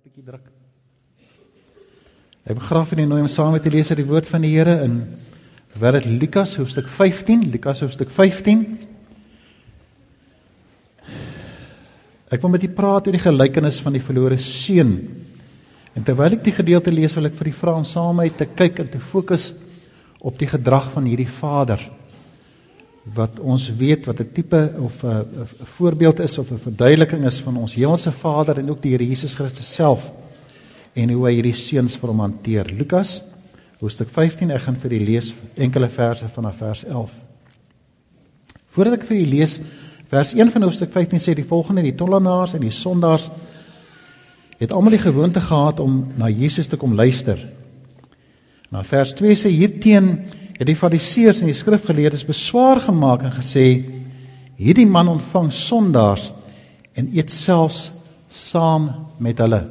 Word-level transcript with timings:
knoppietjie 0.00 0.24
druk. 0.24 0.46
Ek 2.48 2.56
begraaf 2.56 2.94
en 2.94 3.02
nooi 3.04 3.20
om 3.20 3.26
saam 3.28 3.50
met 3.52 3.60
te 3.66 3.72
lees 3.72 3.90
uit 3.92 3.98
die 4.00 4.06
woord 4.08 4.30
van 4.32 4.46
die 4.46 4.52
Here 4.54 4.78
in 4.86 4.94
wat 5.82 5.98
dit 5.98 6.06
Lukas 6.22 6.54
hoofstuk 6.56 6.88
15, 6.88 7.42
Lukas 7.52 7.82
hoofstuk 7.84 8.08
15. 8.08 8.62
Ek 12.32 12.40
wil 12.40 12.54
met 12.54 12.64
u 12.64 12.72
praat 12.80 13.10
oor 13.10 13.18
die 13.18 13.20
gelykenis 13.26 13.82
van 13.84 13.98
die 13.98 14.02
verlore 14.06 14.40
seun. 14.40 14.96
En 15.92 16.08
terwyl 16.08 16.38
ek 16.38 16.48
die 16.48 16.56
gedeelte 16.56 16.96
lees, 16.96 17.18
wil 17.18 17.28
ek 17.28 17.36
vir 17.36 17.52
u 17.52 17.56
vra 17.60 17.76
om 17.82 17.84
saam 17.84 18.16
met 18.16 18.30
my 18.30 18.38
te 18.40 18.48
kyk 18.48 18.80
en 18.80 18.92
te 18.94 19.04
fokus 19.04 19.50
op 20.24 20.40
die 20.40 20.48
gedrag 20.48 20.88
van 20.96 21.12
hierdie 21.12 21.28
vader 21.28 21.84
wat 23.02 23.40
ons 23.40 23.70
weet 23.76 24.06
wat 24.06 24.20
'n 24.20 24.32
tipe 24.32 24.72
of 24.78 25.02
'n 25.04 25.46
voorbeeld 25.78 26.20
is 26.20 26.38
of 26.38 26.50
'n 26.50 26.58
verduideliking 26.58 27.24
is 27.24 27.40
van 27.40 27.56
ons 27.56 27.74
hemelse 27.74 28.12
Vader 28.12 28.58
en 28.58 28.70
ook 28.70 28.82
die 28.82 28.90
Here 28.90 29.06
Jesus 29.06 29.34
Christus 29.34 29.74
self 29.74 30.12
en 30.92 31.10
hoe 31.10 31.26
hy 31.26 31.34
hierdie 31.34 31.54
seuns 31.54 31.96
vir 31.96 32.08
hom 32.08 32.20
hanteer. 32.20 32.64
Lukas 32.64 33.22
hoofstuk 33.80 34.08
15 34.08 34.50
ek 34.50 34.62
gaan 34.62 34.76
vir 34.76 34.92
u 34.92 35.04
lees 35.04 35.32
enkele 35.54 35.88
verse 35.88 36.28
vanaf 36.28 36.56
vers 36.56 36.84
11. 36.84 37.10
Voordat 38.66 38.98
ek 38.98 39.06
vir 39.08 39.16
u 39.16 39.26
lees 39.26 39.60
vers 40.10 40.34
1 40.34 40.50
van 40.50 40.62
hoofstuk 40.62 40.90
15 40.92 41.18
sê 41.18 41.34
die 41.34 41.46
volgende 41.46 41.82
die 41.82 41.94
tollenaars 41.94 42.54
en 42.54 42.60
die 42.60 42.74
sondaars 42.74 43.30
het 44.58 44.72
almal 44.72 44.90
die 44.90 45.04
gewoonte 45.06 45.40
gehad 45.40 45.80
om 45.80 46.12
na 46.16 46.28
Jesus 46.28 46.68
te 46.68 46.76
kom 46.76 46.94
luister. 46.94 47.38
Na 48.70 48.82
vers 48.84 49.14
2 49.14 49.34
sê 49.34 49.48
hierteen 49.48 50.26
het 50.60 50.68
die 50.68 50.76
fariseërs 50.76 51.40
en 51.40 51.48
die 51.48 51.56
skrifgeleerdes 51.56 52.26
beswaar 52.28 52.82
gemaak 52.84 53.24
en 53.24 53.32
gesê 53.32 53.66
hierdie 54.60 54.84
man 54.84 55.08
ontvang 55.08 55.48
sondaars 55.56 56.26
en 57.00 57.08
eet 57.16 57.32
selfs 57.32 57.86
saam 58.28 58.90
met 59.24 59.40
hulle. 59.40 59.62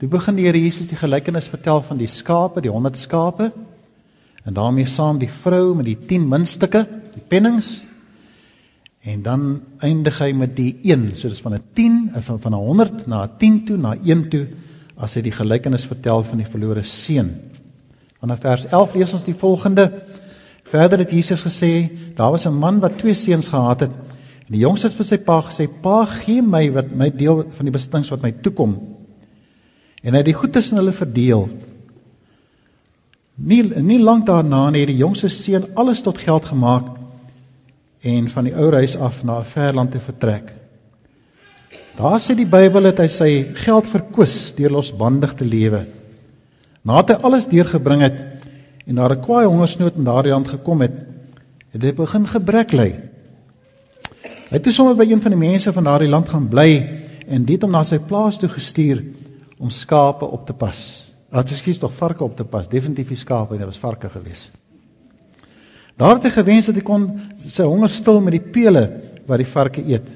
Toe 0.00 0.08
begin 0.08 0.38
die 0.38 0.46
Here 0.48 0.60
Jesus 0.60 0.88
die 0.88 0.98
gelykenis 0.98 1.50
vertel 1.52 1.82
van 1.84 2.00
die 2.00 2.08
skape, 2.08 2.62
die 2.64 2.72
100 2.72 2.96
skape 2.96 3.50
en 4.44 4.56
daarmee 4.56 4.88
saam 4.88 5.20
die 5.20 5.28
vrou 5.28 5.74
met 5.76 5.90
die 5.90 5.98
10 6.08 6.24
muntstukke, 6.28 6.86
die 7.12 7.24
pennings. 7.28 7.82
En 9.04 9.20
dan 9.22 9.44
eindig 9.84 10.18
hy 10.24 10.30
met 10.32 10.54
die 10.56 10.70
1, 10.88 11.10
so 11.16 11.28
dis 11.28 11.42
van 11.44 11.54
'n 11.54 11.62
10 11.76 11.98
van 12.16 12.40
van 12.40 12.54
'n 12.54 12.64
100 12.64 13.06
na 13.06 13.24
'n 13.24 13.36
10 13.38 13.64
toe 13.66 13.76
na 13.76 13.94
1 13.94 14.28
toe 14.30 14.46
as 14.96 15.14
hy 15.14 15.22
die 15.22 15.36
gelykenis 15.36 15.84
vertel 15.84 16.24
van 16.24 16.38
die 16.38 16.48
verlore 16.48 16.82
seun. 16.82 17.30
Vanaf 18.24 18.40
vers 18.40 18.62
11 18.72 18.94
lees 18.96 19.10
ons 19.12 19.24
die 19.26 19.34
volgende. 19.36 19.82
Verder 20.64 21.02
het 21.02 21.10
Jesus 21.12 21.42
gesê, 21.44 21.90
daar 22.16 22.30
was 22.32 22.46
'n 22.48 22.56
man 22.56 22.78
wat 22.80 22.98
twee 22.98 23.14
seuns 23.14 23.48
gehad 23.48 23.80
het. 23.80 23.90
En 24.46 24.52
die 24.56 24.62
jongste 24.62 24.86
het 24.86 24.96
vir 24.96 25.04
sy 25.04 25.16
pa 25.16 25.40
gesê: 25.42 25.66
"Pa, 25.82 26.04
gee 26.04 26.42
my 26.42 26.72
wat 26.72 26.94
my 26.94 27.10
deel 27.10 27.44
van 27.56 27.66
die 27.66 27.72
besittings 27.72 28.08
wat 28.08 28.22
my 28.22 28.30
toekom." 28.32 28.78
En 30.02 30.12
hy 30.12 30.16
het 30.16 30.26
die 30.26 30.40
goed 30.40 30.52
tussen 30.52 30.76
hulle 30.76 30.92
verdeel. 30.92 31.48
Nie 33.34 33.62
nie 33.62 33.98
lank 33.98 34.26
daarna 34.26 34.72
het 34.72 34.86
die 34.86 34.96
jongste 34.96 35.28
seun 35.28 35.74
alles 35.74 36.02
tot 36.02 36.18
geld 36.18 36.44
gemaak 36.44 36.84
en 38.00 38.30
van 38.30 38.44
die 38.44 38.56
ou 38.56 38.72
huis 38.72 38.96
af 38.96 39.24
na 39.24 39.38
'n 39.38 39.44
ver 39.44 39.74
land 39.74 39.90
te 39.90 40.00
vertrek. 40.00 40.54
Daar 41.96 42.20
sê 42.20 42.34
die 42.34 42.46
Bybel 42.46 42.82
dat 42.82 42.98
hy 42.98 43.06
sy 43.08 43.46
geld 43.54 43.86
verkwis 43.86 44.54
deur 44.54 44.70
losbandig 44.70 45.34
te 45.34 45.44
lewe. 45.44 45.84
Nadat 46.84 47.14
hy 47.14 47.28
alles 47.28 47.48
deurgebring 47.48 48.02
het 48.04 48.20
en 48.84 48.98
daar 49.00 49.16
'n 49.16 49.24
kwaai 49.24 49.46
hongersnood 49.46 49.96
in 49.96 50.04
daardie 50.04 50.32
land 50.32 50.48
gekom 50.48 50.80
het, 50.80 50.96
het 51.72 51.82
hy 51.82 51.92
begin 51.92 52.26
gebrek 52.26 52.72
ly. 52.72 52.90
Hy 54.50 54.60
het 54.60 54.68
sommer 54.74 54.94
by 54.94 55.06
een 55.08 55.22
van 55.22 55.32
die 55.32 55.40
mense 55.40 55.72
van 55.72 55.84
daardie 55.84 56.08
land 56.08 56.28
gaan 56.28 56.48
bly 56.48 57.00
en 57.26 57.44
dit 57.44 57.62
hom 57.62 57.70
na 57.70 57.82
sy 57.84 57.98
plaas 57.98 58.38
toe 58.38 58.48
gestuur 58.48 59.02
om 59.58 59.70
skape 59.70 60.24
op 60.24 60.46
te 60.46 60.52
pas. 60.52 60.78
Wat 61.30 61.50
is 61.50 61.58
skies 61.58 61.78
tog 61.78 61.92
varke 61.92 62.24
op 62.24 62.36
te 62.36 62.44
pas? 62.44 62.68
Definitief 62.68 63.08
nie 63.08 63.16
skape 63.16 63.52
nie, 63.52 63.58
dit 63.58 63.66
was 63.66 63.78
varke 63.78 64.08
gewees. 64.08 64.50
Daar 65.96 66.14
het 66.14 66.24
hy 66.24 66.30
gewens 66.30 66.66
dat 66.66 66.76
hy 66.76 66.82
kon 66.82 67.08
sy 67.36 67.62
honger 67.62 67.88
stil 67.88 68.20
met 68.20 68.36
die 68.36 68.50
pele 68.52 69.00
wat 69.26 69.38
die 69.38 69.48
varke 69.48 69.82
eet. 69.82 70.08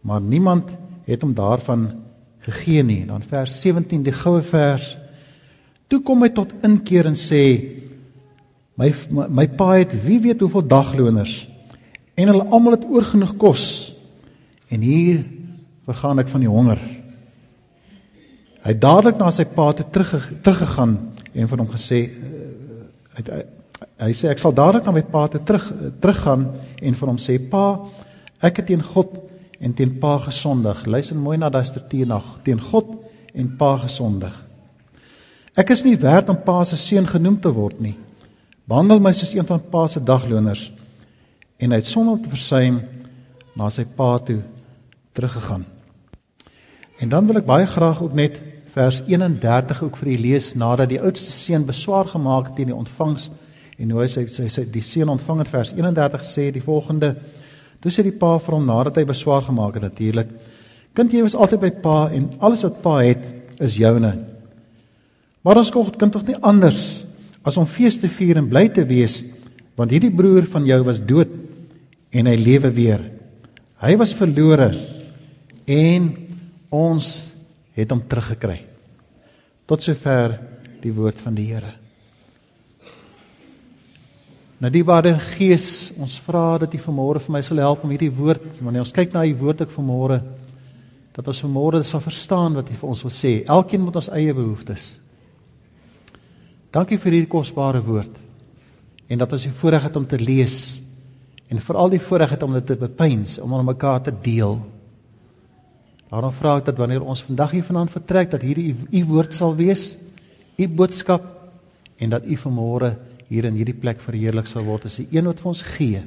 Maar 0.00 0.20
niemand 0.20 0.70
het 1.04 1.22
hom 1.22 1.34
daarvan 1.34 1.90
gegee 2.46 2.82
nie. 2.82 3.06
Dan 3.06 3.22
vers 3.22 3.60
17, 3.60 4.02
die 4.02 4.12
goue 4.12 4.42
vers 4.42 4.96
Toe 5.92 6.00
kom 6.00 6.24
hy 6.24 6.30
tot 6.32 6.54
inkeer 6.64 7.10
en 7.10 7.16
sê 7.18 7.42
my 8.80 8.88
my, 9.12 9.26
my 9.28 9.46
pa 9.52 9.74
het 9.76 9.92
wie 10.06 10.18
weet 10.24 10.40
hoeveel 10.40 10.64
dagloners 10.64 11.34
en 12.16 12.30
hulle 12.30 12.46
almal 12.48 12.78
het 12.78 12.86
oorgenoeg 12.88 13.34
kos 13.40 13.64
en 14.72 14.84
hier 14.84 15.20
vergaan 15.84 16.22
ek 16.22 16.30
van 16.32 16.44
die 16.44 16.50
honger. 16.50 16.80
Hy 18.62 18.70
het 18.72 18.80
dadelik 18.80 19.18
na 19.20 19.28
sy 19.34 19.44
pa 19.52 19.66
toe 19.76 19.84
terug 19.92 20.14
teruggegaan 20.46 20.94
en 21.34 21.50
vir 21.50 21.60
hom 21.60 21.68
gesê 21.72 21.98
hy 23.16 23.24
hy, 23.26 23.42
hy 24.06 24.12
sê 24.16 24.30
ek 24.32 24.40
sal 24.40 24.54
dadelik 24.56 24.86
na 24.88 24.94
my 24.96 25.02
pa 25.12 25.26
toe 25.28 25.42
terug 25.44 25.66
teruggaan 26.00 26.46
en 26.80 26.96
vir 27.00 27.12
hom 27.12 27.20
sê 27.20 27.36
pa 27.52 27.66
ek 28.40 28.62
het 28.62 28.70
teen 28.70 28.84
God 28.94 29.18
en 29.62 29.76
teen 29.78 29.98
pa 30.00 30.16
gesondig. 30.24 30.86
Luister 30.86 31.18
mooi 31.20 31.36
na 31.38 31.50
daai 31.52 31.68
na 32.06 32.22
teen 32.48 32.64
God 32.70 32.96
en 33.34 33.52
pa 33.58 33.76
gesondig. 33.84 34.32
Ek 35.52 35.68
is 35.68 35.82
nie 35.84 35.98
werd 36.00 36.30
om 36.32 36.38
pa 36.40 36.62
se 36.64 36.78
seun 36.80 37.04
genoem 37.06 37.36
te 37.40 37.50
word 37.52 37.80
nie. 37.84 37.96
Behandel 38.64 39.02
my 39.04 39.12
soos 39.12 39.34
een 39.36 39.44
van 39.44 39.60
pa 39.60 39.84
se 39.86 40.00
dagloners. 40.00 40.70
En 41.60 41.74
hy 41.74 41.80
het 41.82 41.90
sonder 41.90 42.22
te 42.22 42.32
versuim 42.32 42.78
na 43.58 43.68
sy 43.70 43.84
pa 43.84 44.14
toe 44.24 44.38
teruggegaan. 45.12 45.66
En 47.04 47.12
dan 47.12 47.28
wil 47.28 47.42
ek 47.42 47.50
baie 47.50 47.68
graag 47.68 48.00
ook 48.00 48.16
net 48.16 48.40
vers 48.72 49.02
31 49.04 49.82
ook 49.84 50.00
vir 50.00 50.14
u 50.14 50.16
lees 50.22 50.54
nadat 50.56 50.88
die 50.88 51.02
oudste 51.02 51.34
seun 51.36 51.68
beswaar 51.68 52.08
gemaak 52.08 52.48
het 52.48 52.56
teen 52.56 52.72
die 52.72 52.78
ontvangs 52.78 53.28
en 53.76 53.92
hoe 53.92 54.00
hy 54.00 54.08
sy 54.08 54.24
sy, 54.32 54.48
sy 54.48 54.64
die 54.72 54.84
seun 54.86 55.12
ontvang 55.12 55.44
het 55.44 55.52
vers 55.52 55.74
31 55.76 56.24
sê 56.24 56.48
die 56.54 56.64
volgende 56.64 57.14
Toe 57.82 57.90
sê 57.90 58.04
die 58.06 58.14
pa 58.16 58.36
vir 58.38 58.54
hom 58.54 58.64
nadat 58.64 58.96
hy 58.96 59.04
beswaar 59.04 59.44
gemaak 59.44 59.76
het 59.76 59.84
natuurlik 59.90 60.32
Kind 60.96 61.12
jy 61.12 61.26
was 61.26 61.36
altyd 61.36 61.66
by 61.66 61.72
pa 61.84 61.98
en 62.16 62.30
alles 62.40 62.64
wat 62.64 62.80
pa 62.80 63.00
het 63.04 63.60
is 63.60 63.76
joune 63.76 64.14
Maar 65.42 65.58
ons 65.62 65.72
kan 65.72 66.10
tog 66.10 66.26
nie 66.26 66.38
anders 66.38 66.80
as 67.42 67.58
om 67.58 67.66
fees 67.66 67.98
te 67.98 68.10
vier 68.10 68.38
en 68.38 68.50
bly 68.50 68.68
te 68.70 68.84
wees 68.86 69.20
want 69.78 69.90
hierdie 69.90 70.12
broer 70.14 70.46
van 70.52 70.66
jou 70.68 70.78
was 70.86 71.00
dood 71.00 71.32
en 72.12 72.28
hy 72.28 72.34
lewe 72.36 72.70
weer. 72.76 73.04
Hy 73.82 73.96
was 73.98 74.14
verlore 74.14 74.70
en 75.66 76.10
ons 76.70 77.08
het 77.76 77.90
hom 77.90 78.02
teruggekry. 78.06 78.60
Tot 79.66 79.82
sover 79.82 80.36
die 80.82 80.92
woord 80.94 81.22
van 81.24 81.34
die 81.38 81.48
Here. 81.48 81.72
Nou 84.62 84.70
die 84.70 84.84
Vader 84.86 85.18
Gees, 85.18 85.90
ons 85.98 86.20
vra 86.22 86.60
dat 86.62 86.74
U 86.76 86.78
vanmôre 86.84 87.22
vir 87.24 87.34
my 87.34 87.40
sal 87.42 87.58
help 87.64 87.82
om 87.82 87.90
hierdie 87.90 88.12
woord, 88.14 88.44
wanneer 88.60 88.84
ons 88.84 88.94
kyk 88.94 89.14
na 89.16 89.24
U 89.26 89.32
woord 89.40 89.64
ek 89.64 89.72
vanmôre, 89.74 90.20
dat 91.16 91.28
ons 91.32 91.40
vanmôre 91.42 91.80
sal 91.86 92.02
verstaan 92.04 92.54
wat 92.54 92.70
U 92.70 92.76
vir 92.78 92.92
ons 92.92 93.02
wil 93.02 93.14
sê. 93.14 93.32
Elkeen 93.50 93.82
met 93.88 93.98
ons 93.98 94.10
eie 94.14 94.34
behoeftes. 94.36 94.84
Dankie 96.72 96.96
vir 96.96 97.12
hierdie 97.12 97.32
kosbare 97.32 97.82
woord. 97.84 98.14
En 99.12 99.20
dat 99.20 99.32
ons 99.36 99.44
die 99.44 99.52
voorreg 99.52 99.90
het 99.90 99.96
om 100.00 100.06
te 100.08 100.20
lees 100.20 100.80
en 101.52 101.60
veral 101.60 101.90
die 101.92 102.00
voorreg 102.00 102.30
het 102.32 102.44
om 102.46 102.54
dit 102.56 102.64
te 102.64 102.78
bepeins, 102.80 103.34
om 103.36 103.52
aan 103.52 103.66
mekaar 103.68 103.98
te 104.00 104.12
deel. 104.24 104.54
Daarom 106.08 106.32
vra 106.32 106.54
ek 106.62 106.70
dat 106.70 106.78
wanneer 106.80 107.04
ons 107.04 107.20
vandag 107.26 107.52
hier 107.52 107.66
vanaand 107.66 107.92
vertrek 107.92 108.30
dat 108.32 108.44
hierdie 108.46 108.70
u 108.72 109.02
woord 109.10 109.36
sal 109.36 109.52
wees, 109.58 109.98
u 110.56 110.68
boodskap 110.68 111.26
en 112.00 112.14
dat 112.14 112.24
u 112.24 112.38
vanmôre 112.40 112.94
hier 113.28 113.50
in 113.50 113.58
hierdie 113.60 113.76
plek 113.76 114.00
verheerlik 114.00 114.48
sal 114.48 114.64
word 114.64 114.88
as 114.88 114.96
die 115.02 115.10
een 115.12 115.28
wat 115.28 115.44
vir 115.44 115.52
ons 115.52 115.62
gee, 115.74 116.00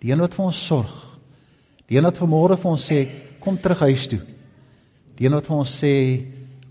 die 0.00 0.14
een 0.14 0.24
wat 0.24 0.36
vir 0.36 0.46
ons 0.46 0.64
sorg, 0.70 0.96
die 1.92 2.00
een 2.00 2.08
wat 2.08 2.22
vanmôre 2.24 2.56
vir 2.60 2.72
ons 2.72 2.88
sê 2.88 3.02
kom 3.44 3.60
terug 3.60 3.84
huis 3.84 4.08
toe. 4.14 4.22
Die 5.20 5.28
een 5.28 5.36
wat 5.36 5.52
vir 5.52 5.60
ons 5.60 5.76
sê 5.84 5.94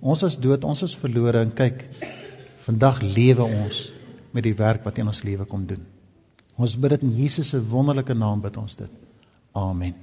ons 0.02 0.26
is 0.26 0.42
dood, 0.42 0.66
ons 0.66 0.82
is 0.90 0.98
verlore 0.98 1.46
en 1.46 1.54
kyk 1.54 1.86
Vandag 2.64 3.02
lewe 3.04 3.44
ons 3.44 3.90
met 4.32 4.46
die 4.46 4.56
werk 4.56 4.86
wat 4.88 4.98
in 5.02 5.10
ons 5.12 5.24
lewe 5.28 5.46
kom 5.50 5.66
doen. 5.68 5.84
Ons 6.56 6.78
bid 6.80 6.96
dit 6.96 7.04
in 7.04 7.14
Jesus 7.18 7.50
se 7.52 7.60
wonderlike 7.60 8.16
naam 8.16 8.42
bid 8.44 8.58
ons 8.62 8.78
dit. 8.80 8.92
Amen. 9.58 9.96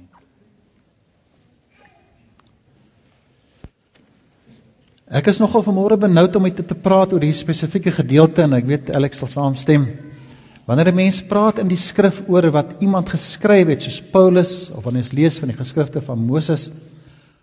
Ek 5.11 5.27
is 5.27 5.41
nogal 5.41 5.63
vanmôre 5.65 5.97
benoud 5.99 6.35
om 6.37 6.45
met 6.45 6.55
te 6.55 6.77
praat 6.77 7.11
oor 7.11 7.19
hierdie 7.19 7.35
spesifieke 7.35 7.91
gedeelte 7.91 8.45
en 8.45 8.55
ek 8.55 8.69
weet 8.69 8.91
Alex 8.95 9.19
sal 9.19 9.31
saamstem. 9.31 9.87
Wanneer 10.69 10.91
'n 10.91 10.95
mens 10.95 11.21
praat 11.27 11.59
in 11.59 11.67
die 11.67 11.81
skrif 11.81 12.21
oor 12.29 12.51
wat 12.51 12.75
iemand 12.79 13.09
geskryf 13.09 13.67
het 13.67 13.81
soos 13.81 13.99
Paulus 14.11 14.69
of 14.69 14.83
wanneer 14.83 15.03
ons 15.03 15.11
lees 15.11 15.39
van 15.39 15.49
die 15.49 15.57
geskrifte 15.57 16.01
van 16.01 16.19
Moses 16.19 16.69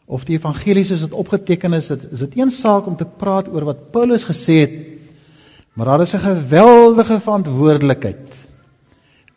of 0.07 0.25
die 0.25 0.39
evangelies 0.39 0.89
soos 0.89 1.01
dit 1.01 1.13
opgeteken 1.13 1.75
is, 1.75 1.91
is 1.91 2.21
dit 2.21 2.39
een 2.39 2.51
saak 2.51 2.87
om 2.87 2.97
te 2.97 3.05
praat 3.05 3.49
oor 3.49 3.65
wat 3.65 3.91
Paulus 3.93 4.25
gesê 4.25 4.61
het 4.61 4.98
Maar 5.79 5.87
daar 5.87 6.01
is 6.01 6.15
'n 6.15 6.19
geweldige 6.19 7.21
verantwoordelikheid 7.21 8.35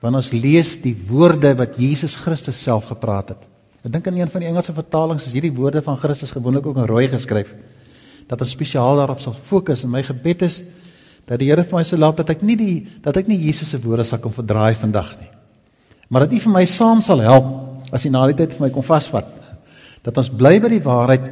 wanneer 0.01 0.21
ons 0.21 0.31
lees 0.31 0.81
die 0.81 0.95
woorde 1.07 1.55
wat 1.55 1.75
Jesus 1.77 2.15
Christus 2.15 2.61
self 2.61 2.85
gepraat 2.89 3.27
het. 3.29 3.41
Ek 3.85 3.91
dink 3.93 4.07
in 4.07 4.17
een 4.17 4.29
van 4.29 4.41
die 4.41 4.49
Engelse 4.49 4.73
vertalings 4.73 5.27
is 5.27 5.33
hierdie 5.33 5.53
woorde 5.53 5.81
van 5.81 5.97
Christus 5.97 6.31
gewoonlik 6.31 6.65
ook 6.65 6.77
in 6.77 6.89
rooi 6.89 7.07
geskryf. 7.09 7.53
Dat 8.27 8.41
ons 8.41 8.49
spesiaal 8.49 8.95
daarop 8.95 9.19
sal 9.19 9.33
fokus 9.33 9.83
en 9.83 9.89
my 9.89 10.01
gebed 10.03 10.41
is 10.41 10.63
dat 11.25 11.39
die 11.39 11.49
Here 11.49 11.63
vir 11.63 11.77
my 11.77 11.83
sal 11.83 11.99
laat 11.99 12.17
dat 12.17 12.29
ek 12.29 12.41
nie 12.41 12.55
die 12.55 12.87
dat 13.01 13.17
ek 13.17 13.27
nie 13.27 13.37
Jesus 13.37 13.69
se 13.69 13.79
woorde 13.79 14.03
sal 14.03 14.19
kom 14.19 14.33
verdraai 14.33 14.73
vandag 14.75 15.19
nie. 15.19 15.29
Maar 16.09 16.25
dat 16.25 16.33
U 16.33 16.39
vir 16.39 16.51
my 16.51 16.65
saam 16.65 17.01
sal 17.01 17.19
help 17.19 17.45
as 17.94 18.05
U 18.05 18.09
na 18.09 18.25
die 18.27 18.33
tyd 18.41 18.53
vir 18.53 18.61
my 18.61 18.69
kom 18.73 18.83
vasvat. 18.83 19.29
Dat 20.01 20.17
ons 20.17 20.29
bly 20.29 20.59
by 20.59 20.69
die 20.69 20.81
waarheid 20.81 21.29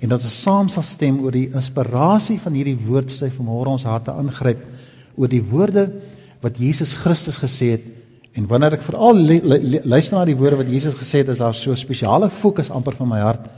en 0.00 0.08
dat 0.08 0.24
ons 0.24 0.42
saam 0.42 0.68
sal 0.72 0.84
stem 0.86 1.20
oor 1.24 1.34
die 1.36 1.50
inspirasie 1.52 2.38
van 2.40 2.56
hierdie 2.56 2.78
woord 2.86 3.12
sy 3.12 3.28
vanmôre 3.32 3.74
ons 3.74 3.84
harte 3.84 4.14
aangryp 4.16 4.62
oor 5.16 5.28
die 5.28 5.42
woorde 5.44 5.86
wat 6.40 6.56
Jesus 6.60 6.94
Christus 6.96 7.36
gesê 7.40 7.74
het. 7.74 7.84
En 8.38 8.46
wanneer 8.48 8.76
ek 8.78 8.84
veral 8.86 9.18
luister 9.18 10.16
na 10.16 10.24
die 10.24 10.38
woorde 10.38 10.60
wat 10.62 10.70
Jesus 10.70 10.96
gesê 10.96 11.20
het 11.20 11.32
is 11.34 11.42
daar 11.42 11.54
so 11.54 11.72
'n 11.72 11.76
spesiale 11.76 12.30
fokus 12.30 12.70
amper 12.70 12.94
van 12.96 13.08
my 13.08 13.20
hart. 13.20 13.48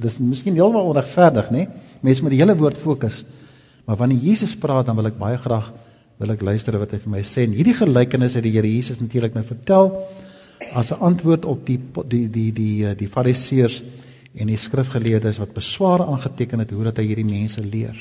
Dis 0.00 0.18
miskien 0.18 0.54
heeltemal 0.54 0.88
onregverdig 0.90 1.50
nê 1.50 1.68
mense 2.00 2.22
met 2.22 2.32
die 2.32 2.40
hele 2.40 2.56
woord 2.56 2.76
fokus. 2.76 3.24
Maar 3.84 3.96
wanneer 3.96 4.18
Jesus 4.18 4.56
praat 4.56 4.86
dan 4.86 4.96
wil 4.96 5.06
ek 5.06 5.18
baie 5.18 5.36
graag 5.38 5.72
wil 6.18 6.30
ek 6.30 6.42
luister 6.42 6.78
wat 6.78 6.90
hy 6.90 6.98
vir 6.98 7.10
my 7.10 7.22
sê. 7.22 7.44
En 7.44 7.52
hierdie 7.52 7.74
gelykenis 7.74 8.34
het 8.34 8.42
die 8.42 8.52
Here 8.52 8.70
Jesus 8.70 9.00
natuurlik 9.00 9.34
nou 9.34 9.44
vertel 9.44 9.92
as 10.72 10.90
'n 10.92 11.00
antwoord 11.00 11.44
op 11.44 11.66
die 11.66 11.78
die 12.08 12.28
die 12.30 12.52
die 12.52 12.94
die 12.94 13.08
fariseërs 13.08 13.82
en 14.34 14.50
die 14.50 14.58
skrifgeleerdes 14.58 15.38
wat 15.38 15.54
besware 15.54 16.06
aangeteken 16.10 16.64
het 16.64 16.70
hoe 16.74 16.84
dat 16.88 16.98
hy 16.98 17.06
hierdie 17.06 17.28
mense 17.28 17.62
leer. 17.62 17.96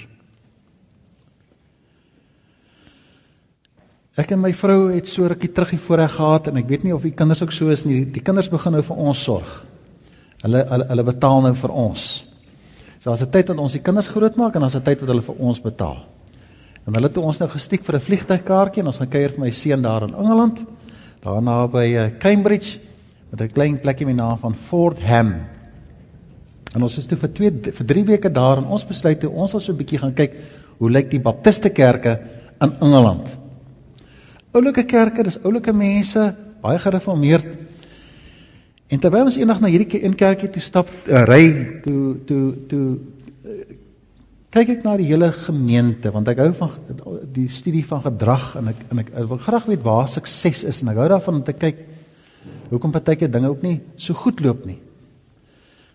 Ek 4.18 4.30
en 4.34 4.44
my 4.44 4.52
vrou 4.54 4.92
het 4.94 5.10
so 5.10 5.26
rukkie 5.26 5.50
terug 5.50 5.72
hier 5.74 5.82
voorreg 5.82 6.12
gehad 6.14 6.50
en 6.50 6.58
ek 6.62 6.68
weet 6.70 6.84
nie 6.86 6.94
of 6.94 7.06
die 7.06 7.16
kinders 7.18 7.42
ook 7.42 7.54
so 7.54 7.74
is 7.74 7.86
nie. 7.90 8.04
Die 8.06 8.22
kinders 8.22 8.52
begin 8.54 8.76
nou 8.78 8.84
vir 8.86 9.00
ons 9.10 9.24
sorg. 9.26 9.54
Hulle 10.44 10.62
hulle 10.70 10.86
hulle 10.92 11.06
betaal 11.08 11.42
nou 11.48 11.54
vir 11.58 11.74
ons. 11.86 12.04
So 13.02 13.12
as 13.12 13.24
'n 13.24 13.32
tyd 13.32 13.50
wat 13.50 13.58
ons 13.58 13.74
die 13.74 13.82
kinders 13.82 14.08
grootmaak 14.14 14.56
en 14.56 14.64
as 14.64 14.76
'n 14.76 14.84
tyd 14.84 15.02
wat 15.02 15.10
hulle 15.10 15.26
vir 15.26 15.36
ons 15.40 15.60
betaal. 15.60 16.06
En 16.86 16.94
hulle 16.94 17.08
het 17.08 17.18
ons 17.18 17.40
nou 17.40 17.50
gestiek 17.50 17.84
vir 17.84 17.96
'n 17.96 18.06
vliegtuigkaartjie 18.08 18.82
en 18.82 18.88
ons 18.88 18.98
gaan 18.98 19.10
kuier 19.10 19.30
vir 19.30 19.40
my 19.40 19.52
seun 19.52 19.82
daar 19.82 20.04
in 20.04 20.14
Engeland. 20.14 20.66
Daarna 21.22 21.68
by 21.68 21.86
eh, 21.96 22.12
Cambridge 22.20 22.80
met 23.32 23.42
'n 23.42 23.54
klein 23.54 23.80
plekkie 23.80 24.06
met 24.06 24.18
die 24.18 24.24
naam 24.24 24.38
van 24.38 24.56
Fordham. 24.56 25.53
En 26.74 26.82
ons 26.82 26.98
is 26.98 27.06
toe 27.06 27.18
vir 27.22 27.32
2 27.40 27.74
vir 27.78 27.88
3 27.94 28.04
weke 28.08 28.32
daar 28.34 28.62
en 28.62 28.72
ons 28.74 28.86
besluit 28.90 29.20
toe 29.22 29.30
ons 29.30 29.52
wil 29.54 29.62
so 29.62 29.72
'n 29.74 29.78
bietjie 29.78 30.00
gaan 30.02 30.14
kyk 30.14 30.34
hoe 30.80 30.90
lyk 30.90 31.10
die 31.12 31.22
baptiste 31.22 31.70
kerke 31.70 32.20
in 32.62 32.74
Engeland. 32.82 33.38
Oulike 34.54 34.84
kerke, 34.84 35.24
dis 35.24 35.40
oulike 35.44 35.74
mense, 35.74 36.36
baie 36.62 36.80
gereformeerd. 36.80 37.48
En 38.90 39.00
terwyl 39.00 39.26
ons 39.26 39.38
eendag 39.38 39.62
na 39.62 39.68
hierdie 39.68 40.04
een 40.04 40.16
kerkie 40.16 40.50
toe 40.50 40.62
stap, 40.62 40.90
uh, 41.08 41.24
ry 41.26 41.80
toe 41.86 42.18
toe 42.28 42.44
toe 42.70 42.84
uh, 43.46 43.64
kyk 44.54 44.70
ek 44.70 44.84
na 44.86 44.94
die 44.98 45.08
hele 45.10 45.32
gemeente 45.34 46.12
want 46.14 46.28
ek 46.30 46.44
hou 46.44 46.52
van 46.54 46.70
die 47.34 47.48
studie 47.50 47.82
van 47.90 48.04
gedrag 48.04 48.56
en 48.60 48.70
ek 48.70 48.84
en 48.92 49.02
ek, 49.02 49.10
ek 49.18 49.30
wil 49.32 49.42
graag 49.42 49.66
weet 49.66 49.86
waar 49.88 50.08
sukses 50.08 50.62
is 50.70 50.82
en 50.84 50.94
ek 50.94 51.02
hou 51.02 51.10
daarvan 51.10 51.40
om 51.40 51.46
te 51.48 51.58
kyk 51.58 51.82
hoekom 52.70 52.94
partyke 52.94 53.32
dinge 53.34 53.50
ook 53.50 53.64
nie 53.66 53.80
so 53.98 54.14
goed 54.14 54.44
loop 54.46 54.68
nie. 54.70 54.78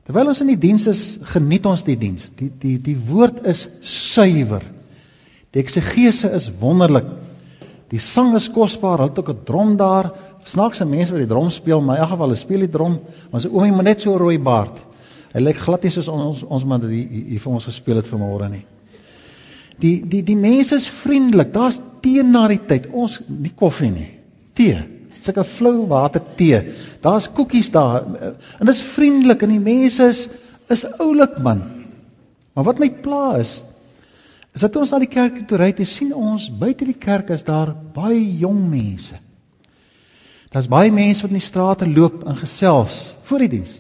Terwyl 0.09 0.31
ons 0.33 0.39
in 0.41 0.49
die 0.49 0.57
diens 0.57 0.87
is, 0.89 1.01
geniet 1.35 1.67
ons 1.69 1.83
die 1.85 1.99
diens. 2.01 2.31
Die 2.39 2.49
die 2.49 2.79
die 2.81 2.97
woord 2.97 3.43
is 3.51 3.67
suiwer. 3.85 4.65
Die 5.53 5.61
eksegese 5.61 6.31
is 6.33 6.47
wonderlik. 6.63 7.11
Die 7.93 8.01
sang 8.01 8.33
is 8.39 8.47
kosbaar. 8.55 9.03
Hulle 9.03 9.13
het 9.13 9.21
ook 9.21 9.29
'n 9.35 9.45
drom 9.45 9.77
daar. 9.77 10.11
Snaakse 10.49 10.87
mense 10.89 11.13
wat 11.13 11.21
die 11.21 11.29
drom 11.29 11.51
speel, 11.51 11.83
maar 11.83 11.97
in 11.97 12.03
elk 12.03 12.11
geval 12.11 12.29
hulle 12.29 12.41
speel 12.41 12.61
die 12.61 12.73
drom. 12.73 13.01
Sy 13.37 13.49
oomie 13.49 13.73
moet 13.73 13.85
net 13.85 14.01
so 14.01 14.17
rooi 14.17 14.39
baard. 14.39 14.79
Hy 15.35 15.41
lyk 15.41 15.57
glad 15.57 15.83
nie 15.83 15.91
soos 15.91 16.09
ons 16.09 16.43
ons 16.43 16.65
man 16.65 16.81
wat 16.81 16.91
hier 16.91 17.41
vir 17.41 17.53
ons 17.53 17.65
gespeel 17.65 17.97
het 17.97 18.09
vanmôre 18.09 18.49
nie. 18.51 18.65
Die 19.79 20.09
die 20.09 20.23
die 20.23 20.37
mense 20.37 20.75
is 20.77 20.89
vriendelik. 20.89 21.53
Daar's 21.53 21.81
tee 22.01 22.23
na 22.23 22.49
die 22.49 22.65
tyd. 22.67 22.89
Ons 22.93 23.21
nie 23.29 23.53
koffie 23.55 23.91
nie. 23.91 24.11
Tee 24.55 24.98
sulke 25.25 25.44
flou 25.44 25.87
water 25.91 26.23
tee. 26.37 26.61
Daar's 27.05 27.29
koekies 27.32 27.70
daar. 27.70 28.05
En 28.59 28.67
dit 28.67 28.75
is 28.75 28.82
vriendelik 28.82 29.43
en 29.43 29.56
die 29.56 29.62
mense 29.62 30.09
is 30.09 30.29
is 30.69 30.85
oulik 31.00 31.38
man. 31.41 31.62
Maar 32.53 32.65
wat 32.65 32.79
my 32.79 32.91
pla 32.91 33.37
is 33.41 33.62
is 34.55 34.61
dat 34.65 34.76
ons 34.76 34.91
na 34.91 34.99
die 34.99 35.11
kerk 35.12 35.37
toe 35.49 35.59
ry 35.61 35.70
te 35.73 35.85
sien 35.87 36.11
ons 36.15 36.49
buite 36.50 36.85
die 36.88 36.97
kerk 36.99 37.31
is 37.31 37.44
daar 37.47 37.70
baie 37.94 38.20
jong 38.41 38.59
mense. 38.69 39.17
Daar's 40.50 40.69
baie 40.69 40.91
mense 40.93 41.23
wat 41.23 41.31
in 41.31 41.38
die 41.38 41.44
strate 41.44 41.88
loop 41.88 42.25
en 42.26 42.37
gesels 42.37 42.97
voor 43.29 43.44
die 43.44 43.53
diens. 43.59 43.76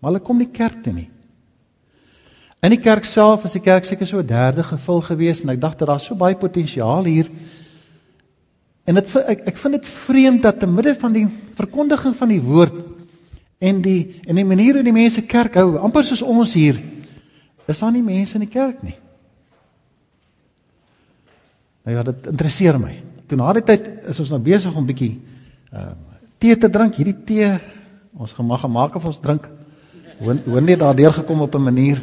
Maar 0.00 0.14
hulle 0.14 0.24
kom 0.24 0.38
nie 0.40 0.48
kerk 0.54 0.82
toe 0.84 0.94
nie. 0.94 1.10
In 2.64 2.74
die 2.74 2.80
kerk 2.80 3.06
self 3.08 3.44
is 3.48 3.56
die 3.56 3.64
kerk 3.64 3.86
seker 3.88 4.06
so 4.06 4.20
'n 4.20 4.26
derde 4.26 4.62
gevul 4.62 5.00
gewees 5.00 5.42
en 5.42 5.50
ek 5.50 5.60
dink 5.60 5.78
dat 5.78 5.88
daar 5.88 6.00
so 6.00 6.14
baie 6.14 6.36
potensiaal 6.36 7.04
hier 7.04 7.28
En 8.90 8.98
dit 8.98 9.12
ek 9.22 9.44
ek 9.52 9.60
vind 9.62 9.76
dit 9.78 9.90
vreemd 10.06 10.42
dat 10.42 10.58
te 10.58 10.66
midde 10.66 10.96
van 10.98 11.14
die 11.14 11.26
verkondiging 11.58 12.16
van 12.18 12.32
die 12.32 12.40
woord 12.42 12.80
en 13.62 13.82
die 13.84 14.00
en 14.26 14.40
die 14.40 14.46
manier 14.48 14.80
hoe 14.80 14.86
die 14.86 14.96
mense 14.96 15.22
kerk 15.30 15.58
hou, 15.60 15.76
amper 15.78 16.06
soos 16.08 16.24
ons 16.26 16.56
hier, 16.58 16.80
is 17.70 17.82
daar 17.84 17.94
nie 17.94 18.02
mense 18.02 18.34
in 18.34 18.46
die 18.46 18.50
kerk 18.50 18.82
nie. 18.82 18.96
Nou 21.86 21.96
ja, 21.96 22.02
dit 22.10 22.26
interesseer 22.32 22.80
my. 22.82 22.96
Toe 23.30 23.38
na 23.38 23.52
die 23.56 23.64
tyd 23.68 23.86
is 24.10 24.18
ons 24.22 24.32
nou 24.34 24.40
besig 24.42 24.74
om 24.76 24.88
bietjie 24.88 25.14
ehm 25.70 25.94
uh, 25.94 25.96
tee 26.40 26.56
te 26.56 26.70
drink. 26.72 26.96
Hierdie 26.96 27.18
tee 27.28 27.48
ons 28.16 28.32
gemaak 28.32 28.64
gemaak 28.64 28.94
of 28.96 29.06
ons 29.12 29.20
drink. 29.22 29.46
Hoor 30.20 30.40
hoor 30.46 30.64
net 30.64 30.80
daardeur 30.80 31.12
gekom 31.20 31.44
op 31.46 31.54
'n 31.54 31.68
manier 31.68 32.00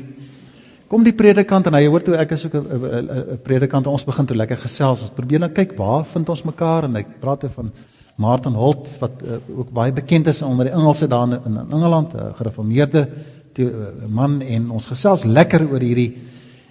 Kom 0.88 1.04
die 1.04 1.16
predikant 1.16 1.68
en 1.68 1.76
hy 1.76 1.84
hoor 1.90 2.04
toe 2.04 2.16
ek 2.16 2.32
is 2.32 2.46
ook 2.48 2.56
'n 2.56 3.40
predikant 3.44 3.88
ons 3.88 4.06
begin 4.08 4.26
toe 4.26 4.38
lekker 4.38 4.58
gesels. 4.58 5.02
Ons 5.02 5.12
probeer 5.12 5.40
nou 5.40 5.50
kyk 5.50 5.76
waar 5.78 6.06
vind 6.06 6.30
ons 6.30 6.44
mekaar 6.44 6.86
en 6.86 6.96
ek 6.96 7.20
praat 7.20 7.44
oor 7.44 7.50
van 7.50 7.72
Martin 8.16 8.54
Holt 8.54 8.88
wat 9.00 9.22
uh, 9.22 9.38
ook 9.58 9.70
baie 9.72 9.92
bekend 9.94 10.28
is 10.28 10.42
onder 10.42 10.66
die 10.66 10.74
Engelse 10.74 11.08
daar 11.08 11.28
in, 11.28 11.40
in 11.46 11.58
Engeland, 11.72 12.14
'n 12.14 12.34
gereformeerde 12.40 13.08
uh, 13.60 13.68
man 14.08 14.42
en 14.42 14.70
ons 14.72 14.86
gesels 14.86 15.24
lekker 15.24 15.68
oor 15.70 15.80
hierdie 15.80 16.18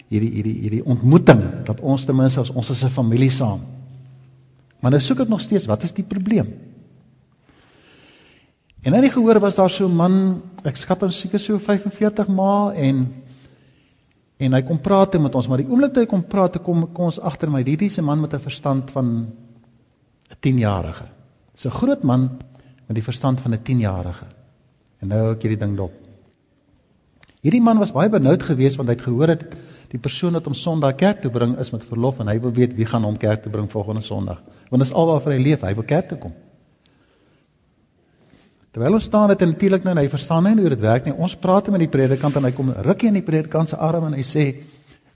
hierdie 0.08 0.30
hierdie 0.30 0.56
hierdie 0.62 0.84
ontmoeting 0.84 1.42
dat 1.64 1.80
ons 1.80 2.04
ten 2.04 2.16
minste 2.16 2.40
as 2.40 2.50
ons 2.50 2.70
as 2.70 2.84
'n 2.84 2.88
familie 2.88 3.30
saam. 3.30 3.60
Maar 4.80 4.90
nou 4.90 5.00
soek 5.00 5.20
ek 5.20 5.28
nog 5.28 5.40
steeds 5.40 5.66
wat 5.66 5.82
is 5.82 5.92
die 5.92 6.04
probleem? 6.04 6.54
En 8.82 8.92
nou 8.92 9.02
nie 9.02 9.10
gehoor 9.10 9.40
was 9.40 9.56
daar 9.56 9.70
so 9.70 9.88
'n 9.88 9.96
man, 9.96 10.42
ek 10.64 10.76
skat 10.76 11.00
hom 11.00 11.10
seker 11.10 11.40
so 11.40 11.58
45 11.58 12.28
ma 12.28 12.72
en 12.72 13.06
En 14.36 14.52
hy 14.52 14.62
kom 14.68 14.80
praat 14.84 15.16
met 15.20 15.34
ons, 15.34 15.46
maar 15.48 15.62
die 15.62 15.68
oomblik 15.68 15.94
toe 15.94 16.02
hy 16.04 16.08
kom 16.10 16.22
praat, 16.28 16.58
kom 16.62 16.86
kom 16.92 17.08
ons 17.08 17.20
agter 17.20 17.50
my, 17.50 17.62
hierdie 17.64 17.88
is 17.88 17.98
'n 17.98 18.04
man 18.04 18.20
met 18.20 18.34
'n 18.34 18.38
verstand 18.38 18.90
van 18.90 19.06
'n 20.30 20.36
10-jarige. 20.40 21.06
Dis 21.54 21.66
'n 21.66 21.70
groot 21.70 22.02
man 22.02 22.38
met 22.86 22.94
die 22.94 23.02
verstand 23.02 23.40
van 23.40 23.52
'n 23.54 23.62
10-jarige. 23.62 24.26
En 25.00 25.08
nou 25.08 25.32
ek 25.32 25.42
hierdie 25.42 25.58
ding 25.58 25.76
dop. 25.76 25.92
Hierdie 27.40 27.62
man 27.62 27.78
was 27.78 27.92
baie 27.92 28.08
benoud 28.08 28.42
geweest 28.42 28.76
want 28.76 28.88
hy 28.88 28.94
het 28.94 29.06
gehoor 29.06 29.26
dat 29.26 29.44
die 29.88 29.98
persoon 29.98 30.32
wat 30.32 30.44
hom 30.44 30.54
Sondag 30.54 30.96
kerk 30.96 31.22
toe 31.22 31.30
bring 31.30 31.58
is 31.58 31.70
met 31.70 31.84
verlof 31.84 32.18
en 32.18 32.28
hy 32.28 32.40
wil 32.40 32.52
weet 32.52 32.74
wie 32.74 32.86
gaan 32.86 33.04
hom 33.04 33.16
kerk 33.16 33.42
toe 33.42 33.52
bring 33.52 33.70
volgende 33.70 34.02
Sondag. 34.02 34.42
Want 34.70 34.82
dit 34.82 34.88
is 34.90 34.94
alwaar 34.94 35.22
hy 35.32 35.38
leef, 35.38 35.60
hy 35.60 35.74
wil 35.74 35.84
kerk 35.84 36.08
toe 36.08 36.18
kom. 36.18 36.32
Terwyl 38.76 38.98
ons 38.98 39.06
staan 39.08 39.30
dit 39.32 39.40
natuurlik 39.40 39.86
nou 39.86 39.94
en 39.94 40.02
hy 40.02 40.08
verstaan 40.12 40.44
nie 40.44 40.60
hoe 40.60 40.68
dit 40.74 40.82
werk 40.84 41.06
nie. 41.08 41.14
Ons 41.16 41.32
praat 41.40 41.70
met 41.72 41.80
die 41.80 41.88
predikant 41.88 42.34
en 42.36 42.44
hy 42.44 42.50
kom 42.52 42.74
rukkie 42.84 43.08
in 43.08 43.16
die 43.16 43.24
predikant 43.24 43.70
se 43.72 43.78
arm 43.80 44.04
en 44.10 44.16
hy 44.18 44.24
sê: 44.28 44.44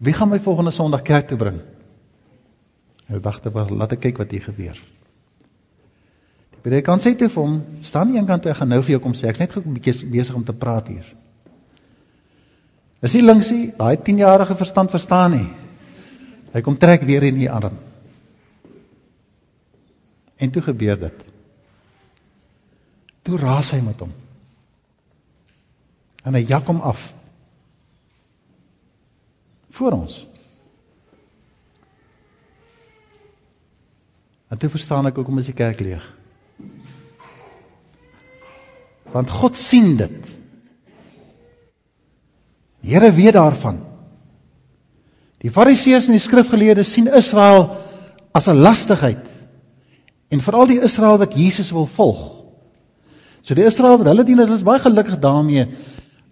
"Wie 0.01 0.15
gaan 0.17 0.31
my 0.31 0.39
volgende 0.41 0.73
Sondag 0.73 1.03
kerk 1.05 1.29
toe 1.29 1.37
bring?" 1.37 1.59
Hy 3.13 3.21
dagte, 3.21 3.53
"Laat 3.53 3.93
ek 3.93 4.01
kyk 4.01 4.19
wat 4.19 4.31
hier 4.31 4.41
gebeur." 4.41 4.81
Die 6.55 6.63
predikant 6.63 7.05
sê 7.05 7.13
toe 7.15 7.29
vir 7.29 7.43
hom: 7.43 7.63
"Staan 7.83 8.09
nie 8.09 8.17
eenkant 8.17 8.43
toe, 8.43 8.51
ek 8.51 8.57
gaan 8.57 8.69
nou 8.69 8.81
vir 8.81 8.93
jou 8.93 9.01
kom 9.01 9.13
sê. 9.13 9.29
Ek's 9.29 9.41
net 9.41 9.53
gou 9.53 9.61
'n 9.61 9.75
bietjie 9.75 10.09
besig 10.09 10.35
om 10.35 10.45
te 10.45 10.55
praat 10.55 10.89
hier." 10.89 11.05
Is 13.03 13.13
hy 13.13 13.21
linksie, 13.21 13.73
daai 13.77 13.97
10-jarige 13.97 14.57
verstand 14.57 14.91
verstaan 14.91 15.31
nie. 15.33 15.49
Hy 16.55 16.61
kom 16.63 16.79
trek 16.79 17.03
weer 17.03 17.23
in 17.23 17.35
die 17.35 17.51
arm. 17.51 17.77
En 20.39 20.51
toe 20.51 20.63
gebeur 20.63 20.99
dit. 20.99 21.30
Toe 23.31 23.39
raas 23.39 23.69
hy 23.71 23.79
met 23.85 24.01
hom. 24.03 24.11
En 26.27 26.35
hy 26.35 26.41
jak 26.49 26.67
hom 26.67 26.81
af. 26.83 27.05
Voor 29.79 29.95
ons. 29.95 30.17
En 34.51 34.59
toe 34.59 34.71
verstaan 34.73 35.07
ek 35.07 35.21
hoekom 35.21 35.39
is 35.39 35.47
die 35.47 35.55
kerk 35.55 35.79
leeg. 35.79 36.03
Want 39.15 39.31
God 39.31 39.55
sien 39.59 39.95
dit. 40.01 40.35
Die 42.83 42.97
Here 42.97 43.13
weet 43.15 43.39
daarvan. 43.39 43.79
Die 45.41 45.55
Fariseërs 45.55 46.11
en 46.11 46.19
die 46.19 46.27
skrifgeleerdes 46.27 46.91
sien 46.99 47.07
Israel 47.07 47.77
as 48.35 48.51
'n 48.51 48.59
lastigheid. 48.59 49.23
En 50.35 50.43
veral 50.43 50.67
die 50.67 50.83
Israel 50.83 51.23
wat 51.23 51.39
Jesus 51.39 51.71
wil 51.71 51.87
volg 51.87 52.40
So 53.43 53.55
die 53.55 53.65
Israel 53.65 53.99
wat 53.99 54.11
hulle 54.11 54.25
dien, 54.25 54.39
hulle 54.39 54.57
is 54.59 54.67
baie 54.67 54.83
gelukkig 54.83 55.19
daarmee. 55.23 55.67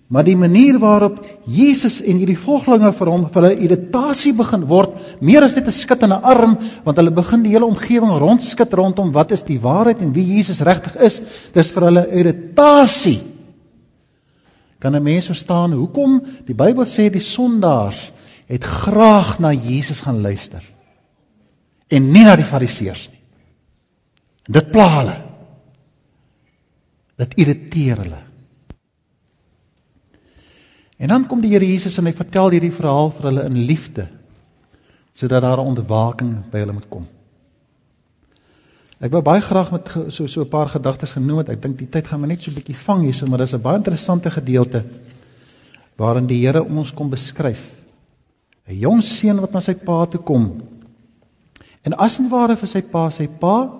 Maar 0.09 0.25
die 0.25 0.37
manier 0.41 0.79
waarop 0.81 1.19
Jesus 1.45 1.99
en 2.01 2.17
hierdie 2.17 2.39
volgelinge 2.41 2.95
vir 2.97 3.11
hom 3.13 3.27
vir 3.29 3.43
hulle 3.43 3.65
irritasie 3.67 4.33
begin 4.37 4.65
word, 4.71 4.95
meer 5.21 5.45
as 5.45 5.57
net 5.57 5.69
'n 5.69 5.77
skit 5.77 6.03
in 6.03 6.13
'n 6.13 6.25
arm, 6.25 6.57
want 6.85 6.97
hulle 6.97 7.11
begin 7.11 7.43
die 7.43 7.53
hele 7.53 7.69
omgewing 7.69 8.17
rondskit 8.17 8.73
rondom 8.73 9.13
wat 9.13 9.33
is 9.33 9.43
die 9.43 9.61
waarheid 9.61 10.01
en 10.01 10.15
wie 10.15 10.25
Jesus 10.25 10.61
regtig 10.61 10.97
is, 10.97 11.21
dis 11.53 11.73
vir 11.73 11.83
hulle 11.83 12.07
irritasie. 12.09 13.21
Kan 14.81 14.97
'n 14.97 15.03
mens 15.03 15.27
verstaan 15.27 15.73
hoekom 15.73 16.23
die 16.47 16.55
Bybel 16.55 16.85
sê 16.85 17.11
die 17.11 17.21
sondaars 17.21 18.13
het 18.49 18.65
graag 18.65 19.39
na 19.41 19.53
Jesus 19.53 20.01
gaan 20.01 20.23
luister 20.23 20.65
en 21.89 22.13
nie 22.13 22.25
na 22.25 22.37
die 22.37 22.49
fariseërs 22.49 23.09
nie. 23.11 23.21
Dit 24.49 24.73
pla 24.73 24.89
hulle. 24.89 25.28
Dit 27.19 27.35
irriteer 27.43 27.99
hulle. 28.05 28.23
En 30.99 31.09
dan 31.09 31.27
kom 31.31 31.43
die 31.43 31.51
Here 31.53 31.67
Jesus 31.67 31.99
en 31.99 32.07
hy 32.11 32.15
vertel 32.15 32.55
hierdie 32.55 32.75
verhaal 32.75 33.13
vir 33.15 33.31
hulle 33.31 33.47
in 33.51 33.61
liefde 33.67 34.09
sodat 35.19 35.43
daar 35.43 35.59
'n 35.59 35.71
ontwaking 35.75 36.35
by 36.51 36.59
hulle 36.63 36.73
moet 36.73 36.89
kom. 36.89 37.07
Ek 38.99 39.11
wou 39.11 39.23
baie 39.23 39.41
graag 39.43 39.71
met 39.71 39.89
so 40.15 40.27
so 40.27 40.43
'n 40.43 40.49
paar 40.49 40.69
gedagtes 40.69 41.13
genoem 41.15 41.39
het. 41.39 41.49
Ek 41.49 41.63
dink 41.63 41.79
die 41.79 41.89
tyd 41.91 42.07
gaan 42.07 42.21
my 42.21 42.29
net 42.29 42.43
so 42.43 42.51
'n 42.51 42.55
bietjie 42.55 42.77
vang 42.77 43.03
hierso, 43.03 43.27
maar 43.27 43.39
dis 43.39 43.55
'n 43.55 43.63
baie 43.63 43.77
interessante 43.77 44.31
gedeelte 44.31 44.85
waarin 45.97 46.27
die 46.27 46.47
Here 46.47 46.63
ons 46.63 46.95
kom 46.95 47.11
beskryf. 47.11 47.83
'n 48.69 48.79
Jong 48.79 49.03
seun 49.03 49.41
wat 49.41 49.53
na 49.53 49.61
sy 49.61 49.75
pa 49.75 50.05
toe 50.07 50.21
kom. 50.21 50.63
En 51.85 51.95
as 51.95 52.19
en 52.19 52.29
ware 52.29 52.57
vir 52.57 52.69
sy 52.69 52.83
pa 52.83 53.09
sê 53.11 53.29
pa, 53.41 53.71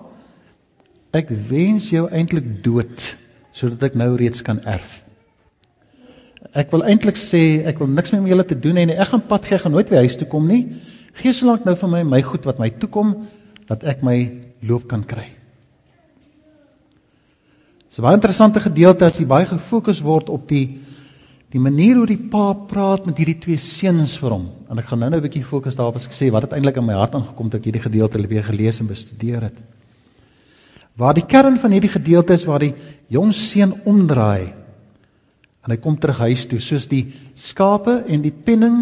ek 1.13 1.29
wens 1.49 1.89
jou 1.89 2.07
eintlik 2.07 2.63
dood 2.63 3.17
sodat 3.59 3.89
ek 3.89 3.97
nou 3.99 4.13
reeds 4.19 4.43
kan 4.45 4.61
erf. 4.65 5.01
Ek 6.57 6.71
wil 6.73 6.85
eintlik 6.87 7.19
sê 7.19 7.65
ek 7.67 7.81
wil 7.81 7.91
niks 7.91 8.13
meer 8.13 8.23
met 8.23 8.31
julle 8.31 8.45
te 8.47 8.57
doen 8.57 8.79
hê 8.79 8.85
nie. 8.87 8.95
Ek 8.95 9.11
gaan 9.11 9.25
pad 9.27 9.45
gee, 9.45 9.59
gaan 9.59 9.75
nooit 9.75 9.91
weer 9.91 10.05
huis 10.05 10.15
toe 10.17 10.27
kom 10.31 10.47
nie. 10.47 10.63
Gee 11.19 11.35
solank 11.35 11.65
nou 11.67 11.75
vir 11.75 11.91
my 11.91 12.03
my 12.07 12.21
goed 12.25 12.47
wat 12.47 12.61
my 12.61 12.69
toe 12.71 12.89
kom 12.89 13.11
dat 13.69 13.83
ek 13.83 14.05
my 14.05 14.17
loop 14.65 14.87
kan 14.89 15.03
kry. 15.03 15.27
Dis 17.89 17.99
'n 17.99 18.05
baie 18.05 18.17
interessante 18.17 18.59
gedeelte 18.61 19.05
as 19.05 19.17
jy 19.19 19.25
baie 19.25 19.45
gefokus 19.45 20.01
word 20.01 20.29
op 20.29 20.47
die 20.47 20.79
die 21.51 21.59
manier 21.59 21.95
hoe 21.97 22.05
die 22.05 22.29
pa 22.31 22.53
praat 22.53 23.05
met 23.09 23.17
hierdie 23.17 23.39
twee 23.41 23.57
seuns 23.57 24.17
vir 24.21 24.29
hom. 24.29 24.49
En 24.69 24.77
ek 24.77 24.85
gaan 24.85 24.99
nou-nou 24.99 25.19
'n 25.19 25.27
bietjie 25.27 25.43
fokus 25.43 25.75
daarop 25.75 25.95
as 25.95 26.05
ek 26.05 26.13
sê 26.13 26.31
wat 26.31 26.43
het 26.43 26.53
eintlik 26.53 26.77
in 26.77 26.85
my 26.85 26.93
hart 26.93 27.15
aangekom 27.15 27.49
toe 27.49 27.59
ek 27.59 27.65
hierdie 27.65 27.81
gedeelte 27.81 28.27
weer 28.27 28.43
gelees 28.43 28.79
en 28.79 28.87
bestudeer 28.87 29.41
het. 29.41 29.57
Waar 30.99 31.15
die 31.15 31.25
kern 31.25 31.57
van 31.59 31.71
hierdie 31.71 31.91
gedeelte 31.91 32.35
is 32.35 32.45
waar 32.45 32.59
die 32.59 32.73
jong 33.07 33.31
seun 33.33 33.73
omdraai 33.87 34.59
En 35.69 35.73
hy 35.75 35.79
kom 35.83 35.99
terug 35.99 36.21
huis 36.23 36.47
toe 36.49 36.57
soos 36.63 36.87
die 36.89 37.03
skape 37.37 37.99
en 38.07 38.23
die 38.23 38.33
penning 38.33 38.79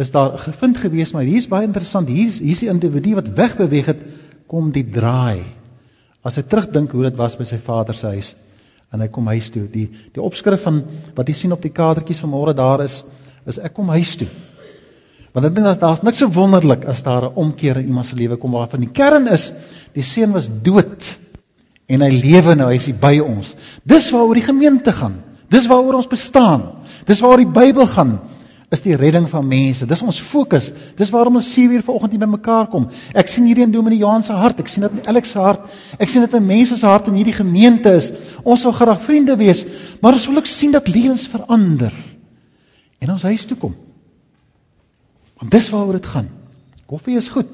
is 0.00 0.12
daar 0.12 0.36
gevind 0.40 0.78
gewees, 0.80 1.12
maar 1.14 1.24
hier's 1.24 1.48
baie 1.48 1.68
interessant. 1.68 2.10
Hier's 2.12 2.40
hier's 2.42 2.64
die 2.64 2.72
individu 2.72 3.14
wat 3.16 3.30
wegbeweeg 3.36 3.92
het, 3.92 4.00
kom 4.50 4.72
die 4.72 4.84
draai. 4.84 5.44
As 6.26 6.36
hy 6.36 6.44
terugdink 6.48 6.92
hoe 6.92 7.06
dit 7.06 7.16
was 7.20 7.36
by 7.38 7.46
sy 7.48 7.60
vader 7.62 7.96
se 7.96 8.10
huis 8.16 8.32
en 8.94 9.02
hy 9.02 9.08
kom 9.12 9.28
huis 9.30 9.52
toe. 9.52 9.64
Die 9.70 9.86
die 10.14 10.22
opskrif 10.22 10.64
van 10.66 10.82
wat 11.14 11.30
jy 11.30 11.36
sien 11.36 11.54
op 11.54 11.64
die 11.64 11.74
kadertjies 11.74 12.22
vanmôre 12.24 12.56
daar 12.56 12.84
is 12.84 13.04
is 13.46 13.60
ek 13.62 13.76
kom 13.76 13.92
huis 13.94 14.16
toe. 14.18 14.28
Want 15.36 15.50
ek 15.50 15.54
dink 15.54 15.80
daar's 15.80 16.02
niks 16.02 16.22
so 16.22 16.32
wonderlik 16.32 16.86
as 16.88 17.04
daar 17.06 17.28
'n 17.28 17.38
omkeer 17.44 17.78
in 17.78 17.92
iemand 17.92 18.06
se 18.06 18.16
lewe 18.16 18.36
kom 18.36 18.56
waarvan 18.56 18.80
die 18.80 18.92
kern 18.92 19.28
is 19.28 19.52
die 19.94 20.02
seun 20.02 20.32
was 20.32 20.48
dood 20.48 21.18
en 21.86 22.02
hy 22.02 22.10
lewe 22.18 22.56
nou, 22.58 22.68
hy 22.70 22.78
is 22.80 22.88
by 23.00 23.18
ons. 23.22 23.52
Dis 23.86 24.08
waaroor 24.14 24.38
die 24.38 24.46
gemeente 24.46 24.94
gaan. 24.94 25.20
Dis 25.52 25.68
waaroor 25.70 26.00
ons 26.00 26.10
bestaan. 26.10 26.64
Dis 27.06 27.22
waaroor 27.22 27.44
die 27.44 27.54
Bybel 27.54 27.86
gaan. 27.90 28.16
Is 28.74 28.82
die 28.82 28.96
redding 28.98 29.28
van 29.30 29.46
mense. 29.46 29.86
Dis 29.86 30.02
ons 30.02 30.18
fokus. 30.18 30.72
Dis 30.98 31.12
waarom 31.14 31.38
ons 31.38 31.48
7 31.54 31.76
uur 31.76 31.84
vanoggend 31.86 32.16
hier 32.16 32.22
bymekaar 32.24 32.66
kom. 32.72 32.88
Ek 33.14 33.30
sien 33.30 33.46
hierdie 33.46 33.62
in 33.62 33.74
Dominee 33.74 34.00
Johan 34.00 34.24
se 34.26 34.34
hart. 34.34 34.58
Ek 34.64 34.70
sien 34.72 34.82
dit 34.82 34.96
in 34.98 35.06
Alex 35.12 35.36
se 35.36 35.38
hart. 35.38 35.68
Ek 36.02 36.10
sien 36.10 36.24
dit 36.26 36.34
in 36.34 36.48
mense 36.48 36.78
se 36.80 36.90
hart 36.90 37.06
in 37.12 37.18
hierdie 37.20 37.36
gemeente 37.36 37.92
is. 37.94 38.10
Ons 38.42 38.66
wil 38.66 38.74
graag 38.74 39.04
vriende 39.04 39.36
wees, 39.38 39.62
maar 40.02 40.18
ons 40.18 40.26
wil 40.26 40.42
ook 40.42 40.50
sien 40.50 40.74
dat 40.74 40.90
lewens 40.90 41.28
verander. 41.30 41.94
En 42.98 43.14
ons 43.14 43.28
huis 43.30 43.46
toe 43.46 43.58
kom. 43.60 43.76
Want 45.38 45.54
dis 45.54 45.70
waaroor 45.70 46.00
dit 46.00 46.10
gaan. 46.10 46.32
Koffie 46.90 47.20
is 47.20 47.30
goed. 47.30 47.46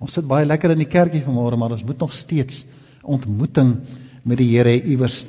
Ons 0.00 0.16
sit 0.16 0.24
baie 0.28 0.48
lekker 0.48 0.72
in 0.72 0.80
die 0.80 0.88
kerkie 0.88 1.20
vanmôre, 1.24 1.60
maar 1.60 1.76
ons 1.76 1.84
moet 1.84 2.00
nog 2.00 2.16
steeds 2.16 2.64
ontmoeting 3.04 3.76
met 4.24 4.38
die 4.40 4.48
Here 4.52 4.74
iewers 4.82 5.24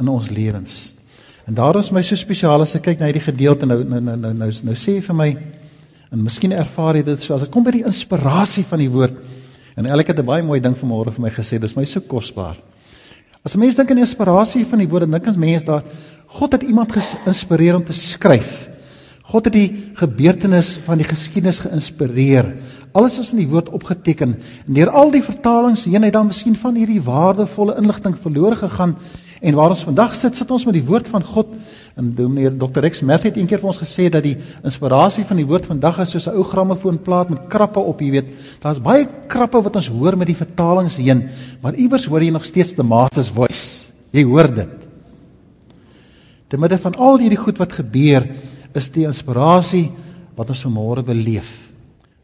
in 0.00 0.08
ons 0.08 0.30
lewens. 0.30 0.92
En 1.46 1.54
daarom 1.54 1.82
is 1.82 1.92
my 1.94 2.02
so 2.02 2.18
spesiaal 2.18 2.64
as 2.64 2.74
ek 2.74 2.84
kyk 2.88 3.00
na 3.00 3.10
hierdie 3.10 3.24
gedeelte 3.24 3.68
nou 3.70 3.82
nou 3.84 4.00
nou 4.02 4.16
nou 4.18 4.32
nou, 4.34 4.50
nou 4.70 4.76
sê 4.78 4.98
vir 5.02 5.16
my 5.16 5.28
en 6.12 6.22
miskien 6.22 6.54
ervaar 6.54 6.98
jy 6.98 7.04
dit 7.06 7.22
so 7.22 7.34
as 7.36 7.44
ek 7.46 7.52
kom 7.54 7.66
by 7.66 7.74
die 7.76 7.84
inspirasie 7.86 8.64
van 8.66 8.82
die 8.82 8.90
woord 8.90 9.20
en 9.76 9.86
elke 9.86 10.10
het 10.10 10.18
'n 10.18 10.26
baie 10.26 10.42
mooi 10.42 10.60
ding 10.60 10.74
vanmôre 10.74 11.12
vir 11.14 11.22
my 11.22 11.30
gesê 11.30 11.60
dis 11.60 11.76
my 11.76 11.84
so 11.84 12.00
kosbaar. 12.00 12.56
As 13.44 13.54
'n 13.54 13.60
mens 13.60 13.76
dink 13.76 13.90
aan 13.90 14.02
die 14.02 14.06
inspirasie 14.08 14.64
van 14.64 14.78
die 14.78 14.88
woord 14.88 15.06
dan 15.06 15.10
dink 15.10 15.26
ons 15.26 15.36
mense 15.36 15.66
daar 15.66 15.84
God 16.26 16.52
het 16.52 16.62
iemand 16.62 16.92
geïnspireer 16.92 17.76
om 17.76 17.84
te 17.84 17.92
skryf. 17.92 18.68
God 19.22 19.44
het 19.44 19.52
die 19.52 19.92
gebeurtenis 19.94 20.78
van 20.84 20.98
die 20.98 21.06
geskiedenis 21.06 21.58
geïnspireer. 21.58 22.56
Alles 22.96 23.18
is 23.20 23.34
in 23.34 23.42
die 23.42 23.50
woord 23.50 23.68
opgeteken. 23.76 24.34
En 24.66 24.78
deur 24.78 24.90
al 24.90 25.12
die 25.12 25.22
vertalings 25.24 25.84
heen 25.84 26.06
het 26.06 26.16
dan 26.16 26.30
miskien 26.30 26.56
van 26.56 26.78
hierdie 26.80 27.02
waardevolle 27.04 27.76
inligting 27.82 28.16
verlore 28.18 28.56
gegaan 28.56 28.96
En 29.40 29.54
waar 29.54 29.68
ons 29.68 29.84
vandag 29.84 30.14
sit, 30.16 30.36
sit 30.36 30.50
ons 30.50 30.64
met 30.64 30.74
die 30.78 30.84
woord 30.84 31.08
van 31.12 31.24
God. 31.24 31.52
En 31.98 32.14
dominee 32.16 32.50
Dr. 32.56 32.80
Rex 32.80 33.02
Matthew 33.04 33.34
het 33.34 33.40
eendag 33.40 33.60
vir 33.60 33.68
ons 33.68 33.80
gesê 33.80 34.08
dat 34.12 34.24
die 34.24 34.36
inspirasie 34.64 35.26
van 35.28 35.40
die 35.40 35.46
woord 35.48 35.68
vandag 35.68 36.00
is 36.04 36.14
soos 36.14 36.28
'n 36.28 36.38
ou 36.40 36.44
grammofoonplaat 36.44 37.30
met 37.30 37.48
krappe 37.52 37.80
op, 37.80 38.00
jy 38.00 38.10
weet. 38.10 38.32
Daar's 38.60 38.80
baie 38.80 39.06
krappe 39.28 39.60
wat 39.62 39.76
ons 39.76 39.88
hoor 39.88 40.16
met 40.16 40.26
die 40.26 40.36
vertalings 40.36 40.96
heen, 40.96 41.28
maar 41.60 41.74
iewers 41.74 42.06
hoor 42.06 42.22
jy 42.22 42.30
nog 42.30 42.44
steeds 42.44 42.74
the 42.74 42.82
master's 42.82 43.28
voice. 43.28 43.92
Jy 44.12 44.24
hoor 44.24 44.54
dit. 44.54 44.88
Te 46.48 46.56
midde 46.56 46.78
van 46.78 46.94
al 46.94 47.18
hierdie 47.18 47.38
goed 47.38 47.58
wat 47.58 47.72
gebeur, 47.72 48.26
is 48.74 48.90
die 48.90 49.04
inspirasie 49.04 49.90
wat 50.34 50.48
ons 50.48 50.64
vanmôre 50.64 51.04
beleef. 51.04 51.65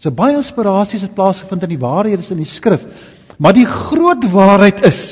So 0.02 0.10
baie 0.10 0.34
inspirasies 0.34 1.04
het 1.06 1.14
plaasgevind 1.14 1.68
in 1.68 1.76
die 1.76 1.82
waarhede 1.82 2.24
in 2.34 2.40
die 2.42 2.48
skrif, 2.48 2.82
maar 3.38 3.54
die 3.54 3.68
groot 3.68 4.24
waarheid 4.32 4.82
is 4.88 5.02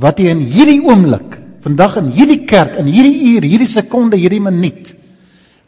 wat 0.00 0.18
jy 0.18 0.32
in 0.32 0.42
hierdie 0.42 0.80
oomblik, 0.82 1.36
vandag 1.62 2.00
in 2.00 2.08
hierdie 2.14 2.40
kerk, 2.50 2.78
in 2.80 2.88
hierdie 2.90 3.34
uur, 3.34 3.46
hierdie 3.46 3.68
sekonde, 3.70 4.18
hierdie 4.18 4.40
minuut, 4.42 4.94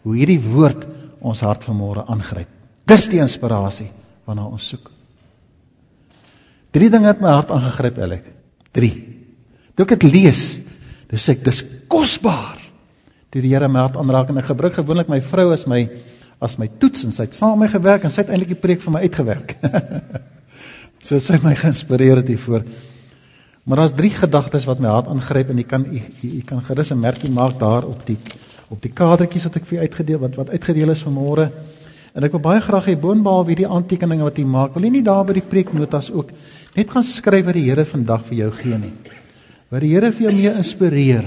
hoe 0.02 0.16
hierdie 0.16 0.40
woord 0.42 0.86
ons 1.22 1.44
hart 1.46 1.66
vanmôre 1.68 2.02
aangryp. 2.10 2.50
Dis 2.90 3.06
die 3.12 3.20
inspirasie 3.22 3.90
waarna 4.26 4.48
ons 4.48 4.66
soek. 4.72 4.88
Drie 6.74 6.88
dinge 6.90 7.10
het 7.10 7.20
my 7.22 7.36
hart 7.36 7.52
aangegryp, 7.54 8.00
Elek. 8.02 8.26
3. 8.74 8.90
Toe 9.76 9.84
ek 9.84 9.94
dit 9.94 10.08
lees, 10.08 10.42
dis 11.12 11.28
ek 11.30 11.44
dis 11.44 11.60
kosbaar. 11.92 12.58
Toe 13.30 13.44
die 13.44 13.52
Here 13.52 13.68
my 13.68 13.84
hart 13.84 13.98
aanraak 14.00 14.32
en 14.32 14.40
ek 14.40 14.48
gebruik 14.50 14.74
gewoonlik 14.80 15.12
my 15.12 15.20
vrou 15.24 15.52
as 15.54 15.68
my 15.70 15.84
as 16.42 16.58
my 16.58 16.68
toets 16.82 17.06
en 17.06 17.14
sy 17.14 17.28
het 17.28 17.36
saam 17.38 17.58
met 17.58 17.68
my 17.68 17.72
gewerk 17.76 18.04
en 18.04 18.14
sy 18.14 18.24
het 18.24 18.32
eintlik 18.32 18.54
die 18.54 18.62
preek 18.62 18.82
vir 18.84 18.94
my 18.94 19.02
uitgewerk. 19.06 19.54
so 21.06 21.18
sy 21.22 21.38
my 21.42 21.54
geïnspireer 21.58 22.22
het 22.22 22.32
hiervoor. 22.32 22.66
Maar 23.62 23.82
daar's 23.82 23.94
drie 23.94 24.10
gedagtes 24.10 24.66
wat 24.66 24.80
my 24.82 24.90
hart 24.90 25.10
aangryp 25.10 25.52
en 25.52 25.60
jy 25.60 25.66
kan 25.70 25.84
jy 25.86 26.42
kan 26.46 26.62
gerus 26.66 26.90
'n 26.90 26.98
merkie 26.98 27.30
maak 27.30 27.60
daar 27.60 27.86
op 27.86 28.06
die 28.06 28.18
op 28.72 28.82
die 28.82 28.90
kadertjies 28.90 29.44
wat 29.46 29.56
ek 29.60 29.68
vir 29.70 29.84
uitgedeel 29.86 30.18
wat 30.18 30.36
wat 30.40 30.50
uitgedeel 30.50 30.90
is 30.90 31.04
vanmôre. 31.06 31.50
En 32.12 32.24
ek 32.24 32.32
wil 32.32 32.44
baie 32.44 32.60
graag 32.60 32.88
hê 32.90 32.96
boonbehalwe 32.98 33.54
hierdie 33.54 33.68
aantekeninge 33.68 34.24
wat 34.24 34.38
jy 34.38 34.44
maak, 34.44 34.74
wil 34.74 34.84
jy 34.84 34.90
nie 34.90 35.06
daar 35.06 35.24
by 35.24 35.32
die 35.38 35.48
preeknotas 35.48 36.10
ook 36.10 36.32
net 36.76 36.90
gaan 36.90 37.06
skryf 37.06 37.46
wat 37.46 37.54
die 37.54 37.68
Here 37.68 37.84
vandag 37.84 38.24
vir 38.28 38.36
jou 38.36 38.50
gee 38.50 38.78
nie. 38.78 38.92
Wat 39.70 39.80
die 39.80 39.92
Here 39.94 40.12
vir 40.12 40.28
jou 40.28 40.34
mee 40.36 40.52
inspireer. 40.58 41.24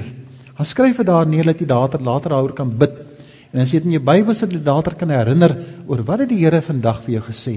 Gaan 0.57 0.65
skryf 0.65 0.98
dit 0.98 1.07
daar 1.07 1.25
neer 1.25 1.45
dat 1.45 1.60
jy 1.62 1.67
later 1.67 2.03
later 2.03 2.36
daaroor 2.36 2.53
kan 2.53 2.77
bid. 2.77 3.14
En 3.55 3.63
as 3.63 3.71
jy 3.71 3.79
dit 3.79 3.88
in 3.88 3.95
jou 3.95 4.03
Bybel 4.03 4.35
sit, 4.35 4.51
jy 4.51 4.59
later 4.65 4.97
kan 5.00 5.13
herinner 5.15 5.53
oor 5.88 6.01
wat 6.03 6.25
het 6.25 6.31
die 6.33 6.41
Here 6.41 6.59
vandag 6.59 7.00
vir 7.05 7.13
jou 7.15 7.21
gesê. 7.29 7.55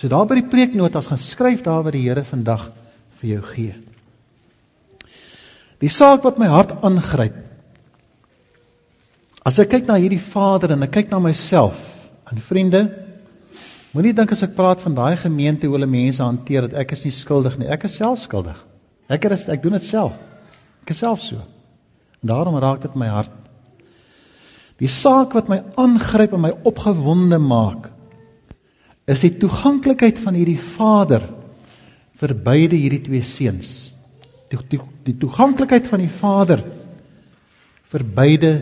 So 0.00 0.08
daar 0.08 0.24
by 0.28 0.38
die 0.38 0.48
preeknotas 0.48 1.10
gaan 1.10 1.20
skryf 1.20 1.60
daar 1.66 1.84
wat 1.84 1.92
die 1.92 2.06
Here 2.06 2.24
vandag 2.24 2.70
vir 3.20 3.34
jou 3.34 3.42
gee. 3.50 3.74
Die 5.84 5.92
saak 5.92 6.24
wat 6.24 6.40
my 6.40 6.48
hart 6.48 6.72
aangryp. 6.80 7.36
As 9.46 9.60
ek 9.60 9.74
kyk 9.74 9.90
na 9.90 10.00
hierdie 10.00 10.22
vader 10.22 10.72
en 10.72 10.88
ek 10.88 10.94
kyk 10.96 11.12
na 11.12 11.20
myself, 11.22 11.78
en 12.32 12.40
vriende, 12.42 12.80
moenie 13.92 14.16
dink 14.16 14.32
as 14.32 14.42
ek 14.42 14.56
praat 14.56 14.80
van 14.82 14.96
daai 14.96 15.20
gemeente 15.20 15.68
hoe 15.68 15.76
hulle 15.76 15.90
mense 15.90 16.24
hanteer 16.24 16.66
dat 16.66 16.80
ek 16.80 16.96
is 16.96 17.04
nie 17.06 17.14
skuldig 17.14 17.60
nie. 17.60 17.68
Ek 17.68 17.84
is 17.86 18.00
self 18.00 18.24
skuldig. 18.24 18.56
Ek 19.12 19.28
is 19.28 19.46
ek 19.52 19.62
doen 19.62 19.76
dit 19.76 19.84
self. 19.84 20.16
Ek 20.82 20.96
is 20.96 21.04
self 21.04 21.20
so. 21.22 21.44
En 22.24 22.32
daarom 22.32 22.56
raak 22.58 22.80
dit 22.82 22.96
my 22.98 23.12
hart. 23.12 23.36
Die 24.82 24.90
saak 24.92 25.32
wat 25.36 25.48
my 25.48 25.62
aangryp 25.80 26.34
en 26.36 26.44
my 26.44 26.52
opgewonde 26.68 27.38
maak 27.40 27.90
is 29.06 29.22
die 29.22 29.36
toeganklikheid 29.40 30.18
van 30.18 30.34
hierdie 30.34 30.60
vader 30.60 31.22
vir 32.20 32.34
beide 32.44 32.76
hierdie 32.76 33.04
twee 33.06 33.24
seuns 33.24 33.86
Die 34.50 34.58
die, 34.70 34.80
die 35.08 35.16
toeganklikheid 35.18 35.88
van 35.90 36.02
die 36.02 36.12
Vader 36.12 36.62
vir 37.90 38.04
beide 38.14 38.52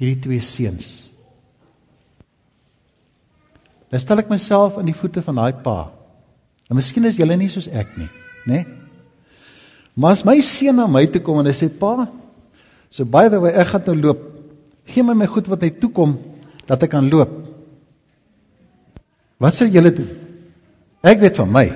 hierdie 0.00 0.18
twee 0.24 0.42
seuns. 0.42 0.88
Dan 3.92 4.02
stel 4.02 4.22
ek 4.22 4.30
myself 4.32 4.78
in 4.80 4.88
die 4.88 4.96
voete 4.96 5.22
van 5.22 5.38
daai 5.38 5.60
pa. 5.62 5.92
En 6.70 6.78
miskien 6.78 7.06
is 7.06 7.18
julle 7.20 7.36
nie 7.38 7.50
soos 7.52 7.68
ek 7.68 7.94
nie, 8.00 8.08
né? 8.46 8.62
Nee? 8.62 8.78
Maar 9.92 10.14
as 10.16 10.22
my 10.24 10.38
seun 10.40 10.78
na 10.80 10.86
my 10.88 11.02
toe 11.12 11.20
kom 11.20 11.42
en 11.42 11.50
hy 11.50 11.52
sê 11.52 11.66
pa, 11.68 12.06
so 12.88 13.04
by 13.04 13.26
the 13.28 13.42
way, 13.42 13.52
ek 13.60 13.74
gaan 13.74 13.82
nou 13.90 13.96
loop. 13.98 14.22
Gee 14.86 15.04
my 15.06 15.14
my 15.14 15.28
goed 15.30 15.48
wat 15.50 15.62
hy 15.62 15.70
toe 15.70 15.90
kom 15.94 16.16
dat 16.66 16.82
ek 16.82 16.90
kan 16.94 17.08
loop. 17.10 17.30
Wat 19.42 19.54
sal 19.54 19.72
julle 19.74 19.92
doen? 19.94 20.10
Ek 21.02 21.22
weet 21.22 21.38
van 21.40 21.50
my. 21.50 21.66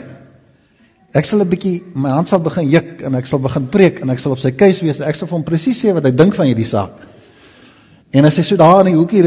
Ek 1.17 1.25
sal 1.25 1.41
'n 1.41 1.49
bietjie 1.49 1.83
my 1.95 2.11
hand 2.11 2.29
sal 2.29 2.41
begin 2.41 2.69
juk 2.71 3.03
en 3.03 3.15
ek 3.15 3.27
sal 3.27 3.39
begin 3.39 3.67
preek 3.67 4.01
en 4.03 4.11
ek 4.11 4.19
sal 4.19 4.33
op 4.33 4.39
sy 4.39 4.51
keuse 4.51 4.85
wees. 4.85 5.01
Ek 5.01 5.15
sal 5.15 5.29
vir 5.29 5.39
hom 5.39 5.45
presies 5.45 5.83
sê 5.83 5.95
wat 5.95 6.05
hy 6.05 6.11
dink 6.11 6.35
van 6.35 6.47
hierdie 6.47 6.67
saak. 6.67 6.93
En 8.13 8.25
as 8.25 8.37
hy 8.37 8.43
so 8.43 8.57
daar 8.57 8.87
in 8.87 8.93
die 8.93 8.99
hoekie 8.99 9.23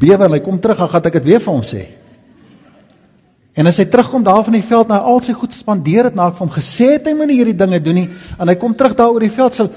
bewe 0.00 0.24
en 0.24 0.32
hy 0.32 0.40
kom 0.40 0.58
terug, 0.58 0.78
dan 0.78 0.88
gaan 0.88 1.06
ek 1.06 1.12
dit 1.12 1.24
weer 1.24 1.40
vir 1.40 1.52
hom 1.52 1.62
sê. 1.62 1.86
En 3.56 3.66
as 3.66 3.78
hy 3.78 3.86
terugkom 3.88 4.22
daar 4.22 4.44
van 4.44 4.52
die 4.52 4.62
veld 4.62 4.88
nou 4.88 4.98
al 4.98 5.20
sy 5.20 5.32
goed 5.32 5.54
spandeer 5.56 6.10
het 6.10 6.14
na 6.14 6.28
ek 6.28 6.36
vir 6.36 6.46
hom 6.46 6.52
gesê 6.52 6.90
het 6.96 7.06
hy 7.06 7.14
moenie 7.16 7.38
hierdie 7.38 7.56
dinge 7.56 7.80
doen 7.80 7.94
nie 7.94 8.08
en 8.38 8.48
hy 8.48 8.54
kom 8.60 8.74
terug 8.74 8.96
daar 8.98 9.14
oor 9.14 9.24
die 9.24 9.32
veld 9.32 9.54
sal 9.54 9.70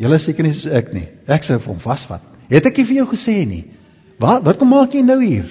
julle 0.00 0.18
seker 0.18 0.42
nie 0.42 0.54
soos 0.56 0.66
ek 0.66 0.92
nie. 0.96 1.06
Ek 1.28 1.46
sou 1.46 1.58
vir 1.58 1.70
hom 1.70 1.78
vasvat. 1.78 2.24
Het 2.50 2.66
ek 2.66 2.80
nie 2.80 2.88
vir 2.88 2.98
jou 3.00 3.08
gesê 3.12 3.36
nie? 3.46 3.64
Wat 4.20 4.42
wat 4.44 4.58
kom 4.60 4.72
maak 4.74 4.94
jy 4.94 5.04
nou 5.06 5.20
hier? 5.22 5.48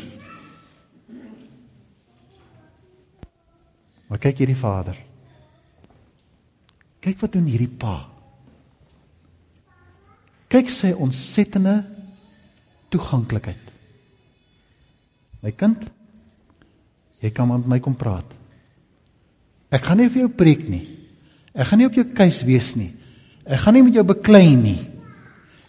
Maar 4.09 4.21
kyk 4.21 4.41
hierdie 4.41 4.57
vader. 4.57 4.97
Kyk 6.99 7.21
wat 7.21 7.35
doen 7.37 7.47
hierdie 7.47 7.71
pa. 7.71 8.01
Kyk 10.49 10.71
sy 10.73 10.91
ontsettende 10.97 11.83
toeganklikheid. 12.89 13.61
My 15.45 15.53
kind, 15.55 15.85
jy 17.21 17.29
kan 17.31 17.47
met 17.51 17.67
my 17.69 17.79
kom 17.83 17.95
praat. 17.95 18.27
Ek 19.69 19.85
gaan 19.85 20.01
nie 20.01 20.09
vir 20.09 20.25
jou 20.25 20.31
preek 20.33 20.65
nie. 20.67 20.83
Ek 21.53 21.69
gaan 21.69 21.79
nie 21.81 21.87
op 21.87 21.95
jou 21.95 22.07
keus 22.17 22.41
wees 22.47 22.73
nie. 22.79 22.89
Ek 23.45 23.61
gaan 23.61 23.77
nie 23.77 23.85
met 23.85 23.95
jou 23.95 24.05
beklei 24.09 24.57
nie. 24.57 24.79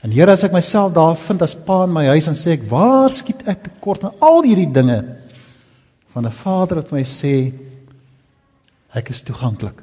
En 0.01 0.13
Here, 0.13 0.33
as 0.33 0.45
ek 0.47 0.55
myself 0.57 0.95
daar 0.97 1.17
vind 1.21 1.43
as 1.45 1.55
pa 1.55 1.83
in 1.85 1.93
my 1.93 2.07
huis 2.09 2.29
en 2.31 2.39
sê 2.39 2.55
ek, 2.57 2.65
waar 2.71 3.11
skiet 3.13 3.45
ek 3.51 3.67
tekort 3.67 4.07
aan 4.09 4.23
al 4.25 4.41
hierdie 4.47 4.71
dinge 4.73 5.01
van 6.15 6.27
'n 6.27 6.33
vader 6.33 6.81
wat 6.81 6.93
my 6.93 7.03
sê 7.05 7.53
ek 8.97 9.11
is 9.11 9.21
toeganklik. 9.23 9.83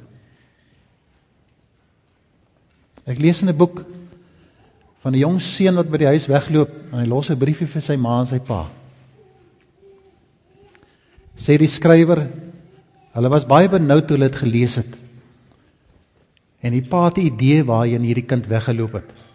Ek 3.06 3.18
lees 3.18 3.42
in 3.42 3.48
'n 3.48 3.56
boek 3.56 3.84
van 5.02 5.14
'n 5.14 5.22
jong 5.22 5.40
seun 5.40 5.76
wat 5.76 5.90
by 5.90 5.98
die 5.98 6.10
huis 6.10 6.26
wegloop 6.26 6.74
en 6.92 6.98
hy 6.98 7.06
los 7.06 7.30
'n 7.30 7.38
briefie 7.38 7.70
vir 7.70 7.82
sy 7.82 7.96
ma 7.96 8.20
en 8.20 8.26
sy 8.26 8.38
pa. 8.38 8.66
Sê 11.38 11.56
die 11.56 11.70
skrywer, 11.70 12.26
hulle 13.14 13.30
was 13.30 13.46
baie 13.46 13.68
benoud 13.68 14.08
toe 14.08 14.16
hulle 14.16 14.28
dit 14.28 14.42
gelees 14.42 14.74
het. 14.74 14.98
En 16.60 16.72
die 16.72 16.82
pa 16.82 17.04
het 17.04 17.18
'n 17.18 17.30
idee 17.30 17.64
waarheen 17.64 18.02
hierdie 18.02 18.26
kind 18.26 18.46
weggeloop 18.46 18.92
het. 18.92 19.27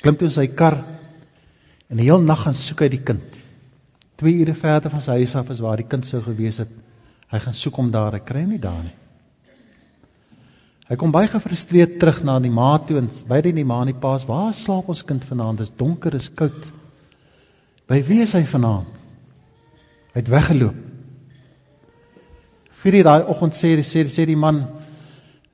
Klim 0.00 0.16
toe 0.16 0.28
in 0.28 0.34
sy 0.34 0.46
kar 0.56 0.78
en 1.90 1.98
die 2.00 2.06
hele 2.06 2.24
nag 2.24 2.44
gaan 2.44 2.56
soek 2.56 2.84
hy 2.84 2.88
die 2.92 3.02
kind. 3.04 3.40
2 4.20 4.40
ure 4.44 4.54
verder 4.56 4.92
van 4.92 5.02
sy 5.04 5.18
huis 5.20 5.34
af 5.36 5.50
is 5.52 5.60
waar 5.64 5.80
die 5.80 5.88
kind 5.88 6.06
sou 6.06 6.20
gewees 6.24 6.60
het. 6.62 6.72
Hy 7.30 7.38
gaan 7.40 7.56
soek 7.56 7.76
hom 7.80 7.92
daar, 7.92 8.16
hy 8.16 8.24
kry 8.24 8.44
hom 8.44 8.54
nie 8.54 8.62
daar 8.62 8.82
nie. 8.84 8.96
Hy 10.90 10.96
kom 10.98 11.12
baie 11.14 11.28
gefrustreerd 11.30 12.00
terug 12.02 12.24
na 12.26 12.40
die 12.42 12.50
ma 12.50 12.72
toe 12.82 12.96
en 12.98 13.06
beide 13.30 13.52
die 13.54 13.64
ma 13.64 13.78
en 13.84 13.92
die 13.92 14.00
pa 14.02 14.16
sê: 14.18 14.26
"Waar 14.26 14.54
slaap 14.54 14.88
ons 14.90 15.04
kind 15.06 15.24
vanaand? 15.24 15.58
Dit 15.58 15.68
is 15.68 15.76
donker, 15.78 16.14
is 16.14 16.28
koud." 16.34 16.72
By 17.86 18.02
wie 18.02 18.22
is 18.22 18.32
hy 18.34 18.42
vanaand? 18.42 18.98
Hy 20.14 20.18
het 20.18 20.28
weggeloop. 20.28 20.74
Vir 22.82 23.02
daai 23.04 23.22
oggend 23.22 23.54
sê 23.54 23.76
sê, 23.84 24.02
sê 24.08 24.26
die 24.26 24.36
man 24.36 24.66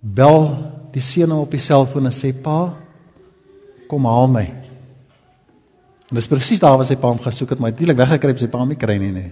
bel 0.00 0.72
die 0.92 1.02
seun 1.02 1.32
op 1.32 1.50
die 1.50 1.60
selfoon 1.60 2.06
en 2.06 2.12
sê: 2.12 2.32
"Pa, 2.32 2.72
kom 3.88 4.06
haal 4.08 4.28
my." 4.28 4.46
En 6.06 6.14
dis 6.14 6.28
presies 6.30 6.62
daar 6.62 6.76
waar 6.78 6.86
sy 6.86 6.96
pa 7.00 7.10
hom 7.10 7.18
gesoek 7.18 7.50
het, 7.50 7.58
maar 7.58 7.72
hy 7.72 7.74
het 7.74 7.82
eintlik 7.82 7.98
weggekruip, 7.98 8.38
sy 8.38 8.50
pa 8.50 8.58
hom 8.62 8.68
nie 8.70 8.78
kry 8.78 8.98
nie 9.02 9.12
nie. 9.12 9.30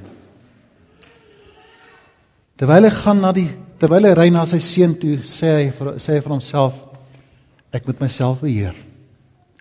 Terwyl 2.58 2.86
hy 2.86 2.90
gaan 2.90 3.20
na 3.20 3.32
die 3.34 3.48
terwyl 3.82 4.06
hy 4.08 4.14
ry 4.14 4.28
na 4.30 4.44
sy 4.46 4.60
seun 4.62 4.94
toe, 4.98 5.18
sê 5.26 5.50
hy 5.58 5.70
vir 5.74 5.94
sê 6.02 6.16
hy 6.16 6.22
vir 6.24 6.34
homself 6.36 6.74
ek 7.74 7.86
moet 7.86 8.02
myself 8.02 8.42
beheer. 8.42 8.74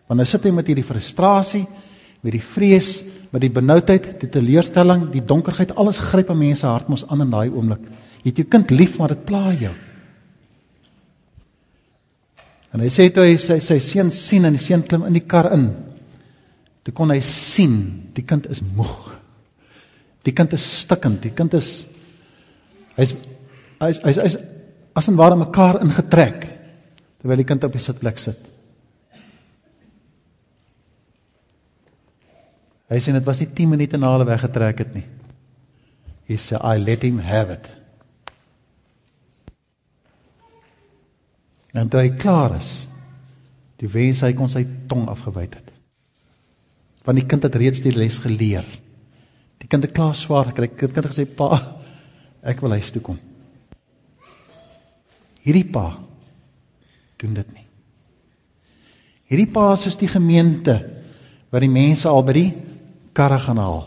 Want 0.08 0.22
nou 0.22 0.26
sit 0.30 0.46
hy 0.46 0.52
met 0.54 0.68
hierdie 0.70 0.86
frustrasie, 0.86 1.64
met 2.24 2.36
die 2.36 2.44
vrees, 2.44 3.02
met 3.34 3.42
die 3.42 3.52
benoudheid, 3.54 4.12
die 4.22 4.30
teleurstelling, 4.30 5.08
die 5.12 5.24
donkerheid, 5.26 5.74
alles 5.80 6.00
gryp 6.00 6.30
aan 6.30 6.40
mense 6.40 6.68
hart 6.70 6.92
mos 6.92 7.06
aan 7.10 7.26
in 7.26 7.34
daai 7.34 7.50
oomblik. 7.50 7.82
Jy 8.22 8.30
het 8.30 8.42
jou 8.44 8.48
kind 8.54 8.72
lief, 8.72 9.00
maar 9.00 9.16
dit 9.16 9.26
pla 9.28 9.48
jou. 9.58 9.74
En 12.74 12.82
hy 12.82 12.90
sê 12.90 13.10
toe 13.14 13.26
hy 13.28 13.38
sy 13.38 13.60
sy 13.62 13.80
seun 13.84 14.10
sien 14.14 14.46
en 14.50 14.56
die 14.56 14.62
seun 14.62 14.86
klim 14.88 15.06
in 15.06 15.14
die 15.14 15.26
kar 15.30 15.52
in. 15.54 15.68
Toe 16.84 16.94
kon 16.96 17.14
hy 17.14 17.20
sien, 17.24 17.76
die 18.18 18.26
kind 18.28 18.50
is 18.52 18.64
moeg. 18.66 19.12
Die 20.26 20.34
kind 20.36 20.56
is 20.56 20.64
stikkend, 20.84 21.22
die 21.24 21.34
kind 21.36 21.54
is 21.58 21.84
Hy's 22.94 23.16
hy's 23.82 24.00
hy's 24.06 24.20
hy's 24.22 24.36
as 24.94 25.08
en 25.10 25.18
ware 25.18 25.38
mekaar 25.40 25.80
ingetrek 25.82 26.44
terwyl 26.46 27.40
die 27.40 27.48
kind 27.50 27.64
op 27.66 27.74
die 27.74 27.82
sitplek 27.82 28.20
sit. 28.22 28.38
Hy 32.94 33.00
sê 33.02 33.16
dit 33.16 33.26
was 33.26 33.42
nie 33.42 33.50
10 33.58 33.72
minute 33.72 33.98
na 33.98 34.12
hulle 34.14 34.28
weggetrek 34.30 34.84
het 34.84 34.92
nie. 34.94 35.06
Hy 36.30 36.38
sê 36.38 36.60
I 36.62 36.78
let 36.84 37.06
him 37.08 37.18
have 37.26 37.56
it. 37.56 37.72
En 41.74 41.90
toe 41.90 42.04
hy 42.04 42.10
klaar 42.18 42.58
is, 42.60 42.72
die 43.82 43.90
wens 43.90 44.22
hy 44.24 44.34
kon 44.38 44.52
sy 44.52 44.64
tong 44.90 45.08
afgewyd 45.12 45.56
het. 45.58 45.72
Want 47.04 47.20
die 47.20 47.28
kind 47.28 47.44
het 47.44 47.56
reeds 47.60 47.82
die 47.84 47.96
les 47.96 48.20
geleer. 48.24 48.68
Die 49.60 49.68
kind 49.68 49.84
het 49.84 49.96
klaar 49.96 50.14
swaar 50.16 50.52
gekry. 50.52 50.70
Die 50.70 50.80
kind 50.80 50.96
het 50.96 51.10
gesê 51.10 51.26
pa, 51.28 51.58
Ek 52.44 52.60
wil 52.60 52.76
huis 52.76 52.92
toe 52.92 53.02
kom. 53.04 53.20
Hierdie 55.44 55.68
pa 55.72 55.86
doen 57.24 57.38
dit 57.38 57.54
nie. 57.56 57.66
Hierdie 59.32 59.50
pa 59.56 59.70
is 59.80 60.00
die 60.00 60.12
gemeente 60.12 60.76
wat 61.54 61.64
die 61.64 61.72
mense 61.72 62.10
al 62.12 62.24
by 62.28 62.36
die 62.36 62.50
karre 63.16 63.40
gaan 63.40 63.62
haal. 63.64 63.86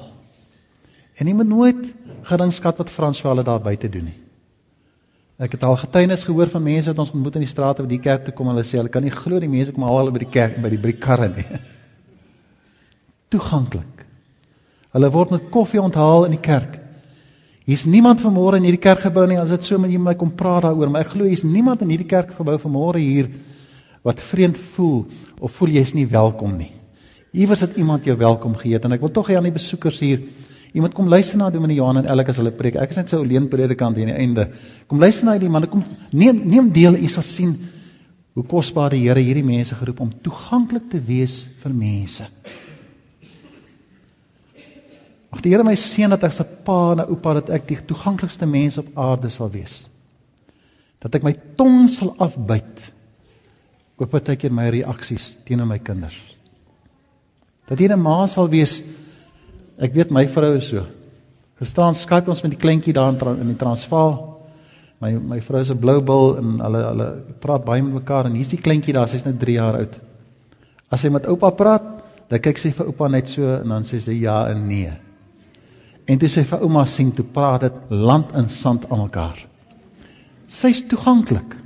En 1.21 1.29
jy 1.29 1.35
moet 1.37 1.51
nooit 1.51 1.83
geringskat 2.29 2.81
wat 2.81 2.93
Franswa 2.93 3.33
hulle 3.33 3.45
daar 3.45 3.61
buite 3.61 3.91
doen 3.93 4.09
nie. 4.09 4.17
Ek 5.37 5.53
het 5.53 5.65
al 5.69 5.77
getuienis 5.77 6.25
gehoor 6.25 6.49
van 6.49 6.63
mense 6.65 6.89
wat 6.89 7.01
ons 7.03 7.13
ontmoet 7.13 7.35
in 7.37 7.45
die 7.45 7.51
strate 7.51 7.85
by 7.85 7.91
die 7.91 8.01
kerk 8.01 8.25
toe 8.25 8.33
kom 8.33 8.49
en 8.49 8.55
hulle 8.57 8.65
sê 8.65 8.79
hulle 8.81 8.93
kan 8.93 9.05
nie 9.05 9.13
glo 9.13 9.37
die 9.43 9.51
mense 9.53 9.75
kom 9.77 9.85
haal 9.85 9.99
hulle 10.01 10.15
by 10.15 10.23
die 10.23 10.33
kerk 10.33 10.57
by 10.65 10.71
die 10.73 10.81
by 10.81 10.95
die 10.95 11.03
karre 11.03 11.29
nie. 11.29 11.45
Toeganklik. 13.35 14.07
Hulle 14.97 15.11
word 15.13 15.35
met 15.35 15.51
koffie 15.53 15.83
onthaal 15.83 16.25
in 16.31 16.39
die 16.39 16.41
kerk. 16.41 16.79
Hier's 17.69 17.85
niemand 17.91 18.23
vanmôre 18.25 18.57
in 18.61 18.65
hierdie 18.65 18.81
kerkgebou 18.81 19.27
nie 19.29 19.37
as 19.43 19.53
dit 19.53 19.67
so 19.67 19.77
met 19.83 19.93
jy 19.93 20.01
my 20.01 20.15
kom 20.17 20.33
praat 20.39 20.65
daaroor, 20.69 20.89
maar 20.89 21.05
ek 21.05 21.13
glo 21.17 21.29
hier's 21.29 21.45
niemand 21.45 21.85
in 21.85 21.93
hierdie 21.93 22.09
kerkgebou 22.09 22.57
vanmôre 22.63 23.03
hier 23.03 23.29
wat 24.07 24.23
vreemd 24.23 24.57
voel 24.77 25.03
of 25.43 25.53
voel 25.59 25.75
jy's 25.75 25.93
nie 25.99 26.07
welkom 26.09 26.57
nie. 26.57 26.71
Iewers 27.37 27.67
het 27.67 27.77
iemand 27.77 28.07
jou 28.09 28.17
welkom 28.17 28.55
geheet 28.57 28.87
en 28.87 28.97
ek 28.97 29.05
wil 29.05 29.13
tog 29.13 29.29
hê 29.29 29.37
aan 29.37 29.51
die 29.51 29.57
besoekers 29.59 29.99
hier 30.01 30.23
Iemand 30.77 30.93
kom 30.95 31.09
luister 31.09 31.39
na 31.41 31.49
Dominee 31.51 31.79
Johan 31.79 32.03
en 32.03 32.09
elke 32.13 32.35
as 32.35 32.37
hulle 32.41 32.53
preek. 32.53 32.77
Ek 32.77 32.91
is 32.93 32.99
net 33.01 33.09
so 33.09 33.23
alleen 33.25 33.49
predikant 33.49 33.97
hier 33.97 34.11
aan 34.11 34.13
die 34.13 34.27
einde. 34.27 34.51
Kom 34.91 35.01
luister 35.01 35.25
na 35.25 35.37
hierdie 35.37 35.49
manne. 35.53 35.71
Kom 35.73 35.85
neem 36.13 36.43
neem 36.45 36.69
deel. 36.75 36.99
U 37.01 37.09
sal 37.09 37.25
sien 37.25 37.55
hoe 38.37 38.45
kosbaar 38.45 38.93
die 38.93 39.07
Here 39.07 39.23
hierdie 39.25 39.47
mense 39.47 39.79
geroep 39.79 40.03
om 40.05 40.13
toeganklik 40.27 40.91
te 40.93 41.01
wees 41.01 41.39
vir 41.63 41.73
mense. 41.73 42.27
Mag 45.33 45.41
die 45.45 45.55
Here 45.55 45.65
my 45.65 45.75
seën 45.81 46.13
dat 46.13 46.29
ek 46.29 46.37
'n 46.45 46.61
pa 46.67 46.93
en 46.93 47.07
oupa 47.07 47.35
dat 47.41 47.51
ek 47.57 47.67
die 47.69 47.81
toeganklikste 47.81 48.47
mens 48.47 48.77
op 48.79 48.93
aarde 48.95 49.31
sal 49.31 49.51
wees. 49.51 49.87
Dat 51.01 51.15
ek 51.15 51.25
my 51.25 51.33
tong 51.57 51.89
sal 51.89 52.15
afbyt 52.19 52.93
wat 53.97 54.29
ek 54.29 54.45
in 54.45 54.55
my 54.55 54.69
reaksies 54.69 55.39
teenoor 55.45 55.67
my 55.67 55.79
kinders. 55.79 56.21
Dat 57.67 57.79
hier 57.79 57.97
'n 57.97 58.03
ma 58.03 58.27
sal 58.27 58.49
wees. 58.49 58.83
Ek 59.77 59.93
weet 59.93 60.11
my 60.15 60.25
vrou 60.29 60.55
is 60.57 60.71
so. 60.71 60.87
Gestaan 61.61 61.97
Skype 61.97 62.29
ons 62.33 62.43
met 62.45 62.53
die 62.53 62.61
kleintjie 62.61 62.95
daar 62.97 63.13
in 63.13 63.41
in 63.45 63.53
die 63.53 63.61
Transvaal. 63.61 64.37
My 65.01 65.13
my 65.13 65.41
vrou 65.41 65.61
is 65.61 65.71
'n 65.71 65.79
blou 65.79 66.01
bil 66.01 66.37
en 66.37 66.61
hulle 66.61 66.83
hulle 66.85 67.09
praat 67.41 67.65
baie 67.65 67.83
met 67.83 67.93
mekaar 67.93 68.27
en 68.27 68.35
hier's 68.35 68.51
die 68.51 68.61
kleintjie 68.61 68.95
daar, 68.95 69.09
sy's 69.09 69.25
nou 69.25 69.35
3 69.37 69.53
jaar 69.53 69.75
oud. 69.75 70.01
As 70.91 71.01
sy 71.01 71.09
met 71.09 71.27
oupa 71.27 71.51
praat, 71.51 71.83
dan 72.29 72.41
kyk 72.41 72.59
sy 72.59 72.71
vir 72.71 72.87
oupa 72.87 73.09
net 73.09 73.29
so 73.29 73.43
en 73.43 73.69
dan 73.69 73.83
sê 73.83 74.01
sy 74.01 74.13
ja 74.13 74.49
en 74.49 74.67
nee. 74.69 74.93
En 76.07 76.19
toe 76.19 76.29
sy 76.29 76.45
vir 76.45 76.63
ouma 76.63 76.85
sien 76.87 77.13
toe 77.13 77.25
praat 77.25 77.61
dit 77.61 77.75
land 77.91 78.35
in 78.35 78.49
sand 78.49 78.91
aan 78.91 79.03
mekaar. 79.03 79.47
Sy's 80.47 80.85
toeganklik. 80.89 81.57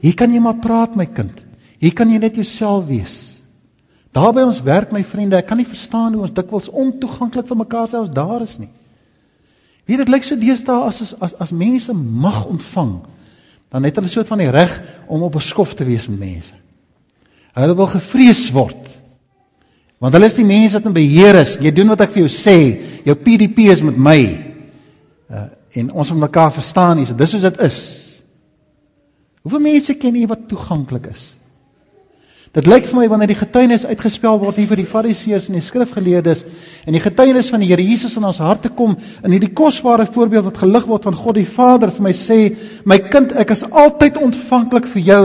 Hier 0.00 0.14
kan 0.14 0.30
jy 0.30 0.40
maar 0.40 0.58
praat 0.60 0.96
my 0.96 1.06
kind. 1.06 1.44
Hier 1.80 1.94
kan 1.94 2.10
jy 2.10 2.18
net 2.18 2.34
jouself 2.34 2.86
wees. 2.88 3.33
Daar 4.14 4.32
by 4.32 4.44
ons 4.46 4.62
werk 4.62 4.92
my 4.94 5.02
vriende, 5.04 5.40
ek 5.40 5.48
kan 5.50 5.58
nie 5.58 5.66
verstaan 5.66 6.14
hoe 6.14 6.22
ons 6.22 6.34
dikwels 6.34 6.70
ontoeganklik 6.70 7.48
vir 7.50 7.58
mekaar 7.58 7.88
selfs 7.90 8.12
daar 8.14 8.44
is 8.44 8.58
nie. 8.62 8.70
Weet 9.90 10.04
dit 10.04 10.12
lyk 10.12 10.24
so 10.24 10.38
deesdae 10.38 10.86
as 10.86 11.14
as 11.18 11.34
as 11.42 11.52
mense 11.52 11.92
mag 11.92 12.44
ontvang, 12.46 12.94
dan 13.74 13.84
het 13.84 13.98
hulle 13.98 14.08
so 14.08 14.20
'n 14.22 14.30
van 14.30 14.38
die 14.38 14.50
reg 14.50 14.80
om 15.08 15.22
op 15.22 15.34
'n 15.34 15.40
skof 15.40 15.74
te 15.74 15.84
wees 15.84 16.06
met 16.08 16.18
mense. 16.18 16.54
Hulle 17.54 17.74
wil 17.74 17.86
gevrees 17.86 18.50
word. 18.50 18.88
Want 19.98 20.14
hulle 20.14 20.26
is 20.26 20.38
die 20.38 20.44
mense 20.44 20.76
wat 20.78 20.86
in 20.86 20.92
beheer 20.92 21.34
is. 21.34 21.56
Jy 21.60 21.72
doen 21.72 21.88
wat 21.88 22.00
ek 22.00 22.12
vir 22.12 22.26
jou 22.26 22.32
sê. 22.32 22.58
Jou 23.04 23.14
PDP 23.14 23.70
is 23.72 23.82
met 23.82 23.96
my. 23.96 24.20
Uh, 25.30 25.46
en 25.72 25.92
ons 25.92 26.10
moet 26.10 26.20
mekaar 26.20 26.52
verstaan 26.52 26.98
hier. 26.98 27.06
So 27.06 27.14
dis 27.14 27.32
hoe 27.32 27.40
dit 27.40 27.60
is. 27.60 27.78
Hoeveel 29.42 29.60
mense 29.60 29.94
ken 29.94 30.14
jy 30.16 30.26
wat 30.26 30.48
toeganklik 30.48 31.06
is? 31.06 31.34
Dit 32.54 32.68
lyk 32.70 32.84
vir 32.86 33.00
my 33.00 33.04
wanneer 33.10 33.32
die 33.32 33.34
getuienis 33.34 33.82
uitgespel 33.82 34.36
word 34.38 34.60
hier 34.60 34.68
vir 34.70 34.78
die 34.78 34.86
fariseërs 34.86 35.48
en 35.50 35.56
die 35.56 35.64
skrifgeleerdes 35.66 36.44
en 36.86 36.94
die 36.94 37.02
getuienis 37.02 37.48
van 37.50 37.64
die 37.64 37.66
Here 37.72 37.82
Jesus 37.82 38.14
in 38.20 38.28
ons 38.28 38.38
harte 38.38 38.70
kom 38.70 38.92
in 38.94 39.34
hierdie 39.34 39.50
kosbare 39.58 40.06
voorbeeld 40.06 40.46
wat 40.46 40.60
gelig 40.62 40.86
word 40.86 41.08
van 41.10 41.18
God 41.18 41.34
die 41.40 41.48
Vader 41.56 41.90
vir 41.90 42.06
my 42.06 42.14
sê 42.14 42.38
my 42.86 43.00
kind 43.10 43.34
ek 43.42 43.50
is 43.56 43.64
altyd 43.66 44.22
ontvanklik 44.22 44.86
vir 44.92 45.06
jou. 45.08 45.22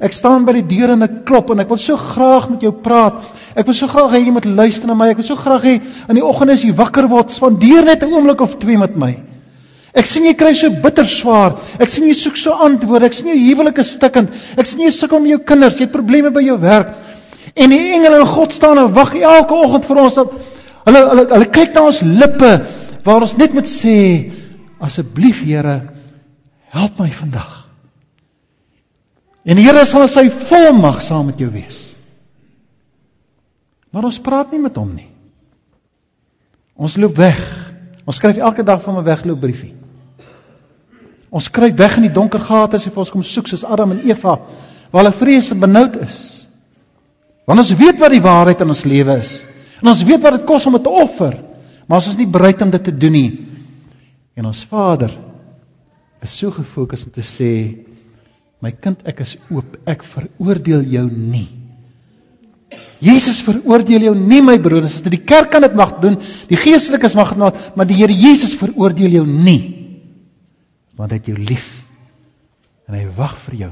Ek 0.00 0.16
staan 0.16 0.48
by 0.48 0.56
die 0.56 0.66
deur 0.72 0.94
en 0.96 1.04
ek 1.04 1.20
klop 1.28 1.52
en 1.52 1.60
ek 1.60 1.68
wil 1.68 1.82
so 1.84 2.00
graag 2.00 2.48
met 2.54 2.64
jou 2.64 2.72
praat. 2.72 3.20
Ek 3.52 3.68
wil 3.68 3.76
so 3.76 3.92
graag 3.92 4.16
hê 4.16 4.24
jy 4.24 4.32
moet 4.38 4.48
luister 4.48 4.88
na 4.88 4.96
my. 4.96 5.10
Ek 5.12 5.20
wil 5.20 5.28
so 5.28 5.36
graag 5.36 5.68
hê 5.68 5.80
in 5.84 6.16
die 6.16 6.24
oggend 6.24 6.56
as 6.56 6.64
jy 6.64 6.72
wakker 6.80 7.12
word 7.12 7.28
spandeer 7.28 7.84
net 7.84 8.08
'n 8.08 8.16
oomblik 8.16 8.40
of 8.40 8.56
twee 8.56 8.80
met 8.80 8.96
my 8.96 9.18
Ek 9.96 10.06
sien 10.06 10.26
jy 10.28 10.36
kry 10.38 10.52
so 10.54 10.70
bitter 10.82 11.06
swaar. 11.08 11.56
Ek 11.82 11.90
sien 11.90 12.06
jy 12.06 12.14
soek 12.14 12.36
so 12.38 12.54
antwoorde. 12.66 13.08
Ek 13.10 13.16
sien 13.16 13.32
jou 13.32 13.38
huwelik 13.38 13.80
is 13.82 13.94
stikkend. 13.96 14.30
Ek 14.54 14.68
sien 14.68 14.84
jy 14.84 14.92
sukkel 14.94 15.22
met 15.22 15.34
jou 15.34 15.40
kinders. 15.50 15.80
Jy 15.80 15.88
het 15.88 15.94
probleme 15.94 16.30
by 16.34 16.44
jou 16.46 16.58
werk. 16.62 16.94
En 17.58 17.72
die 17.72 17.80
engele 17.96 18.20
en 18.22 18.28
God 18.30 18.54
staan 18.54 18.78
en 18.78 18.92
wag 18.94 19.16
elke 19.18 19.56
oggend 19.56 19.88
vir 19.88 20.02
ons 20.04 20.18
dat 20.20 20.34
hulle 20.86 21.00
hulle 21.08 21.24
hulle 21.32 21.48
kyk 21.52 21.74
na 21.74 21.86
ons 21.88 22.02
lippe 22.06 22.50
waar 23.04 23.24
ons 23.26 23.36
net 23.40 23.56
moet 23.56 23.68
sê 23.68 23.96
asseblief 24.80 25.42
Here 25.44 25.80
help 26.70 27.00
my 27.02 27.10
vandag. 27.10 27.56
En 29.44 29.58
die 29.58 29.66
Here 29.66 29.82
sal 29.88 30.06
sy 30.08 30.28
volmag 30.30 31.00
saam 31.02 31.30
met 31.32 31.40
jou 31.40 31.50
wees. 31.50 31.88
Maar 33.90 34.06
ons 34.06 34.22
praat 34.22 34.52
nie 34.54 34.62
met 34.62 34.76
hom 34.78 34.92
nie. 34.94 35.08
Ons 36.78 36.94
loop 37.00 37.18
weg. 37.18 37.40
Ons 38.06 38.20
skryf 38.20 38.38
elke 38.38 38.62
dag 38.62 38.82
van 38.84 39.00
'n 39.00 39.04
wegloopbriefie. 39.04 39.79
Ons 41.30 41.46
kruip 41.54 41.78
weg 41.78 41.96
in 42.00 42.08
die 42.08 42.14
donker 42.14 42.42
gate 42.42 42.76
as 42.76 42.88
ons 42.90 43.12
kom 43.14 43.22
soek 43.22 43.48
soos 43.48 43.64
Adam 43.64 43.94
en 43.94 44.02
Eva 44.08 44.40
waar 44.90 45.04
hulle 45.04 45.14
vrees 45.14 45.52
en 45.54 45.60
benoud 45.62 46.00
is. 46.02 46.18
Want 47.46 47.62
ons 47.62 47.70
weet 47.78 48.00
wat 48.02 48.10
die 48.10 48.22
waarheid 48.24 48.64
in 48.64 48.72
ons 48.74 48.82
lewe 48.90 49.20
is. 49.22 49.36
En 49.78 49.92
ons 49.92 50.02
weet 50.06 50.22
wat 50.22 50.40
dit 50.40 50.48
kos 50.48 50.66
om 50.66 50.74
dit 50.74 50.82
te 50.82 50.90
offer, 50.90 51.36
maar 51.86 52.02
ons 52.02 52.10
is 52.10 52.18
nie 52.18 52.26
bereid 52.26 52.62
om 52.62 52.72
dit 52.74 52.82
te 52.84 52.94
doen 52.94 53.14
nie. 53.14 53.30
En 54.34 54.50
ons 54.50 54.64
Vader 54.66 55.14
is 56.20 56.34
so 56.34 56.50
gefokus 56.52 57.06
om 57.06 57.14
te 57.14 57.24
sê 57.24 57.52
my 58.60 58.74
kind 58.74 59.00
ek 59.08 59.22
is 59.24 59.38
oop, 59.48 59.78
ek 59.88 60.02
veroordeel 60.04 60.82
jou 60.90 61.06
nie. 61.08 61.46
Jesus 63.00 63.38
veroordeel 63.46 64.10
jou 64.10 64.16
nie 64.18 64.42
my 64.44 64.58
broer, 64.60 64.84
as 64.90 64.98
dit 65.00 65.14
die 65.14 65.22
kerk 65.24 65.48
kan 65.54 65.64
dit 65.64 65.78
mag 65.78 65.94
doen, 66.02 66.18
die 66.50 66.58
geestelikes 66.60 67.16
mag 67.16 67.32
dit 67.32 67.40
maar, 67.40 67.56
maar 67.78 67.88
die 67.88 67.96
Here 68.02 68.12
Jesus 68.12 68.58
veroordeel 68.58 69.22
jou 69.22 69.24
nie 69.30 69.79
want 71.00 71.14
hy 71.14 71.20
het 71.20 71.30
jou 71.30 71.38
lief 71.38 71.68
en 72.84 72.96
hy 72.98 73.06
wag 73.16 73.36
vir 73.46 73.56
jou 73.64 73.70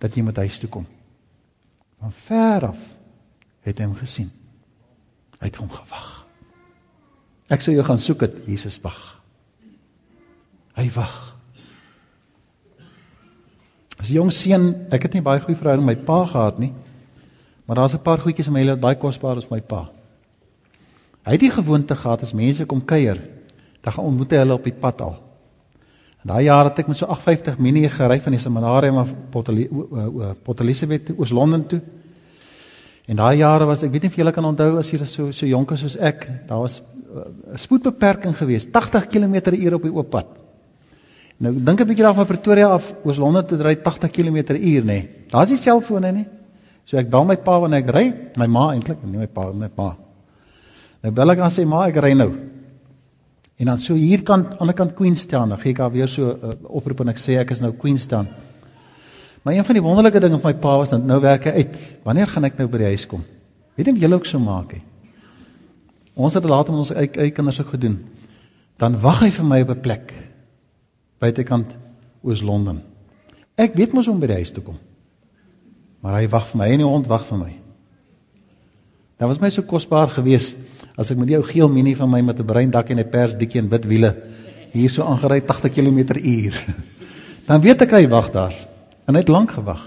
dat 0.00 0.16
jy 0.16 0.24
met 0.24 0.38
huis 0.40 0.60
toe 0.62 0.70
kom. 0.72 0.86
Van 2.00 2.12
ver 2.24 2.70
af 2.70 2.80
het 3.64 3.80
hy 3.80 3.88
hom 3.88 3.96
gesien. 3.98 4.30
Hy 5.40 5.48
het 5.50 5.58
hom 5.60 5.70
gewag. 5.72 6.08
Ek 7.52 7.60
sou 7.64 7.74
jou 7.74 7.84
gaan 7.84 8.00
soek 8.00 8.24
het 8.24 8.38
Jesus 8.48 8.78
wag. 8.84 9.00
Hy 10.78 10.86
wag. 10.94 11.14
As 14.00 14.08
'n 14.08 14.14
jong 14.14 14.32
seun, 14.32 14.88
ek 14.92 15.02
het 15.02 15.14
nie 15.14 15.22
baie 15.22 15.40
goeie 15.40 15.56
verhouding 15.56 15.86
met 15.86 15.98
my 15.98 16.04
pa 16.04 16.26
gehad 16.26 16.58
nie. 16.58 16.72
Maar 17.66 17.76
daar's 17.76 17.94
'n 17.94 18.02
paar 18.02 18.20
goedjies 18.20 18.46
in 18.46 18.52
my 18.52 18.62
lewe 18.62 18.76
wat 18.76 18.80
baie 18.80 18.98
kosbaar 18.98 19.36
is 19.36 19.50
my 19.50 19.60
pa. 19.60 19.90
Hy 21.24 21.32
het 21.32 21.40
die 21.40 21.50
gewoonte 21.50 21.96
gehad 21.96 22.22
as 22.22 22.32
mense 22.32 22.66
kom 22.66 22.84
kuier, 22.84 23.20
dan 23.80 23.92
gaan 23.92 24.04
ontmoet 24.04 24.30
hy 24.30 24.36
hulle 24.36 24.54
op 24.54 24.64
die 24.64 24.72
pad 24.72 25.00
al. 25.00 25.23
In 26.24 26.30
daai 26.32 26.46
jare 26.46 26.70
het 26.70 26.78
ek 26.80 26.86
met 26.88 26.96
so 26.96 27.04
850 27.12 27.58
Mini 27.60 27.82
gery 27.92 28.16
van 28.24 28.32
die 28.32 28.40
seminarium 28.40 28.96
af 28.96 29.10
Port 29.30 30.60
Elizabeth 30.64 31.10
toe, 31.10 31.16
Oos-London 31.20 31.66
toe. 31.68 31.80
En 33.04 33.18
daai 33.20 33.36
jare 33.36 33.66
was 33.68 33.82
ek 33.84 33.92
weet 33.92 34.06
nie 34.06 34.10
of 34.14 34.16
julle 34.16 34.32
kan 34.32 34.48
onthou 34.48 34.78
as 34.80 34.88
julle 34.88 35.04
so 35.04 35.34
so 35.36 35.44
jonk 35.44 35.74
is 35.76 35.82
soos 35.84 35.98
ek, 36.00 36.24
daar 36.48 36.62
was 36.62 36.78
'n 36.80 37.18
uh, 37.52 37.58
spoedbeperking 37.60 38.32
geweest, 38.36 38.72
80 38.72 39.06
km/h 39.12 39.74
op 39.74 39.82
die 39.82 39.92
oop 39.92 40.10
pad. 40.10 40.26
Nou 41.36 41.52
dink 41.52 41.80
'n 41.80 41.86
bietjie 41.86 42.04
daar 42.04 42.14
van 42.14 42.26
Pretoria 42.26 42.68
af 42.72 42.94
Oos-London 43.04 43.44
te 43.46 43.56
ry 43.56 43.74
80 43.76 44.10
km/h, 44.10 44.48
nê. 44.48 44.82
Nee. 44.84 45.08
Daar's 45.28 45.50
nie 45.50 45.60
selfone 45.60 46.12
nie. 46.12 46.26
So 46.86 46.96
ek 46.96 47.10
bel 47.10 47.24
my 47.24 47.36
pa 47.36 47.58
wanneer 47.58 47.84
ek 47.84 47.94
ry, 47.94 48.14
my 48.36 48.46
ma 48.46 48.72
eintlik, 48.72 49.04
nie 49.04 49.18
my 49.18 49.26
pa, 49.26 49.52
my 49.52 49.68
pa. 49.68 49.96
Nou 51.02 51.12
bel 51.12 51.30
ek 51.30 51.38
aan 51.38 51.50
sy 51.50 51.64
ma, 51.64 51.86
ek 51.86 51.96
ry 51.96 52.14
nou. 52.14 52.32
En 53.56 53.66
dan 53.70 53.78
so 53.78 53.94
hierkant 53.94 54.46
aan 54.46 54.50
die 54.50 54.60
ander 54.60 54.74
kant 54.74 54.94
Queenstown, 54.98 55.48
dan 55.48 55.60
gee 55.62 55.72
ek 55.72 55.78
haar 55.78 55.92
weer 55.94 56.08
so 56.08 56.32
'n 56.32 56.50
uh, 56.50 56.56
oproep 56.74 57.00
en 57.00 57.08
ek 57.08 57.18
sê 57.22 57.38
ek 57.38 57.50
is 57.50 57.60
nou 57.60 57.72
Queenstown. 57.72 58.26
Maar 59.42 59.54
een 59.54 59.64
van 59.64 59.74
die 59.74 59.82
wonderlike 59.82 60.20
dinge 60.20 60.38
van 60.40 60.52
my 60.52 60.58
pa 60.58 60.76
was 60.78 60.90
dat 60.90 61.04
nou 61.04 61.20
werk 61.20 61.44
hy 61.44 61.50
uit. 61.50 61.76
Wanneer 62.02 62.26
gaan 62.26 62.44
ek 62.44 62.58
nou 62.58 62.66
by 62.68 62.78
die 62.78 62.92
huis 62.96 63.06
kom? 63.06 63.24
Weet 63.76 63.86
jy 63.86 63.98
julle 64.00 64.14
ook 64.14 64.26
so 64.26 64.38
maak 64.38 64.72
hè? 64.72 64.80
Ons 66.14 66.34
het 66.34 66.44
laat 66.44 66.68
met 66.68 66.78
ons 66.78 66.90
eie, 66.94 67.10
eie 67.10 67.30
kinders 67.30 67.60
ook 67.60 67.74
gedoen. 67.74 67.98
Dan 68.78 69.00
wag 69.00 69.20
hy 69.20 69.30
vir 69.30 69.44
my 69.44 69.60
op 69.62 69.70
'n 69.70 69.80
plek 69.80 70.12
buitekant 71.18 71.76
Oos-London. 72.22 72.82
Ek 73.56 73.74
weet 73.74 73.92
mos 73.92 74.08
om 74.08 74.20
by 74.20 74.26
die 74.26 74.40
huis 74.40 74.50
toe 74.50 74.62
kom. 74.62 74.78
Maar 76.00 76.20
hy 76.20 76.28
wag 76.28 76.46
vir 76.46 76.58
my 76.58 76.68
en 76.68 76.78
die 76.78 76.86
hond 76.86 77.06
wag 77.06 77.26
vir 77.26 77.38
my. 77.38 77.52
Dit 79.18 79.28
was 79.28 79.40
my 79.40 79.50
so 79.50 79.62
kosbaar 79.62 80.08
geweest 80.08 80.56
as 80.96 81.10
ek 81.10 81.18
met 81.18 81.28
jou 81.28 81.42
geel 81.42 81.68
mini 81.68 81.94
van 81.98 82.10
my 82.10 82.22
met 82.22 82.38
'n 82.40 82.46
bruin 82.46 82.70
dak 82.70 82.90
en 82.90 82.98
'n 82.98 83.10
pers 83.10 83.34
dikkie 83.34 83.60
en 83.60 83.68
wit 83.68 83.84
wiele 83.84 84.14
hier 84.74 84.90
so 84.90 85.06
aangery 85.06 85.40
80 85.40 85.70
km/h. 85.70 86.58
Dan 87.48 87.60
weet 87.60 87.82
ek 87.82 87.92
hy 87.94 88.08
wag 88.08 88.30
daar. 88.34 88.54
En 89.06 89.14
hy 89.14 89.20
het 89.20 89.28
lank 89.28 89.52
gewag. 89.54 89.82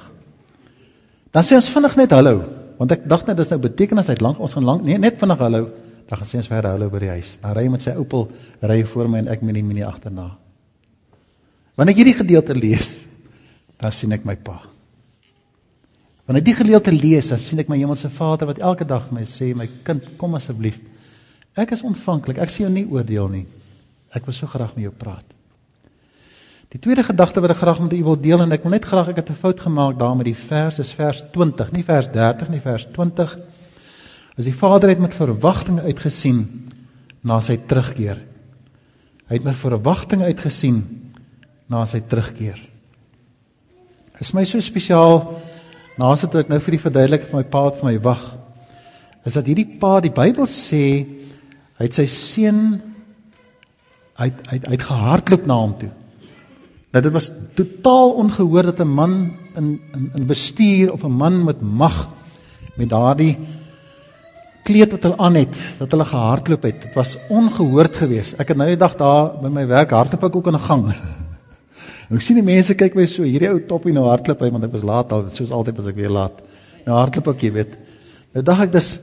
Dan 1.34 1.44
sê 1.44 1.58
ons 1.58 1.70
vinnig 1.70 1.96
net 1.98 2.14
hallo, 2.16 2.46
want 2.78 2.92
ek 2.92 3.08
dink 3.10 3.28
net 3.28 3.38
dis 3.38 3.52
nou 3.52 3.60
beteken 3.60 4.00
as 4.00 4.08
hy 4.08 4.16
lank 4.22 4.40
ons 4.40 4.54
gaan 4.54 4.68
lank 4.68 4.84
nee 4.86 4.98
net 4.98 5.18
vinnig 5.20 5.42
hallo, 5.42 5.70
dan 6.08 6.20
gaan 6.20 6.30
sê 6.30 6.38
ons 6.38 6.48
verder 6.48 6.72
hallo 6.72 6.90
by 6.94 7.02
die 7.04 7.12
huis. 7.18 7.34
Dan 7.42 7.56
ry 7.58 7.66
hy 7.66 7.74
met 7.74 7.84
sy 7.84 7.96
Opel 7.98 8.30
ry 8.62 8.84
voor 8.86 9.10
my 9.10 9.24
en 9.26 9.32
ek 9.34 9.44
met 9.44 9.58
die 9.58 9.66
mini 9.66 9.84
agterna. 9.84 10.38
Wanneer 11.76 11.94
ek 11.94 12.02
hierdie 12.02 12.18
gedeelte 12.18 12.56
lees, 12.56 13.00
dan 13.82 13.92
sien 13.92 14.14
ek 14.16 14.26
my 14.26 14.38
pa. 14.38 14.62
Wanneer 16.26 16.42
ek 16.42 16.48
die 16.48 16.58
gedeelte 16.62 16.94
lees, 16.94 17.30
dan 17.34 17.42
sien 17.42 17.60
ek 17.60 17.70
my 17.70 17.78
hemelse 17.82 18.10
Vader 18.14 18.50
wat 18.50 18.62
elke 18.62 18.88
dag 18.88 19.10
vir 19.10 19.20
my 19.20 19.26
sê, 19.30 19.52
my 19.58 19.68
kind, 19.84 20.06
kom 20.22 20.38
asseblief 20.40 20.80
Ek 21.58 21.74
is 21.74 21.82
ontvanklik. 21.82 22.38
Ek 22.38 22.52
sien 22.54 22.68
jou 22.68 22.74
nie 22.74 22.86
oordeel 22.86 23.32
nie. 23.34 23.46
Ek 24.16 24.26
wil 24.28 24.36
so 24.36 24.48
graag 24.48 24.76
met 24.78 24.86
jou 24.86 24.94
praat. 24.94 25.26
Die 26.74 26.80
tweede 26.84 27.04
gedagte 27.08 27.42
wat 27.42 27.54
ek 27.54 27.62
graag 27.62 27.80
met 27.80 27.94
u 27.96 28.02
wil 28.04 28.18
deel 28.20 28.44
en 28.44 28.52
ek 28.52 28.66
wil 28.66 28.74
net 28.76 28.86
graag 28.86 29.14
ek 29.14 29.22
het 29.22 29.30
'n 29.32 29.40
fout 29.40 29.60
gemaak 29.60 29.98
daar 30.00 30.16
met 30.16 30.28
die 30.28 30.36
vers 30.36 30.80
is 30.80 30.92
vers 30.92 31.24
20, 31.34 31.72
nie 31.72 31.84
vers 31.84 32.12
30 32.12 32.50
nie, 32.50 32.60
vers 32.60 32.86
20. 32.92 33.38
As 34.38 34.46
die 34.46 34.54
Vader 34.54 34.90
het 34.90 35.00
met 35.00 35.14
verwagting 35.14 35.80
uitgesien 35.80 36.70
na 37.24 37.40
sy 37.42 37.58
terugkeer. 37.58 38.20
Hy 39.28 39.34
het 39.34 39.44
met 39.44 39.56
verwagting 39.56 40.22
uitgesien 40.22 40.84
na 41.68 41.86
sy 41.86 42.00
terugkeer. 42.00 42.60
Is 44.20 44.34
my 44.34 44.46
so 44.46 44.60
spesiaal 44.60 45.42
nasit 45.98 46.36
ek 46.36 46.50
nou 46.50 46.60
vir 46.60 46.72
die 46.72 46.84
verduideliking 46.84 47.32
van 47.32 47.42
my 47.42 47.48
pa 47.50 47.62
wat 47.68 47.80
vir 47.80 47.90
my 47.90 47.98
wag. 48.06 48.24
Is 49.26 49.34
dat 49.34 49.46
hierdie 49.50 49.78
pa 49.80 50.00
die 50.00 50.14
Bybel 50.14 50.46
sê 50.46 51.06
Hy 51.78 51.86
het 51.86 51.94
sy 51.94 52.08
seun 52.10 52.62
hy 54.18 54.32
het, 54.32 54.40
hy 54.50 54.58
het, 54.58 54.66
hy 54.66 54.74
het 54.74 54.86
gehardloop 54.88 55.46
na 55.46 55.60
hom 55.62 55.76
toe. 55.78 55.92
Nou 56.96 57.04
dit 57.06 57.14
was 57.14 57.28
totaal 57.58 58.16
ongehoor 58.24 58.72
dat 58.72 58.80
'n 58.82 58.94
man 59.00 59.14
in 59.56 59.68
in 59.94 60.12
in 60.16 60.28
bestuur 60.28 60.94
of 60.94 61.04
'n 61.04 61.12
man 61.12 61.44
met 61.44 61.62
mag 61.62 62.10
met 62.78 62.90
daardie 62.90 63.38
kleed 64.64 64.92
wat 64.92 65.04
hulle 65.04 65.18
aan 65.18 65.36
het, 65.36 65.56
dat 65.80 65.92
hulle 65.92 66.06
gehardloop 66.06 66.64
het. 66.64 66.82
Dit 66.82 66.96
was 66.96 67.18
ongehoord 67.30 67.96
geweest. 67.96 68.40
Ek 68.42 68.48
het 68.48 68.58
nou 68.58 68.68
die 68.68 68.80
dag 68.80 68.96
daar 68.96 69.32
by 69.42 69.50
my 69.50 69.66
werk 69.68 69.92
hardloop 69.96 70.24
ek 70.24 70.36
ook 70.36 70.48
in 70.48 70.56
'n 70.56 70.68
gang. 70.70 70.84
en 72.10 72.16
ek 72.16 72.22
sien 72.22 72.36
die 72.36 72.44
mense 72.54 72.76
kyk 72.76 72.96
my 72.96 73.06
so, 73.06 73.24
hierdie 73.24 73.50
ou 73.50 73.60
toppie 73.60 73.94
nou 73.94 74.08
hardloop 74.08 74.42
hy 74.42 74.50
want 74.52 74.64
ek 74.64 74.72
was 74.72 74.84
laat 74.84 75.12
al, 75.12 75.30
soos 75.30 75.52
altyd 75.52 75.80
as 75.80 75.88
ek 75.88 75.96
weer 75.96 76.10
laat. 76.10 76.42
Nou 76.86 76.98
hardloop 76.98 77.28
ek, 77.28 77.42
jy 77.42 77.52
weet. 77.52 77.78
Nou 78.34 78.44
dink 78.44 78.60
ek 78.60 78.72
dis 78.72 79.00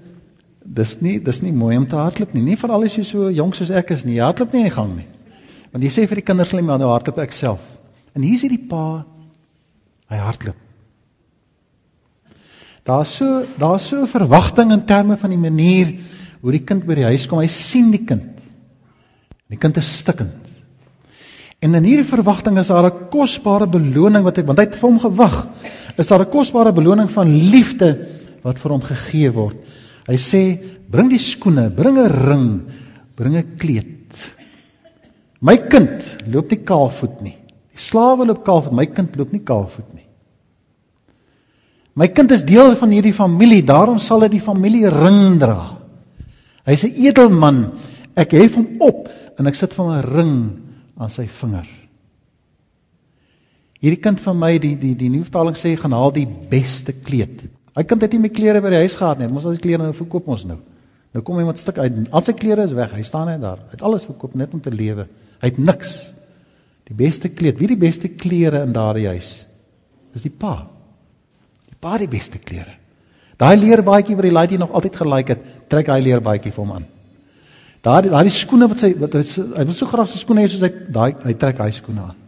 dis 0.65 0.97
nie 1.05 1.19
dis 1.21 1.43
nie 1.45 1.53
mooi 1.53 1.77
om 1.77 1.87
te 1.89 1.97
hardloop 1.97 2.35
nie. 2.35 2.43
Nie 2.43 2.57
veral 2.57 2.87
as 2.87 2.97
jy 2.97 3.05
so 3.05 3.31
jonk 3.31 3.57
soos 3.59 3.71
ek 3.71 3.93
is 3.95 4.05
nie. 4.05 4.17
Jy 4.19 4.25
hardloop 4.25 4.53
nie 4.53 4.65
in 4.65 4.71
die 4.71 4.75
gang 4.75 4.93
nie. 4.97 5.09
Want 5.73 5.85
jy 5.85 5.91
sê 5.93 6.07
vir 6.09 6.21
die 6.21 6.27
kinders 6.27 6.53
hulle 6.55 6.65
maar 6.65 6.81
nou 6.81 6.91
hardloop 6.93 7.19
ek 7.25 7.37
self. 7.37 7.65
En 8.15 8.23
hier 8.23 8.39
is 8.39 8.45
hierdie 8.47 8.63
pa 8.71 9.05
hy 10.13 10.21
hardloop. 10.21 10.57
Daar's 12.85 13.13
so 13.17 13.45
daar's 13.61 13.89
so 13.89 14.03
'n 14.03 14.09
verwagting 14.09 14.73
in 14.73 14.85
terme 14.85 15.17
van 15.17 15.31
die 15.31 15.41
manier 15.41 16.01
hoe 16.41 16.53
die 16.53 16.65
kind 16.65 16.87
by 16.87 16.95
die 16.95 17.09
huis 17.09 17.27
kom. 17.27 17.41
Hy 17.41 17.49
sien 17.49 17.91
die 17.91 18.05
kind. 18.05 18.41
Die 19.49 19.57
kind 19.57 19.77
is 19.77 19.99
stikkend. 19.99 20.33
En 21.61 21.75
in 21.75 21.85
hierdie 21.85 22.05
verwagting 22.05 22.59
is 22.59 22.69
daar 22.69 22.91
'n 22.91 23.09
kosbare 23.11 23.67
beloning 23.67 24.25
wat 24.25 24.37
hy 24.37 24.45
want 24.45 24.59
hy 24.59 24.65
het 24.65 24.77
vir 24.77 24.91
hom 24.91 25.01
gewag. 25.01 25.49
Is 25.97 26.09
daar 26.09 26.21
'n 26.21 26.31
kosbare 26.31 26.73
beloning 26.73 27.11
van 27.11 27.29
liefde 27.29 28.09
wat 28.43 28.59
vir 28.59 28.71
hom 28.71 28.83
gegee 28.83 29.33
word. 29.33 29.57
Hy 30.07 30.17
sê, 30.17 30.43
"Bring 30.89 31.11
die 31.11 31.19
skoene, 31.19 31.71
bring 31.71 31.99
'n 31.99 32.09
ring, 32.09 32.63
bring 33.17 33.37
'n 33.37 33.57
kleed." 33.57 33.93
My 35.41 35.57
kind 35.57 36.01
loop 36.27 36.51
nie 36.51 36.63
kaalvoet 36.65 37.21
nie. 37.21 37.37
Die 37.73 37.83
slawe 37.83 38.25
loop 38.25 38.45
kaalvoet, 38.45 38.73
my 38.73 38.87
kind 38.87 39.17
loop 39.17 39.33
nie 39.33 39.41
kaalvoet 39.41 39.95
nie. 39.95 40.07
My 41.95 42.09
kind 42.09 42.31
is 42.31 42.43
deel 42.43 42.75
van 42.75 42.91
hierdie 42.91 43.15
familie, 43.15 43.63
daarom 43.63 44.01
sal 44.03 44.25
hy 44.25 44.29
die 44.29 44.43
familie 44.43 44.91
ring 44.91 45.39
dra. 45.39 45.79
Hy's 46.67 46.85
'n 46.85 46.97
edelman. 47.07 47.73
Ek 48.17 48.33
hef 48.33 48.55
hom 48.55 48.81
op 48.81 49.09
en 49.39 49.47
ek 49.47 49.55
sit 49.55 49.75
van 49.75 49.99
'n 49.99 50.03
ring 50.03 50.37
aan 50.97 51.11
sy 51.11 51.27
vinger. 51.27 51.67
Hierdie 53.81 54.01
kind 54.01 54.21
van 54.21 54.39
my, 54.39 54.59
die 54.59 54.77
die 54.77 54.95
die 54.95 55.11
nuwe 55.11 55.25
vertaling 55.25 55.57
sê 55.57 55.77
gaan 55.77 55.93
haal 55.93 56.13
die 56.13 56.27
beste 56.27 56.93
kleed. 56.93 57.43
Hy 57.75 57.83
kind 57.91 58.05
het 58.07 58.15
nie 58.15 58.23
my 58.23 58.31
klere 58.31 58.63
by 58.63 58.71
die 58.71 58.83
huis 58.85 58.95
gehad 58.99 59.19
nie. 59.19 59.29
Ons 59.31 59.49
al 59.49 59.57
die 59.57 59.63
klere 59.63 59.83
nou 59.83 59.95
verkoop 59.97 60.29
ons 60.31 60.45
nou. 60.47 60.61
Nou 61.15 61.23
kom 61.27 61.39
iemand 61.43 61.59
stuk 61.63 61.79
uit. 61.79 61.97
Al 62.15 62.23
sy 62.27 62.35
klere 62.39 62.67
is 62.69 62.75
weg. 62.77 62.95
Hy 62.95 63.03
staan 63.07 63.31
net 63.31 63.43
daar. 63.43 63.65
Hy 63.67 63.77
het 63.77 63.83
alles 63.87 64.07
verkoop 64.07 64.37
net 64.39 64.55
om 64.55 64.63
te 64.63 64.73
lewe. 64.75 65.09
Hy 65.43 65.51
het 65.51 65.59
niks. 65.59 65.97
Die 66.91 66.97
beste 66.99 67.31
kleed. 67.31 67.59
Wie 67.59 67.71
die 67.71 67.81
beste 67.81 68.11
klere 68.11 68.63
in 68.67 68.75
daardie 68.77 69.09
huis? 69.11 69.31
Dis 70.15 70.27
die 70.27 70.33
pa. 70.33 70.57
Die 71.71 71.79
pa 71.81 71.99
die 71.99 72.11
beste 72.11 72.39
klere. 72.43 72.79
Daai 73.41 73.57
leerbaadjie 73.59 74.15
wat 74.19 74.29
die 74.29 74.35
laaitjie 74.35 74.59
nog 74.63 74.75
altyd 74.79 75.01
gelike 75.01 75.35
het, 75.35 75.47
trek 75.71 75.89
hy 75.91 75.99
leerbaadjie 76.05 76.53
vir 76.55 76.63
hom 76.63 76.77
aan. 76.77 76.85
Daai 77.85 78.07
daai 78.07 78.31
skoene 78.33 78.69
wat 78.71 78.81
sy 78.81 78.93
wat 78.97 79.17
hy, 79.19 79.25
hy 79.59 79.65
wil 79.67 79.77
so 79.77 79.91
graag 79.91 80.09
sy 80.09 80.21
skoene 80.23 80.45
hê 80.45 80.51
soos 80.53 80.63
hy 80.65 80.71
daai 80.95 81.11
hy 81.27 81.35
trek 81.41 81.59
hy 81.61 81.73
skoene 81.75 82.07
aan. 82.07 82.21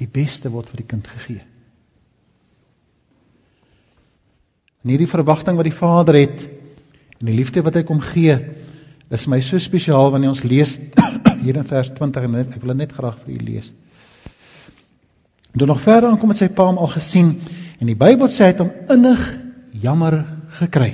Die 0.00 0.08
beste 0.10 0.50
word 0.52 0.72
vir 0.72 0.82
die 0.82 0.88
kind 0.90 1.06
gegee. 1.08 1.44
En 4.80 4.92
hierdie 4.92 5.10
verwagting 5.10 5.58
wat 5.58 5.68
die 5.68 5.76
Vader 5.76 6.16
het 6.16 6.46
en 7.20 7.28
die 7.28 7.36
liefde 7.36 7.60
wat 7.66 7.76
hy 7.76 7.82
kom 7.84 8.00
gee, 8.00 8.36
is 9.12 9.26
my 9.28 9.40
so 9.44 9.60
spesiaal 9.60 10.12
wanneer 10.14 10.32
ons 10.32 10.46
lees 10.46 10.78
hier 11.44 11.58
in 11.60 11.68
vers 11.68 11.90
20 11.98 12.26
en 12.28 12.38
ek 12.40 12.56
wil 12.62 12.72
dit 12.72 12.80
net 12.84 12.94
graag 12.96 13.18
vir 13.24 13.34
u 13.34 13.38
lees. 13.44 13.68
En 15.50 15.60
toe 15.60 15.68
nog 15.68 15.82
verder 15.82 16.08
aankom 16.08 16.32
het 16.32 16.40
sy 16.40 16.48
pa 16.54 16.68
hom 16.70 16.78
al 16.80 16.92
gesien 16.94 17.34
en 17.80 17.90
die 17.90 17.98
Bybel 17.98 18.30
sê 18.30 18.46
hy 18.46 18.52
het 18.54 18.62
hom 18.62 18.70
innig 18.94 19.24
jammer 19.82 20.22
gekry. 20.60 20.92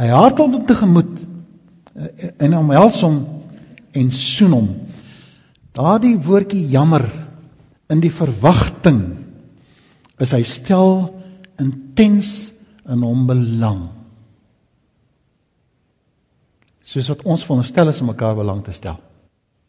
Hy 0.00 0.08
hartel 0.10 0.50
hom 0.50 0.66
tegemoet 0.68 1.14
eh, 1.20 2.32
en 2.46 2.58
omhels 2.58 3.00
hom 3.04 3.20
en 3.96 4.12
soen 4.14 4.56
hom. 4.58 4.68
Daardie 5.76 6.16
woordjie 6.20 6.66
jammer 6.72 7.06
in 7.90 8.02
die 8.02 8.12
verwagting 8.12 9.00
is 10.20 10.34
hy 10.36 10.42
stel 10.44 11.19
intens 11.60 12.50
in 12.88 13.04
hom 13.04 13.26
belang. 13.28 13.84
Soos 16.90 17.10
wat 17.12 17.22
ons 17.28 17.44
veronderstel 17.46 17.92
is 17.92 18.00
om 18.02 18.10
mekaar 18.10 18.34
belang 18.38 18.64
te 18.66 18.74
stel. 18.74 18.98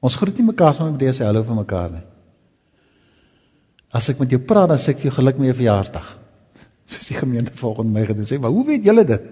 Ons 0.01 0.17
groet 0.17 0.39
nie 0.39 0.47
mekaar 0.47 0.73
sommer 0.73 0.95
met 0.95 1.13
sê 1.13 1.27
hallo 1.27 1.43
vir 1.45 1.59
mekaar 1.59 1.91
nie. 1.93 2.05
As 3.93 4.07
ek 4.09 4.21
met 4.23 4.31
jou 4.31 4.39
praat, 4.39 4.71
dan 4.71 4.79
sê 4.79 4.95
ek 4.95 5.01
vir 5.01 5.11
jou 5.11 5.17
geluk 5.19 5.37
met 5.37 5.51
jou 5.51 5.57
verjaarsdag. 5.59 6.07
Soos 6.89 7.11
die 7.11 7.19
gemeente 7.19 7.53
volgens 7.59 7.91
my 7.91 8.05
gedoen 8.07 8.25
sê, 8.25 8.39
"Maar 8.39 8.55
hoe 8.55 8.65
weet 8.65 8.87
julle 8.87 9.03
dit?" 9.05 9.27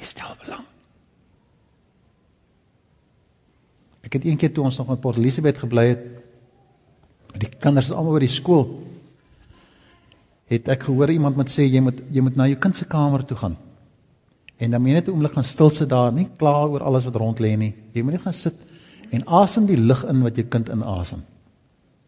Jy 0.00 0.08
stel 0.10 0.34
belang. 0.44 0.66
Ek 4.02 4.12
het 4.18 4.24
eendag 4.26 4.52
toe 4.52 4.64
ons 4.64 4.78
nog 4.78 4.90
in 4.90 5.00
Port 5.00 5.16
Elizabeth 5.16 5.58
gebly 5.62 5.86
het, 5.94 6.02
die 7.38 7.48
kinders 7.48 7.88
is 7.88 7.96
almal 7.96 8.18
by 8.18 8.26
die 8.26 8.34
skool. 8.34 8.66
Het 10.52 10.68
ek 10.74 10.86
gehoor 10.88 11.10
iemand 11.10 11.38
met 11.40 11.50
sê 11.50 11.64
jy 11.64 11.80
moet 11.80 12.00
jy 12.12 12.24
moet 12.24 12.36
na 12.36 12.48
jou 12.50 12.58
kind 12.60 12.76
se 12.76 12.84
kamer 12.84 13.24
toe 13.28 13.38
gaan. 13.40 13.56
En 14.60 14.74
dan 14.74 14.82
moet 14.82 14.92
jy 14.92 14.96
net 15.00 15.08
'n 15.08 15.14
oomblik 15.14 15.32
gaan 15.38 15.48
stil 15.48 15.70
sit 15.70 15.88
daar, 15.88 16.12
nie 16.12 16.28
kla 16.38 16.66
oor 16.66 16.82
alles 16.82 17.04
wat 17.08 17.16
rond 17.16 17.40
lê 17.40 17.56
nie. 17.56 17.74
Jy 17.92 18.02
moet 18.02 18.18
net 18.18 18.26
gaan 18.26 18.36
sit 18.36 18.54
en 19.10 19.24
asem 19.26 19.66
die 19.66 19.76
lug 19.76 20.04
in 20.04 20.22
wat 20.22 20.36
jou 20.36 20.44
kind 20.44 20.68
inasem. 20.68 21.24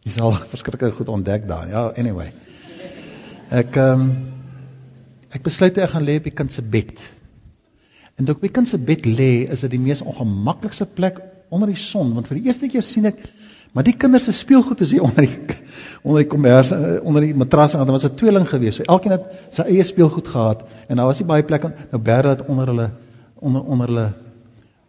Jy 0.03 0.11
sal 0.11 0.31
verskriklik 0.53 0.93
goed 0.93 1.09
ontdek 1.09 1.47
daar. 1.47 1.67
Ja, 1.69 1.91
anyway. 1.97 2.31
Ek 3.49 3.75
ehm 3.75 4.01
um, 4.01 4.33
Ek 5.35 5.43
besluit 5.43 5.75
ek 5.83 5.91
gaan 5.91 6.05
lê 6.07 6.15
op 6.21 6.27
die 6.29 6.35
kind 6.35 6.53
se 6.53 6.63
bed. 6.63 6.95
En 8.15 8.27
toe 8.27 8.37
ek 8.37 8.45
die 8.45 8.53
kind 8.55 8.69
se 8.69 8.77
bed 8.79 9.03
lê, 9.03 9.43
is 9.51 9.65
dit 9.65 9.73
die 9.73 9.81
mees 9.83 10.03
ongemaklikste 10.05 10.87
plek 10.87 11.19
onder 11.53 11.67
die 11.67 11.79
son, 11.79 12.13
want 12.15 12.29
vir 12.29 12.39
die 12.39 12.47
eerste 12.47 12.69
keer 12.71 12.85
sien 12.87 13.09
ek 13.09 13.19
maar 13.75 13.83
die 13.83 13.97
kinders 13.99 14.23
se 14.23 14.31
speelgoed 14.31 14.81
is 14.85 14.93
hier 14.95 15.03
onder 15.09 15.27
die 15.27 15.57
onder 16.05 16.21
die 16.21 16.29
kombers 16.31 16.71
eh, 16.71 16.97
onder 17.03 17.25
die 17.25 17.35
matras 17.35 17.73
en 17.73 17.83
daar 17.83 17.97
was 17.97 18.05
'n 18.05 18.15
tweeling 18.15 18.47
gewees. 18.49 18.75
So 18.75 18.83
elkeen 18.83 19.11
het 19.11 19.25
sy 19.49 19.61
eie 19.61 19.83
speelgoed 19.83 20.27
gehad 20.27 20.63
en 20.87 20.95
daar 20.95 21.05
was 21.05 21.19
nie 21.19 21.27
baie 21.27 21.43
plek 21.43 21.63
nou 21.63 22.01
bære 22.01 22.35
dit 22.35 22.47
onder 22.47 22.67
hulle 22.67 22.89
onder 23.35 23.61
onder 23.61 23.87
hulle 23.87 24.13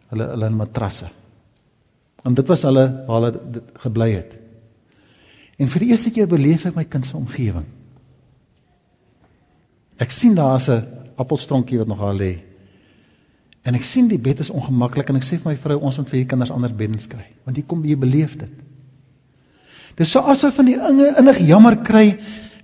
hulle 0.09 0.27
hulle 0.33 0.49
matrasse. 0.49 1.09
En 2.23 2.33
dit 2.33 2.47
was 2.47 2.61
hulle 2.61 3.03
waar 3.07 3.21
hulle 3.21 3.39
dit 3.51 3.63
gebly 3.73 4.11
het. 4.11 4.39
En 5.57 5.67
vir 5.67 5.79
die 5.79 5.89
eerste 5.89 6.11
keer 6.11 6.27
beleef 6.27 6.65
ek 6.65 6.75
my 6.75 6.85
kind 6.85 7.05
se 7.05 7.17
omgewing. 7.17 7.65
Ek 9.97 10.11
sien 10.11 10.35
daar's 10.35 10.69
'n 10.69 10.85
appelstronkie 11.15 11.77
wat 11.77 11.87
nog 11.87 11.99
daar 11.99 12.15
lê. 12.15 12.37
En 13.63 13.75
ek 13.75 13.83
sien 13.83 14.07
die 14.07 14.19
bed 14.19 14.39
is 14.39 14.49
ongemaklik 14.49 15.09
en 15.09 15.15
ek 15.15 15.23
sê 15.23 15.39
vir 15.41 15.51
my 15.51 15.57
vrou 15.57 15.79
ons 15.79 15.97
moet 15.97 16.09
vir 16.09 16.17
hierdie 16.17 16.29
kinders 16.29 16.51
ander 16.51 16.73
beddens 16.73 17.07
kry 17.07 17.25
want 17.43 17.57
hier 17.57 17.65
kom 17.65 17.85
jy 17.85 17.97
beleef 17.97 18.37
dit. 18.37 18.66
Dis 19.97 20.13
so 20.13 20.21
asof 20.21 20.59
van 20.59 20.69
die 20.69 20.77
inge 20.77 21.09
innig 21.17 21.41
jammer 21.47 21.79
kry 21.85 22.11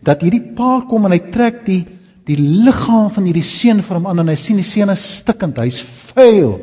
dat 0.05 0.21
hierdie 0.21 0.53
pa 0.53 0.83
kom 0.89 1.07
en 1.07 1.15
hy 1.15 1.21
trek 1.33 1.63
die 1.65 1.81
die 2.23 2.37
liggaam 2.39 3.09
van 3.11 3.25
hierdie 3.27 3.43
seun 3.43 3.81
vir 3.83 3.97
hom 3.97 4.05
aan 4.07 4.23
en 4.23 4.29
hy 4.31 4.37
sien 4.39 4.59
die 4.59 4.63
seun 4.63 4.93
is 4.93 5.01
stikkend, 5.19 5.57
hy's 5.59 5.81
vuil. 6.13 6.53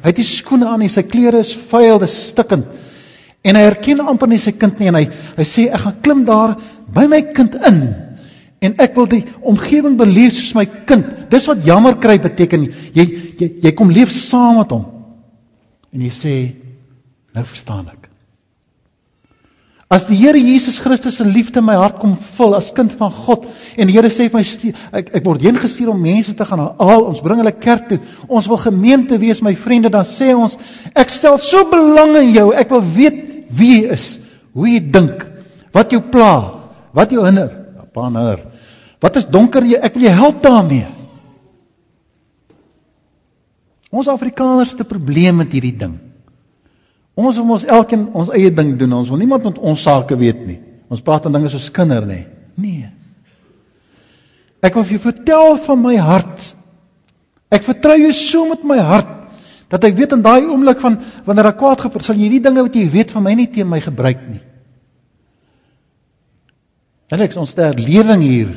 Hy 0.00 0.06
het 0.06 0.16
die 0.16 0.24
skoene 0.24 0.70
aan 0.70 0.84
en 0.86 0.92
sy 0.92 1.04
klere 1.04 1.42
is 1.44 1.52
vuil, 1.68 1.98
dis 2.00 2.14
stikkend. 2.30 2.70
En 3.44 3.58
hy 3.58 3.66
herken 3.66 4.00
amper 4.00 4.30
nie 4.30 4.40
sy 4.40 4.54
kind 4.56 4.80
nie 4.80 4.88
en 4.88 4.96
hy 4.96 5.04
hy 5.36 5.46
sê 5.48 5.66
ek 5.68 5.82
gaan 5.82 5.98
klim 6.06 6.24
daar 6.28 6.54
by 6.96 7.04
my 7.10 7.20
kind 7.36 7.58
in 7.68 7.82
en 8.64 8.78
ek 8.80 8.96
wil 8.96 9.10
die 9.10 9.24
omgewing 9.44 9.98
beleef 10.00 10.32
soos 10.38 10.54
my 10.56 10.64
kind. 10.88 11.10
Dis 11.28 11.50
wat 11.50 11.66
jammer 11.68 11.98
kry 12.00 12.16
beteken. 12.22 12.70
Jy 12.96 13.04
jy 13.42 13.50
jy 13.66 13.74
kom 13.76 13.92
leef 13.92 14.12
saam 14.14 14.62
met 14.62 14.72
hom. 14.72 14.86
En 15.92 16.06
jy 16.06 16.12
sê 16.14 16.34
nou 17.36 17.44
verstaan 17.44 17.90
ek. 17.92 18.03
As 19.94 20.08
die 20.08 20.16
Here 20.18 20.40
Jesus 20.40 20.80
Christus 20.82 21.20
se 21.20 21.24
liefde 21.24 21.62
my 21.62 21.76
hart 21.78 22.00
kom 22.02 22.16
vul 22.16 22.56
as 22.56 22.72
kind 22.74 22.90
van 22.98 23.12
God 23.14 23.44
en 23.78 23.86
die 23.86 23.94
Here 23.94 24.10
sê 24.10 24.26
vir 24.26 24.40
my 24.40 24.72
ek 24.98 25.12
ek 25.20 25.26
word 25.26 25.44
heen 25.46 25.60
gestuur 25.60 25.92
om 25.92 26.00
mense 26.02 26.34
te 26.34 26.46
gaan 26.48 26.64
haal, 26.64 27.04
ons 27.06 27.20
bring 27.22 27.38
hulle 27.38 27.52
kerk 27.54 27.86
toe. 27.90 28.00
Ons 28.26 28.48
wil 28.50 28.58
gemeente 28.58 29.18
wees, 29.22 29.42
my 29.44 29.52
vriende, 29.54 29.92
dan 29.94 30.06
sê 30.08 30.32
ons 30.34 30.56
ek 30.98 31.12
stel 31.14 31.38
so 31.38 31.62
belang 31.70 32.16
in 32.24 32.32
jou. 32.34 32.48
Ek 32.56 32.74
wil 32.74 32.82
weet 32.96 33.20
wie 33.54 33.76
jy 33.76 33.94
is, 33.94 34.08
hoe 34.56 34.72
jy 34.72 34.80
dink, 34.96 35.22
wat 35.76 35.94
jou 35.94 36.02
pla, 36.10 36.32
wat 36.96 37.14
jou 37.14 37.22
hinder. 37.22 37.52
Pa 37.94 38.08
hinder. 38.08 38.42
Wat 39.04 39.20
is 39.20 39.28
donker 39.30 39.62
jy? 39.62 39.78
Ek 39.78 39.94
wil 39.94 40.08
jou 40.08 40.16
help 40.16 40.42
daarmee. 40.42 40.88
Ons 43.94 44.10
Afrikaners 44.10 44.74
het 44.74 44.80
'n 44.82 44.90
probleem 44.90 45.36
met 45.36 45.52
hierdie 45.52 45.76
ding. 45.78 45.94
Ons 47.14 47.38
wil 47.38 47.54
ons 47.56 47.66
elkeen 47.76 48.08
ons 48.16 48.30
eie 48.34 48.50
ding 48.50 48.74
doen. 48.78 48.98
Ons 48.98 49.10
wil 49.12 49.20
niemand 49.22 49.46
met 49.46 49.58
ons 49.58 49.82
sake 49.86 50.16
weet 50.18 50.42
nie. 50.46 50.58
Ons 50.90 51.02
praat 51.04 51.26
van 51.26 51.36
dinge 51.36 51.50
soos 51.52 51.70
kinder, 51.74 52.06
nê? 52.06 52.24
Nee. 52.58 52.90
Ek 54.64 54.74
wil 54.74 54.86
vir 54.86 54.96
jou 54.96 55.04
vertel 55.04 55.58
van 55.66 55.82
my 55.82 55.94
hart. 56.00 56.54
Ek 57.52 57.66
vertrou 57.66 57.96
jou 58.00 58.12
so 58.16 58.48
met 58.50 58.64
my 58.66 58.80
hart 58.82 59.12
dat 59.72 59.84
ek 59.88 59.96
weet 59.98 60.12
in 60.14 60.22
daai 60.22 60.44
oomblik 60.46 60.80
van 60.82 60.98
wanneer 61.26 61.50
ek 61.50 61.58
kwaad 61.58 61.80
gepraat 61.82 62.06
sal 62.06 62.18
jy 62.20 62.28
die 62.36 62.42
dinge 62.44 62.62
wat 62.62 62.76
jy 62.76 62.84
weet 62.92 63.14
van 63.14 63.24
my 63.26 63.32
nie 63.34 63.48
teen 63.50 63.66
my 63.70 63.80
gebruik 63.82 64.20
nie. 64.28 64.42
Alex, 67.14 67.38
ons 67.40 67.52
ster 67.54 67.76
lewing 67.78 68.22
hier 68.22 68.52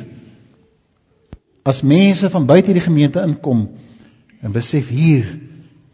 as 1.68 1.82
mense 1.84 2.30
van 2.32 2.46
buite 2.48 2.74
die 2.76 2.84
gemeente 2.84 3.22
inkom 3.24 3.66
en 4.40 4.54
besef 4.54 4.92
hier 4.94 5.26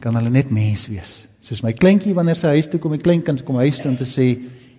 kan 0.04 0.16
hulle 0.18 0.32
net 0.32 0.52
mens 0.54 0.86
wees. 0.90 1.24
Soos 1.44 1.60
my 1.64 1.74
kleintjie 1.76 2.14
wanneer 2.16 2.38
sy 2.40 2.54
huis 2.56 2.70
toe 2.72 2.80
kom, 2.80 2.94
my 2.94 3.00
kleinkind 3.02 3.42
kom 3.44 3.58
huis 3.60 3.80
toe 3.82 3.90
om 3.90 3.98
te 4.00 4.08
sê 4.08 4.28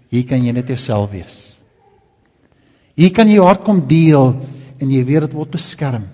hier 0.10 0.26
kan 0.30 0.42
jy 0.42 0.54
net 0.56 0.72
jouself 0.72 1.12
wees. 1.12 1.36
Hier 2.98 3.12
kan 3.14 3.30
jy 3.30 3.38
jou 3.38 3.46
hart 3.46 3.66
kom 3.68 3.84
deel 3.90 4.32
en 4.82 4.92
jy 4.92 5.04
weet 5.06 5.28
dit 5.28 5.36
word 5.38 5.54
beskerm. 5.54 6.08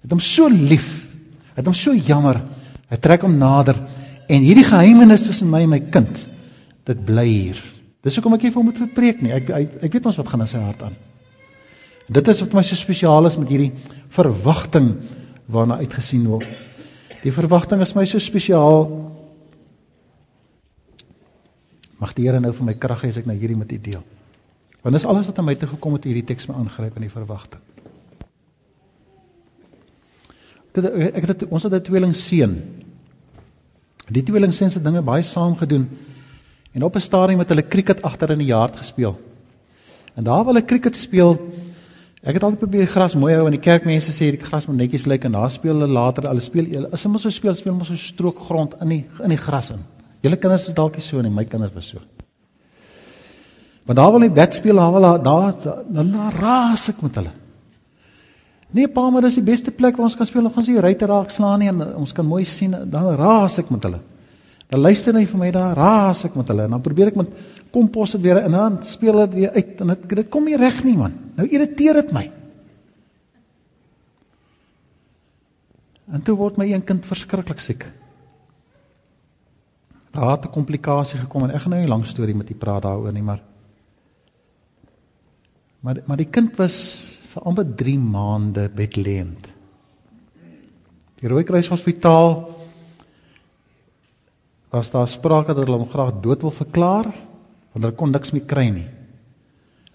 Het 0.00 0.14
hom 0.14 0.22
so 0.24 0.48
lief. 0.48 0.88
Het 1.56 1.66
hom 1.66 1.76
so 1.76 1.92
jammer. 1.92 2.40
Hy 2.88 2.98
trek 3.02 3.26
hom 3.26 3.36
nader 3.40 3.76
en 4.28 4.44
hierdie 4.44 4.66
geheimenis 4.66 5.26
tussen 5.26 5.50
my 5.52 5.64
en 5.66 5.74
my 5.74 5.80
kind 5.92 6.24
dit 6.88 7.04
bly 7.04 7.26
hier. 7.26 7.60
Dis 8.04 8.16
hoekom 8.16 8.38
ek 8.38 8.46
hier 8.46 8.54
vir 8.54 8.62
hom 8.62 8.68
moet 8.70 8.80
verpreek 8.80 9.20
nie. 9.24 9.34
Ek 9.36 9.50
ek, 9.52 9.76
ek 9.84 9.98
weet 9.98 10.08
ons 10.08 10.18
wat 10.20 10.30
gaan 10.30 10.44
in 10.44 10.50
sy 10.50 10.62
hart 10.62 10.86
aan. 10.86 10.96
Dit 12.08 12.28
is 12.32 12.40
wat 12.40 12.54
my 12.56 12.64
so 12.64 12.78
spesiaal 12.78 13.28
is 13.28 13.36
met 13.36 13.50
hierdie 13.52 13.72
verwagting 14.16 14.94
waarna 15.52 15.80
uitgesien 15.82 16.24
word. 16.30 16.48
Die 17.20 17.34
verwagting 17.34 17.82
is 17.84 17.92
my 17.98 18.06
so 18.08 18.22
spesiaal. 18.22 18.86
Mag 21.98 22.14
die 22.14 22.28
Here 22.28 22.40
nou 22.40 22.52
vir 22.54 22.64
my 22.64 22.74
krag 22.74 23.00
gee 23.02 23.10
as 23.10 23.18
ek 23.20 23.26
nou 23.26 23.36
hierdie 23.38 23.58
met 23.58 23.72
u 23.72 23.78
deel. 23.78 24.04
Want 24.82 24.94
dis 24.94 25.04
alles 25.04 25.26
wat 25.26 25.38
aan 25.38 25.48
my 25.48 25.54
toe 25.58 25.68
gekom 25.68 25.96
het 25.98 26.04
hierdie 26.06 26.24
teks 26.24 26.46
my 26.48 26.54
aangryp 26.54 26.96
in 26.96 27.06
die 27.08 27.12
verwagting. 27.12 27.62
Ek 30.68 30.84
het, 30.84 31.16
ek 31.18 31.26
het 31.26 31.48
ons 31.48 31.64
het 31.66 31.74
'n 31.74 31.82
tweeling 31.82 32.14
seun. 32.14 32.54
Die 34.08 34.22
tweeling 34.22 34.52
seun 34.54 34.70
se 34.70 34.80
dinge 34.80 35.02
baie 35.02 35.22
saam 35.22 35.56
gedoen. 35.56 35.88
En 36.72 36.82
op 36.82 36.94
'n 36.94 37.00
stadium 37.00 37.38
het 37.38 37.48
hulle 37.48 37.66
cricket 37.66 38.02
agter 38.02 38.30
in 38.30 38.38
die 38.38 38.46
yard 38.46 38.76
gespeel. 38.76 39.18
En 40.14 40.24
daar 40.24 40.44
waar 40.44 40.54
hulle 40.54 40.64
cricket 40.64 40.96
speel, 40.96 41.34
ek 42.22 42.34
het 42.34 42.42
altyd 42.42 42.58
probeer 42.58 42.86
gras 42.86 43.14
mooi 43.14 43.34
hou 43.34 43.44
en 43.46 43.54
die 43.54 43.60
kerkmense 43.60 44.12
sê 44.12 44.30
die 44.30 44.46
gras 44.46 44.66
moet 44.66 44.76
netjies 44.76 45.06
lyk 45.06 45.24
en 45.24 45.32
daar 45.32 45.50
speel 45.50 45.72
hulle 45.72 45.86
later, 45.86 46.28
hulle 46.28 46.40
speel 46.40 46.86
as 46.92 47.02
hulle 47.02 47.12
mos 47.12 47.22
so 47.22 47.30
speel, 47.30 47.54
speel 47.54 47.74
mos 47.74 47.86
so 47.86 47.96
strook 47.96 48.38
grond 48.38 48.74
in 48.80 48.88
die 48.88 49.04
in 49.22 49.28
die 49.28 49.36
gras 49.36 49.70
in. 49.70 49.84
Julle 50.22 50.38
kinders 50.40 50.68
is 50.68 50.74
dalk 50.74 50.96
nie 50.98 51.04
so 51.06 51.22
nie, 51.22 51.30
my 51.30 51.44
kinders 51.44 51.74
was 51.74 51.90
so. 51.92 52.02
Maar 53.88 53.96
daar 53.96 54.10
wil 54.12 54.26
nie 54.26 54.34
bed 54.34 54.54
speel, 54.54 54.76
daar 54.76 54.92
wil 54.92 55.06
daar 55.22 55.84
dan 55.88 56.16
raas 56.34 56.88
ek 56.90 57.02
met 57.02 57.14
hulle. 57.20 57.32
Nee 58.76 58.88
pa, 58.92 59.06
maar 59.08 59.24
dis 59.24 59.38
die 59.38 59.46
beste 59.46 59.72
plek 59.72 59.96
waar 59.96 60.10
ons 60.10 60.16
kan 60.18 60.28
speel. 60.28 60.44
Ons 60.44 60.58
gaan 60.58 60.66
se 60.66 60.80
ruiter 60.84 61.08
raak 61.08 61.30
slaan 61.32 61.62
nie 61.62 61.70
en 61.70 61.80
ons 61.96 62.12
kan 62.12 62.26
mooi 62.26 62.44
sien 62.44 62.74
dan 62.92 63.14
raas 63.16 63.56
ek 63.62 63.70
met 63.72 63.86
hulle. 63.88 64.00
Dan 64.68 64.82
luister 64.84 65.16
hy 65.16 65.24
vir 65.24 65.40
my 65.40 65.48
daar, 65.54 65.72
raas 65.78 66.26
ek 66.28 66.36
met 66.36 66.50
hulle 66.52 66.66
en 66.68 66.74
dan 66.76 66.82
probeer 66.84 67.14
ek 67.14 67.16
met 67.16 67.30
kompos 67.72 68.12
dit 68.16 68.26
weer 68.26 68.42
en 68.42 68.52
dan 68.52 68.76
speel 68.84 69.22
dit 69.22 69.38
weer 69.40 69.56
uit 69.56 69.80
en 69.80 69.94
dit 69.94 70.04
dit 70.20 70.28
kom 70.28 70.44
nie 70.44 70.58
reg 70.60 70.82
nie 70.84 70.98
man. 71.00 71.14
Nou 71.38 71.48
irriteer 71.48 72.02
dit 72.02 72.12
my. 72.12 72.26
En 76.12 76.24
toe 76.24 76.36
word 76.36 76.60
my 76.60 76.68
een 76.68 76.84
kind 76.84 77.08
verskriklik 77.08 77.64
siek. 77.64 77.88
Daar 80.18 80.30
het 80.34 80.44
'n 80.44 80.50
komplikasie 80.50 81.18
gekom 81.18 81.44
en 81.44 81.50
ek 81.50 81.60
gaan 81.62 81.70
nou 81.70 81.80
nie 81.80 81.88
lank 81.88 82.04
storie 82.04 82.34
met 82.34 82.50
u 82.50 82.54
praat 82.54 82.82
daaroor 82.82 83.12
nie, 83.12 83.22
maar 83.22 83.42
maar 85.80 86.02
maar 86.06 86.16
die 86.16 86.30
kind 86.30 86.56
was 86.56 86.76
vir 87.34 87.42
amper 87.42 87.74
3 87.74 87.98
maande 87.98 88.70
bedleend. 88.74 89.54
Die 91.14 91.28
Rooikruis 91.28 91.68
Hospitaal 91.68 92.56
was 94.70 94.90
daar 94.90 95.08
sprake 95.08 95.54
dat 95.54 95.66
hulle 95.66 95.78
hom 95.78 95.88
graag 95.88 96.20
dood 96.20 96.42
wil 96.42 96.50
verklaar 96.50 97.04
want 97.72 97.84
hulle 97.84 97.96
kon 97.96 98.10
niks 98.10 98.32
meer 98.32 98.44
kry 98.44 98.68
nie. 98.68 98.88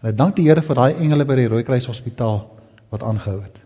En 0.02 0.10
ek 0.10 0.18
dank 0.18 0.36
die 0.36 0.48
Here 0.48 0.62
vir 0.62 0.76
daai 0.76 0.94
engele 0.94 1.26
by 1.26 1.36
die 1.36 1.48
Rooikruis 1.48 1.86
Hospitaal 1.86 2.46
wat 2.90 3.04
aangehou 3.04 3.42
het. 3.42 3.60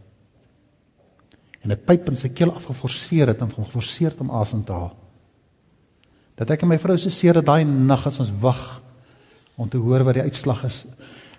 En 1.62 1.72
'n 1.72 1.84
pyp 1.86 2.10
in 2.10 2.16
sy 2.16 2.30
keel 2.30 2.52
afgeforseer 2.52 3.28
het 3.28 3.42
en 3.42 3.52
hom 3.52 3.66
geforseer 3.66 4.10
het 4.10 4.20
om 4.20 4.32
asem 4.32 4.64
te 4.64 4.74
haal. 4.74 4.96
Dat 6.38 6.54
ek 6.54 6.64
en 6.64 6.70
my 6.70 6.78
vrou 6.82 6.98
se 7.02 7.10
seer 7.14 7.40
dat 7.40 7.48
daai 7.48 7.66
nag 7.66 8.06
as 8.06 8.20
ons 8.22 8.34
wag 8.42 8.62
om 9.58 9.70
te 9.70 9.82
hoor 9.82 10.06
wat 10.06 10.20
die 10.20 10.26
uitslag 10.28 10.64
is. 10.68 10.84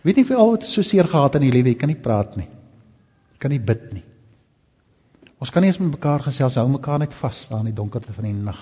Weet 0.02 0.18
nie 0.18 0.26
vir 0.26 0.40
al 0.42 0.56
wat 0.56 0.66
so 0.66 0.82
seer 0.82 1.06
gehad 1.06 1.38
in 1.38 1.46
die 1.46 1.54
lewe, 1.54 1.70
jy 1.70 1.78
kan 1.78 1.90
nie 1.92 2.00
praat 2.02 2.34
nie. 2.38 2.48
Jy 3.34 3.42
kan 3.44 3.54
nie 3.54 3.62
bid 3.62 3.84
nie. 3.94 4.04
Ons 5.38 5.52
kan 5.54 5.62
nie 5.62 5.70
eens 5.70 5.78
met 5.78 5.94
mekaar 5.94 6.24
gesels, 6.26 6.58
hou 6.58 6.66
mekaar 6.72 6.98
net 6.98 7.14
vas 7.14 7.44
daar 7.46 7.62
in 7.62 7.70
die 7.70 7.78
donkerte 7.78 8.14
van 8.14 8.26
die 8.26 8.34
nag. 8.34 8.58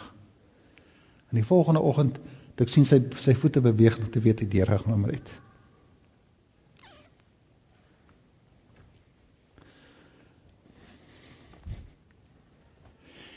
En 1.32 1.40
die 1.40 1.46
volgende 1.46 1.80
oggend, 1.80 2.20
toe 2.56 2.68
ek 2.68 2.72
sien 2.72 2.84
sy 2.84 3.00
sy 3.20 3.32
voete 3.36 3.64
beweeg, 3.64 3.96
nog 4.00 4.12
te 4.12 4.20
weet 4.20 4.44
hy 4.44 4.50
deur 4.52 4.76
gegaan 4.76 5.00
maar 5.00 5.16
het. 5.16 5.32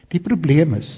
Die 0.10 0.20
probleem 0.26 0.74
is 0.74 0.98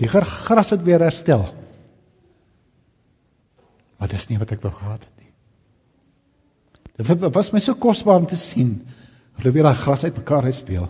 die 0.00 0.08
gras 0.08 0.72
het 0.72 0.82
weer 0.86 1.02
herstel. 1.04 1.44
Maar 4.00 4.08
dis 4.08 4.30
nie 4.30 4.38
wat 4.40 4.54
ek 4.56 4.62
wou 4.64 4.72
gehad 4.72 5.04
het 5.04 5.16
nie. 5.20 5.28
Dit 7.00 7.34
was 7.36 7.52
my 7.52 7.60
so 7.60 7.76
kosbaar 7.76 8.20
om 8.22 8.28
te 8.28 8.38
sien 8.40 8.80
hoe 9.40 9.52
weer 9.52 9.64
daai 9.64 9.76
gras 9.76 10.04
uitmekaar 10.04 10.48
uitspeel. 10.50 10.88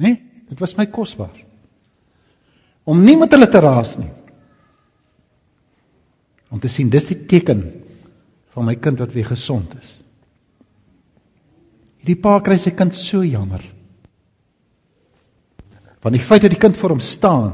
Nee? 0.00 0.16
Dit 0.50 0.58
was 0.58 0.74
my 0.78 0.86
kosbaar. 0.90 1.36
Om 2.84 3.02
nie 3.04 3.16
met 3.18 3.30
hulle 3.34 3.46
te 3.50 3.60
raas 3.62 3.96
nie. 4.00 4.10
Om 6.50 6.58
te 6.62 6.70
sien 6.72 6.90
dis 6.90 7.12
die 7.12 7.20
teken 7.30 7.62
van 8.54 8.66
my 8.66 8.74
kind 8.74 8.98
wat 8.98 9.14
weer 9.14 9.28
gesond 9.28 9.76
is. 9.78 9.92
Hierdie 12.00 12.18
pa 12.18 12.40
kry 12.42 12.56
sy 12.58 12.72
kind 12.74 12.96
so 12.96 13.22
jammer. 13.26 13.62
Want 16.00 16.16
die 16.16 16.24
feit 16.24 16.44
dat 16.44 16.54
die 16.54 16.60
kind 16.60 16.76
voor 16.76 16.96
hom 16.96 17.02
staan 17.04 17.50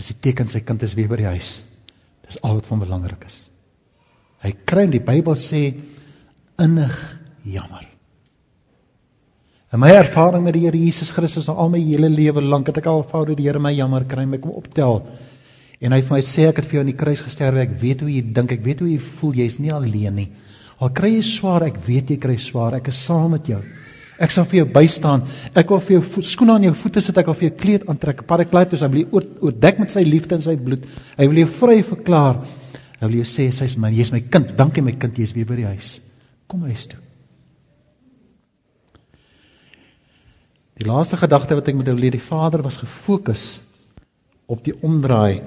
is 0.00 0.10
die 0.12 0.18
teken 0.28 0.48
sy 0.48 0.62
kind 0.64 0.82
is 0.84 0.96
weer 0.96 1.08
by 1.08 1.20
die 1.20 1.30
huis. 1.30 1.54
Dis 2.26 2.40
al 2.44 2.58
wat 2.58 2.68
van 2.68 2.82
belangrik 2.82 3.24
is. 3.28 3.38
Hy 4.44 4.52
kry 4.68 4.86
in 4.88 4.94
die 4.94 5.04
Bybel 5.04 5.36
sê 5.36 5.62
innig 6.60 6.96
jammer. 7.44 7.84
In 9.70 9.78
my 9.78 9.90
ervaring 9.94 10.42
met 10.42 10.56
die 10.56 10.64
Here 10.64 10.78
Jesus 10.78 11.12
Christus 11.14 11.48
al 11.52 11.68
my 11.70 11.78
hele 11.78 12.08
lewe 12.10 12.42
lank 12.42 12.72
het 12.72 12.80
ek 12.80 12.88
al 12.90 13.04
fout 13.06 13.28
dat 13.28 13.38
die 13.38 13.46
Here 13.46 13.60
my 13.62 13.70
jammer 13.76 14.06
kry, 14.08 14.24
my 14.26 14.40
kom 14.42 14.56
optel. 14.58 15.04
En 15.80 15.94
hy 15.94 16.00
vir 16.02 16.16
my 16.16 16.22
sê 16.26 16.48
ek 16.48 16.58
het 16.60 16.68
vir 16.68 16.78
jou 16.78 16.82
aan 16.84 16.90
die 16.90 16.98
kruis 16.98 17.22
gesterwe, 17.24 17.62
ek 17.64 17.76
weet 17.80 18.02
hoe 18.04 18.10
jy 18.10 18.24
dink, 18.36 18.52
ek 18.56 18.64
weet 18.64 18.82
hoe 18.82 18.90
jy 18.90 18.98
voel, 19.04 19.36
jy's 19.44 19.60
nie 19.62 19.70
alleen 19.72 20.18
nie. 20.18 20.26
Al 20.80 20.90
kry 20.96 21.14
jy 21.14 21.22
swaar, 21.28 21.64
ek 21.68 21.78
weet 21.86 22.10
jy 22.12 22.18
kry 22.20 22.36
swaar, 22.40 22.76
ek 22.80 22.90
is 22.92 22.98
saam 23.06 23.30
met 23.36 23.48
jou. 23.48 23.60
Ek 24.20 24.32
sal 24.34 24.44
vir 24.48 24.60
jou 24.60 24.66
bystaan. 24.74 25.22
Ek 25.56 25.70
wil 25.72 25.80
vir 25.80 25.96
jou 25.96 26.22
skoene 26.28 26.58
aan 26.58 26.66
jou 26.68 26.74
voete 26.76 27.00
sit, 27.04 27.16
ek 27.16 27.30
wil 27.30 27.38
vir 27.38 27.48
jou 27.48 27.54
kleed 27.62 27.86
aantrek. 27.88 28.26
Parakletos, 28.28 28.82
hy 28.84 28.90
wil 28.92 29.04
jou 29.06 29.22
oordek 29.48 29.80
met 29.80 29.92
sy 29.92 30.02
liefde 30.04 30.36
en 30.36 30.44
sy 30.44 30.56
bloed. 30.60 30.84
Hy 31.16 31.28
wil 31.30 31.40
jou 31.42 31.50
vry 31.54 31.78
verklaar. 31.86 32.42
Hy 33.00 33.06
wil 33.06 33.22
jou 33.22 33.28
sê, 33.30 33.48
sy's 33.56 33.78
my, 33.80 33.88
jy's 33.96 34.12
my 34.12 34.20
kind. 34.20 34.52
Dankie 34.58 34.84
my 34.84 34.92
kind, 35.00 35.16
jy's 35.16 35.32
weer 35.36 35.48
by 35.48 35.56
die 35.62 35.70
huis. 35.70 35.94
Kom 36.52 36.66
huis 36.68 36.84
toe. 36.90 37.00
Die 40.80 40.88
laaste 40.88 41.16
gedagte 41.20 41.56
wat 41.56 41.68
ek 41.68 41.76
met 41.76 41.88
jou 41.88 41.96
leer, 41.96 42.14
die 42.16 42.24
Vader 42.24 42.62
was 42.64 42.78
gefokus 42.80 43.60
op 44.50 44.62
die 44.64 44.72
omdraai 44.84 45.42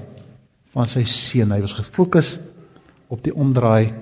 van 0.74 0.90
sy 0.90 1.06
seun. 1.10 1.54
Hy 1.54 1.62
was 1.62 1.74
gefokus 1.78 2.36
op 3.14 3.22
die 3.26 3.34
omdraai 3.34 3.94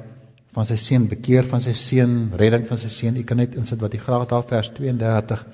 van 0.56 0.68
sy 0.68 0.78
seun, 0.80 1.08
bekeer 1.08 1.48
van 1.48 1.64
sy 1.64 1.74
seun, 1.78 2.16
redding 2.40 2.66
van 2.68 2.80
sy 2.80 2.90
seun. 2.92 3.20
Ek 3.22 3.28
kan 3.30 3.40
net 3.40 3.56
insit 3.60 3.80
wat 3.84 3.94
hy 3.96 4.02
graag 4.02 4.28
daar 4.32 4.44
vers 4.48 4.72
32 4.76 5.46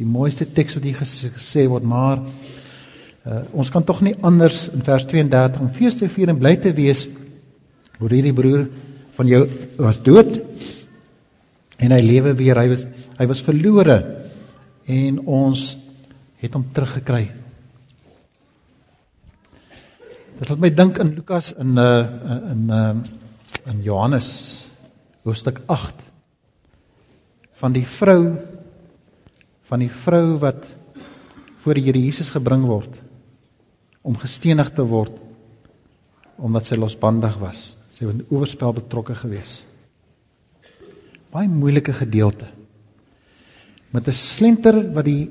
die 0.00 0.08
mooiste 0.08 0.46
teks 0.48 0.78
wat 0.78 0.86
hier 0.88 0.96
gesê 0.98 1.66
word, 1.68 1.84
maar 1.84 2.22
uh, 2.22 3.42
ons 3.52 3.70
kan 3.70 3.84
tog 3.84 4.00
nie 4.02 4.14
anders 4.24 4.64
in 4.72 4.82
vers 4.86 5.04
32 5.10 5.60
om 5.60 5.68
fees 5.74 5.98
te 6.00 6.08
vier 6.10 6.32
en 6.32 6.40
bly 6.40 6.56
te 6.56 6.72
wees 6.74 7.04
oor 8.00 8.10
hierdie 8.10 8.34
broer 8.34 8.66
van 9.18 9.28
jou 9.28 9.44
was 9.76 10.00
dood 10.02 10.32
en 11.82 11.92
hy 11.92 12.00
lewe 12.02 12.34
weer. 12.38 12.58
Hy 12.58 12.72
was 12.72 12.86
hy 13.20 13.28
was 13.30 13.44
verlore 13.44 14.00
en 14.90 15.20
ons 15.28 15.66
het 16.42 16.56
hom 16.56 16.64
teruggekry. 16.74 17.26
Dit 20.40 20.48
laat 20.48 20.62
my 20.64 20.72
dink 20.74 20.98
in 20.98 21.12
Lukas 21.14 21.52
in 21.52 21.76
uh 21.78 22.00
in 22.56 22.70
uh 22.72 22.94
in 23.66 23.82
Johannes 23.82 24.28
hoofstuk 25.22 25.62
8 25.70 26.02
van 27.62 27.74
die 27.76 27.86
vrou 27.86 28.22
van 29.70 29.82
die 29.84 29.90
vrou 29.90 30.38
wat 30.42 30.66
voor 31.62 31.78
die 31.78 31.84
Here 31.86 32.00
Jesus 32.02 32.32
gebring 32.34 32.64
word 32.66 32.96
om 34.02 34.18
gestenig 34.18 34.72
te 34.74 34.86
word 34.88 35.20
omdat 36.42 36.66
sy 36.66 36.74
losbandig 36.74 37.36
was. 37.38 37.76
Sy 37.94 38.08
was 38.08 38.16
in 38.16 38.24
oorspel 38.34 38.72
betrokke 38.74 39.14
geweest. 39.14 39.62
Baie 41.30 41.48
moeilike 41.48 41.94
gedeelte 41.94 42.48
met 43.92 44.08
'n 44.08 44.12
slenter 44.12 44.92
wat 44.92 45.04
die 45.04 45.30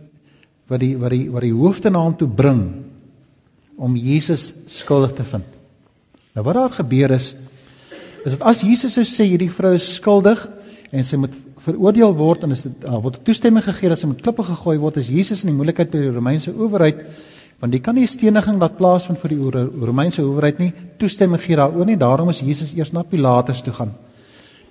wat 0.69 0.79
die 0.79 0.95
wat 0.97 1.11
die 1.11 1.29
wat 1.29 1.41
die 1.41 1.53
hoofde 1.53 1.89
na 1.89 1.99
hom 1.99 2.15
toe 2.15 2.29
bring 2.29 2.85
om 3.75 3.95
Jesus 3.95 4.53
skuldig 4.67 5.13
te 5.17 5.23
vind. 5.23 5.47
Nou 6.33 6.45
wat 6.45 6.55
daar 6.55 6.73
gebeur 6.79 7.11
is 7.11 7.35
is 8.25 8.37
dit 8.37 8.45
as 8.51 8.61
Jesus 8.65 8.97
sou 8.97 9.05
sê 9.07 9.27
hierdie 9.29 9.49
vrou 9.51 9.73
is 9.77 9.87
skuldig 9.97 10.43
en 10.91 11.07
sy 11.07 11.19
moet 11.21 11.35
veroordeel 11.65 12.15
word 12.17 12.45
en 12.47 12.55
is 12.55 12.63
dit 12.67 12.87
uh, 12.87 12.97
word 13.03 13.21
toestemming 13.25 13.65
gegee 13.65 13.91
dat 13.91 14.01
sy 14.01 14.09
met 14.11 14.21
klippe 14.21 14.45
gegooi 14.47 14.77
word 14.81 14.97
as 15.01 15.11
Jesus 15.11 15.45
in 15.45 15.53
die 15.53 15.57
moeilikheid 15.57 15.91
by 15.93 16.05
die 16.05 16.13
Romeinse 16.13 16.53
owerheid 16.53 17.03
want 17.61 17.75
die 17.75 17.81
kan 17.85 17.95
nie 17.95 18.07
steniging 18.09 18.57
laat 18.61 18.77
plaasvind 18.79 19.21
vir 19.21 19.35
die 19.35 19.65
Romeinse 19.91 20.23
owerheid 20.25 20.63
nie 20.63 20.71
toestemming 21.01 21.41
gee 21.43 21.59
daaroor 21.59 21.85
nie 21.85 21.99
daarom 22.01 22.33
is 22.33 22.41
Jesus 22.41 22.73
eers 22.73 22.93
na 22.93 23.03
Pilatus 23.05 23.61
toe 23.61 23.73
gaan. 23.73 23.93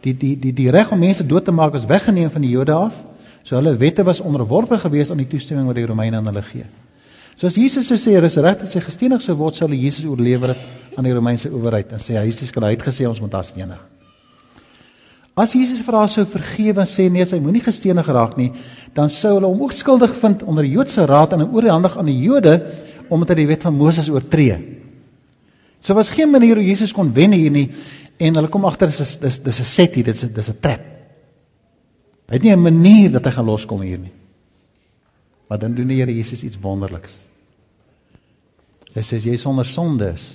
Die 0.03 0.15
die 0.17 0.35
die 0.41 0.51
die 0.57 0.71
reg 0.75 0.91
om 0.91 0.99
mense 0.99 1.23
dood 1.23 1.47
te 1.47 1.55
maak 1.55 1.77
was 1.77 1.87
weggeneem 1.87 2.33
van 2.35 2.43
die 2.43 2.51
Jode 2.51 2.75
af 2.75 2.99
So 3.43 3.57
hulle 3.57 3.77
wette 3.77 4.05
was 4.05 4.21
onderworpe 4.21 4.79
gewees 4.79 5.11
aan 5.11 5.23
die 5.23 5.29
toestemming 5.29 5.67
wat 5.67 5.79
die 5.79 5.87
Romeine 5.89 6.21
aan 6.21 6.29
hulle 6.29 6.43
gee. 6.45 6.67
So 7.41 7.47
as 7.47 7.57
Jesus 7.57 7.87
sou 7.89 7.97
sê, 7.97 8.13
"Is 8.23 8.37
reg 8.37 8.59
dat 8.59 8.69
sy 8.69 8.81
gestenig 8.81 9.23
sou 9.23 9.35
word," 9.35 9.55
sou 9.55 9.67
hulle 9.67 9.81
Jesus 9.81 10.05
oorlewer 10.05 10.49
het 10.49 10.59
aan 10.99 11.05
die 11.05 11.15
Romeinse 11.15 11.49
owerheid 11.49 11.91
en 11.93 11.99
sê, 11.99 12.13
"Ja, 12.13 12.23
Jesus 12.23 12.51
kan 12.51 12.63
hy 12.63 12.73
het 12.73 12.83
gesê 12.83 13.09
ons 13.09 13.21
moet 13.21 13.33
haar 13.33 13.45
stenig." 13.45 13.79
As 15.35 15.55
Jesus 15.55 15.81
vir 15.81 15.95
haar 15.95 16.09
sou 16.09 16.27
vergewe 16.27 16.81
en 16.81 16.87
sê 16.87 17.11
nee, 17.11 17.25
sy 17.25 17.39
moenie 17.39 17.63
gestenig 17.63 18.07
raak 18.07 18.37
nie, 18.37 18.53
dan 18.93 19.09
sou 19.09 19.35
hulle 19.39 19.47
hom 19.47 19.63
ook 19.63 19.73
skuldig 19.73 20.15
vind 20.15 20.43
onder 20.43 20.63
die 20.63 20.73
Joodse 20.73 21.07
raad 21.07 21.33
en 21.33 21.47
oorhandig 21.49 21.97
aan 21.97 22.07
die 22.07 22.19
Jode 22.21 22.61
omdat 23.09 23.31
hy 23.31 23.35
die 23.35 23.47
wet 23.47 23.63
van 23.63 23.75
Moses 23.75 24.11
oortree. 24.11 24.59
So 25.81 25.95
was 25.95 26.11
geen 26.11 26.31
manier 26.31 26.57
hoe 26.57 26.67
Jesus 26.67 26.93
kon 26.93 27.15
wen 27.15 27.33
hier 27.33 27.51
nie 27.51 27.71
en 28.19 28.35
hulle 28.35 28.49
kom 28.49 28.65
agter 28.65 28.87
dis 28.87 29.17
dis 29.17 29.39
dis 29.39 29.61
'n 29.61 29.65
set 29.65 29.95
hier, 29.95 30.05
dis 30.05 30.21
dis 30.21 30.49
'n 30.49 30.61
trap. 30.61 30.81
Hy 32.29 32.35
het 32.35 32.43
nie 32.43 32.53
'n 32.53 32.63
manier 32.63 33.11
dat 33.11 33.25
hy 33.25 33.31
gaan 33.31 33.47
loskom 33.47 33.81
hier 33.81 33.99
nie. 33.99 34.13
Maar 35.49 35.59
dan 35.59 35.75
doen 35.75 35.87
die 35.87 35.97
Here 35.97 36.15
Jesus 36.15 36.45
iets 36.45 36.59
wonderliks. 36.61 37.30
Hy 38.95 39.03
sê 39.07 39.21
jy 39.23 39.37
sonder 39.39 39.67
sonde 39.67 40.15
is 40.15 40.27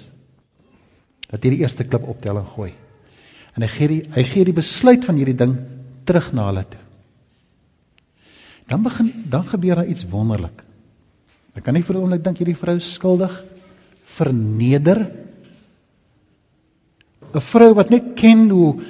dat 1.30 1.44
jy 1.44 1.56
die 1.56 1.64
eerste 1.66 1.84
klip 1.84 2.06
optelling 2.08 2.46
gooi. 2.54 2.72
En 3.56 3.64
hy 3.66 3.70
gee 3.72 3.88
die 3.92 4.02
hy 4.16 4.24
gee 4.28 4.48
die 4.48 4.56
besluit 4.56 5.06
van 5.08 5.18
hierdie 5.20 5.38
ding 5.38 5.58
terug 6.08 6.32
na 6.36 6.48
hulle 6.50 6.64
toe. 6.70 6.82
Dan 8.70 8.86
begin 8.86 9.12
dan 9.30 9.46
gebeur 9.48 9.82
daar 9.82 9.92
iets 9.92 10.08
wonderlik. 10.10 10.64
Ek 11.56 11.64
kan 11.64 11.74
nie 11.74 11.84
vir 11.84 11.96
'n 11.96 12.02
oomblik 12.02 12.24
dink 12.24 12.38
hierdie 12.38 12.58
vrou 12.58 12.80
skuldig 12.80 13.44
verneder. 14.18 15.12
'n 17.34 17.42
Vrou 17.42 17.74
wat 17.74 17.90
net 17.90 18.16
ken 18.16 18.50
hoe 18.50 18.82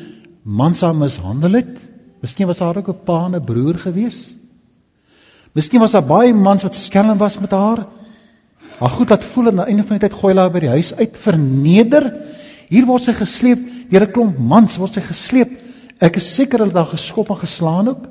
mans 0.44 0.82
haar 0.82 0.96
mishandel 0.96 1.54
het. 1.62 1.76
Miskien 2.22 2.48
was 2.48 2.60
haar 2.60 2.78
ook 2.78 2.90
'n 2.90 3.04
pa 3.06 3.26
en 3.26 3.36
'n 3.36 3.46
broer 3.46 3.76
gewees. 3.80 4.36
Miskien 5.54 5.80
was 5.80 5.92
daar 5.92 6.06
baie 6.06 6.34
mans 6.34 6.64
wat 6.64 6.74
skelm 6.74 7.18
was 7.18 7.40
met 7.40 7.52
haar. 7.52 7.88
Haar 8.80 8.90
goed 8.92 9.10
laat 9.10 9.24
voel 9.24 9.48
aan 9.48 9.62
die 9.62 9.70
einde 9.72 9.86
van 9.88 10.00
die 10.00 10.08
tyd 10.08 10.18
gooi 10.18 10.34
hulle 10.34 10.44
haar 10.44 10.52
by 10.52 10.62
die 10.66 10.74
huis 10.74 10.92
uit 10.96 11.16
verneder. 11.18 12.10
Hier 12.68 12.88
word 12.90 13.06
sy 13.06 13.14
gesleep 13.16 13.62
deur 13.92 14.08
'n 14.08 14.12
klomp 14.12 14.38
mans 14.38 14.78
word 14.82 14.94
sy 14.94 15.02
gesleep. 15.06 15.52
Ek 16.02 16.18
is 16.20 16.28
seker 16.36 16.60
hulle 16.60 16.74
het 16.74 16.82
haar 16.82 16.92
geskop 16.92 17.30
en 17.30 17.40
geslaan 17.40 17.88
ook. 17.88 18.08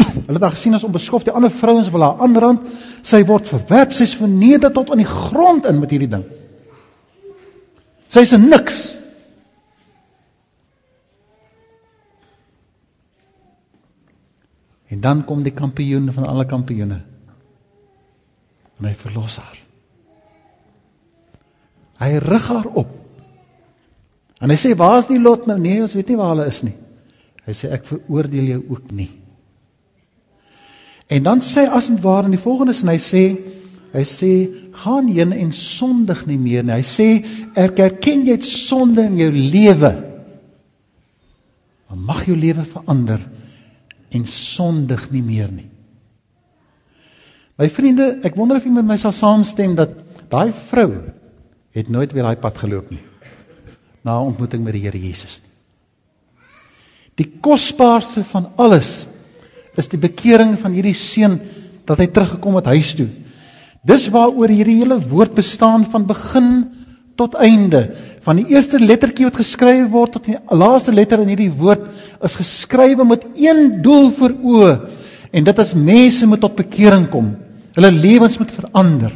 Hulle 0.26 0.38
het 0.38 0.42
haar 0.42 0.56
gesien 0.56 0.74
as 0.74 0.84
onbeskof. 0.84 1.22
Die 1.22 1.32
ander 1.32 1.50
vrouens 1.50 1.90
wil 1.90 2.02
haar 2.02 2.18
aanrand. 2.24 2.66
Sy 3.02 3.22
word 3.28 3.46
verwerp. 3.46 3.92
Sy's 3.92 4.16
verneder 4.16 4.72
tot 4.72 4.90
aan 4.90 4.98
die 4.98 5.06
grond 5.06 5.66
in 5.66 5.78
met 5.78 5.90
hierdie 5.90 6.08
ding. 6.08 6.24
Sy's 8.08 8.32
'n 8.32 8.48
niks. 8.48 8.98
En 14.88 15.00
dan 15.00 15.24
kom 15.24 15.42
die 15.42 15.52
kampioen 15.52 16.12
van 16.12 16.26
alle 16.26 16.44
kampioene. 16.44 17.02
En 18.78 18.84
hy 18.84 18.94
verlos 18.94 19.36
haar. 19.36 19.62
Hy 22.02 22.18
rig 22.22 22.46
haar 22.50 22.66
op. 22.66 22.90
En 24.42 24.50
hy 24.50 24.58
sê, 24.58 24.74
"Waar 24.76 24.98
is 24.98 25.06
die 25.06 25.20
lot 25.20 25.46
nou?" 25.46 25.58
Nee, 25.58 25.82
ons 25.82 25.94
weet 25.94 26.08
nie 26.08 26.16
waar 26.16 26.34
hulle 26.34 26.46
is 26.46 26.62
nie. 26.62 26.74
Hy 27.46 27.52
sê, 27.52 27.70
"Ek 27.70 27.84
veroordeel 27.86 28.44
jou 28.44 28.64
ook 28.68 28.90
nie." 28.90 29.10
En 31.08 31.22
dan 31.22 31.40
sê 31.40 31.68
as 31.68 31.88
en 31.88 32.00
waar 32.00 32.24
in 32.24 32.30
die 32.30 32.40
volgende 32.40 32.72
sin 32.72 32.88
hy 32.88 32.98
sê, 32.98 33.36
hy 33.92 34.04
sê, 34.04 34.32
"Gaan 34.72 35.08
heen 35.08 35.32
en 35.32 35.52
sondig 35.52 36.26
nie 36.26 36.38
meer 36.38 36.64
nie." 36.64 36.72
Hy 36.72 36.82
sê, 36.82 37.24
"Erken 37.54 38.26
jy 38.26 38.32
het 38.32 38.44
sonde 38.44 39.02
in 39.02 39.16
jou 39.16 39.30
lewe?" 39.30 40.12
Dan 41.88 42.04
mag 42.04 42.24
jou 42.24 42.36
lewe 42.36 42.64
verander 42.64 43.20
en 44.10 44.24
sondig 44.24 45.10
nie 45.10 45.22
meer 45.22 45.52
nie. 45.52 45.68
My 47.58 47.68
vriende, 47.68 48.20
ek 48.24 48.36
wonder 48.36 48.56
of 48.56 48.64
jy 48.64 48.70
met 48.70 48.84
my 48.84 48.96
sal 48.96 49.12
saamstem 49.12 49.74
dat 49.74 49.90
daai 50.30 50.52
vrou 50.52 51.12
het 51.72 51.88
nooit 51.88 52.12
weer 52.12 52.22
daai 52.22 52.36
pad 52.36 52.58
geloop 52.58 52.90
nie 52.90 53.02
na 54.02 54.18
'n 54.18 54.32
ontmoeting 54.32 54.64
met 54.64 54.72
die 54.72 54.82
Here 54.82 54.98
Jesus 54.98 55.40
nie. 55.42 55.50
Die 57.14 57.28
kosbaarste 57.40 58.24
van 58.24 58.50
alles 58.56 59.06
is 59.76 59.88
die 59.88 60.00
bekering 60.00 60.56
van 60.58 60.72
hierdie 60.72 60.96
seun 60.96 61.40
dat 61.84 61.98
hy 61.98 62.06
teruggekom 62.06 62.56
het 62.56 62.70
huis 62.72 62.94
toe. 62.98 63.08
Dis 63.84 64.08
waaroor 64.14 64.48
hierdie 64.48 64.78
hele 64.80 64.98
woord 65.00 65.34
bestaan 65.34 65.84
van 65.90 66.06
begin 66.06 66.48
tot 67.16 67.34
einde. 67.34 67.94
Van 68.24 68.36
die 68.36 68.46
eerste 68.54 68.78
lettertjie 68.80 69.26
wat 69.28 69.40
geskryf 69.40 69.88
word 69.92 70.12
tot 70.16 70.24
die 70.24 70.38
laaste 70.50 70.92
letter 70.92 71.20
in 71.20 71.32
hierdie 71.34 71.50
woord 71.50 71.88
is 72.22 72.38
geskrywe 72.38 73.04
met 73.04 73.26
een 73.34 73.82
doel 73.82 74.10
voor 74.10 74.32
oë 74.32 74.72
en 75.32 75.44
dit 75.44 75.58
is 75.58 75.74
mense 75.74 76.26
moet 76.26 76.40
tot 76.40 76.56
bekering 76.56 77.08
kom. 77.12 77.34
Hulle 77.76 77.92
lewens 77.92 78.38
moet 78.38 78.52
verander. 78.52 79.12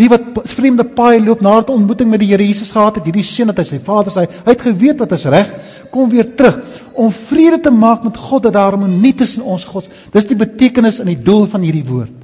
Die 0.00 0.08
wat 0.08 0.38
vreemde 0.48 0.86
paai 0.96 1.20
loop 1.20 1.42
na 1.44 1.58
'n 1.60 1.72
ontmoeting 1.76 2.08
met 2.08 2.20
die 2.20 2.30
Here 2.30 2.46
Jesus 2.46 2.70
gehad 2.72 2.96
het, 2.96 3.04
hierdie 3.04 3.22
seun 3.22 3.48
dat 3.52 3.58
hy 3.58 3.64
sy 3.64 3.78
vader 3.78 4.12
sê, 4.12 4.24
hy 4.46 4.52
het 4.52 4.62
geweet 4.62 4.98
wat 4.98 5.12
is 5.12 5.24
reg, 5.24 5.52
kom 5.90 6.08
weer 6.08 6.34
terug 6.36 6.60
om 6.94 7.12
vrede 7.12 7.60
te 7.60 7.70
maak 7.70 8.04
met 8.04 8.16
God 8.16 8.42
dat 8.42 8.52
daar 8.52 8.70
harmonie 8.70 9.14
tussen 9.14 9.42
ons 9.42 9.64
God. 9.64 9.88
Dis 10.12 10.24
die 10.24 10.36
betekenis 10.36 11.00
en 11.00 11.06
die 11.06 11.22
doel 11.22 11.46
van 11.46 11.60
hierdie 11.60 11.84
woord. 11.84 12.16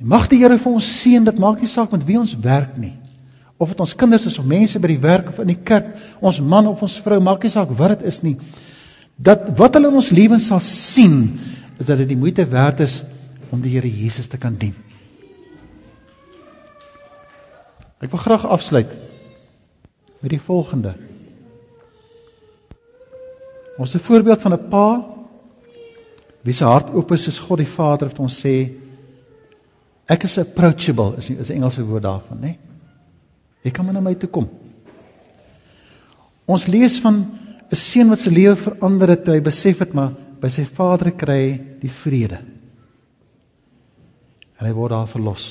Mag 0.00 0.28
die 0.28 0.38
Here 0.38 0.56
vir 0.58 0.72
ons 0.72 1.02
seën, 1.02 1.24
dit 1.24 1.38
maak 1.38 1.60
nie 1.60 1.68
saak 1.68 1.92
met 1.92 2.04
wie 2.04 2.18
ons 2.18 2.34
werk 2.40 2.78
nie. 2.78 2.94
Of 3.58 3.68
dit 3.68 3.80
ons 3.80 3.94
kinders 3.94 4.24
is 4.24 4.38
of 4.38 4.46
mense 4.48 4.80
by 4.80 4.88
die 4.88 5.00
werk 5.00 5.28
of 5.28 5.38
in 5.38 5.52
die 5.52 5.60
kerk, 5.60 5.92
ons 6.20 6.40
man 6.40 6.66
of 6.66 6.80
ons 6.82 6.96
vrou, 7.04 7.20
maak 7.20 7.42
nie 7.42 7.50
saak 7.50 7.68
wat 7.76 7.98
dit 7.98 8.08
is 8.08 8.22
nie. 8.22 8.38
Dat 9.18 9.50
wat 9.58 9.74
hulle 9.76 9.88
in 9.92 10.00
ons 10.00 10.10
lewens 10.10 10.46
sal 10.46 10.60
sien, 10.64 11.36
is 11.76 11.86
dat 11.86 11.98
dit 11.98 12.08
die 12.08 12.16
moeite 12.16 12.48
werd 12.48 12.80
is 12.80 13.02
om 13.50 13.60
die 13.60 13.72
Here 13.74 13.90
Jesus 13.90 14.28
te 14.30 14.38
kan 14.38 14.56
dien. 14.58 14.74
Ek 18.00 18.08
wil 18.12 18.22
graag 18.22 18.46
afsluit 18.48 18.92
met 20.20 20.32
die 20.32 20.40
volgende. 20.40 20.94
Ons 23.80 23.94
'n 23.94 23.98
voorbeeld 23.98 24.40
van 24.40 24.52
'n 24.52 24.68
pa 24.68 24.86
wie 26.42 26.54
se 26.54 26.64
hart 26.64 26.94
oop 26.94 27.12
is 27.12 27.22
soos 27.22 27.38
God 27.38 27.58
die 27.58 27.66
Vader 27.66 28.08
het 28.08 28.18
ons 28.18 28.40
sê 28.44 28.72
ek 30.06 30.24
is 30.24 30.38
approachable 30.38 31.16
is 31.16 31.30
is 31.30 31.50
'n 31.50 31.56
Engelse 31.56 31.84
woord 31.84 32.02
daarvan, 32.02 32.38
né? 32.38 32.46
Nee? 32.46 32.58
Jy 33.62 33.70
kan 33.70 33.84
maar 33.84 33.94
na 33.94 34.00
my 34.00 34.14
toe 34.14 34.28
kom. 34.28 34.48
Ons 36.46 36.66
lees 36.66 37.00
van 37.00 37.14
'n 37.70 37.76
seun 37.76 38.08
wat 38.08 38.18
se 38.18 38.30
lewe 38.30 38.56
verander 38.56 39.08
het 39.08 39.24
toe 39.24 39.34
hy 39.34 39.40
besef 39.40 39.78
het 39.78 39.92
maar 39.92 40.12
by 40.40 40.48
sy 40.48 40.64
vader 40.64 41.12
kry 41.12 41.60
die 41.80 41.90
vrede 41.90 42.38
en 44.60 44.66
hy 44.68 44.72
word 44.76 44.92
daar 44.92 45.08
verlos. 45.08 45.48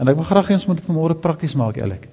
En 0.00 0.08
ek 0.08 0.16
wil 0.18 0.26
graag 0.26 0.48
hê 0.48 0.56
ons 0.56 0.66
moet 0.66 0.80
dit 0.80 0.88
vanmôre 0.88 1.20
prakties 1.20 1.54
maak, 1.54 1.76
Elik. 1.78 2.08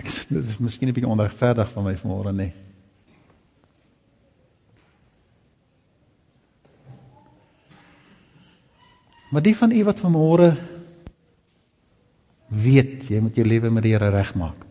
Dit 0.32 0.46
is 0.46 0.58
miskien 0.58 0.88
'n 0.88 0.96
bietjie 0.96 1.12
onregverdig 1.12 1.70
van 1.70 1.84
my 1.84 1.94
vanmôre, 2.00 2.32
nê. 2.32 2.48
Nee. 2.48 2.70
Maar 9.30 9.42
die 9.42 9.56
van 9.56 9.70
u 9.70 9.84
wat 9.84 10.00
vanmôre 10.02 10.48
weet 12.50 13.06
jy 13.08 13.20
moet 13.22 13.36
jou 13.38 13.46
lewe 13.46 13.70
met 13.70 13.86
die 13.86 13.92
Here 13.94 14.10
regmaak. 14.10 14.64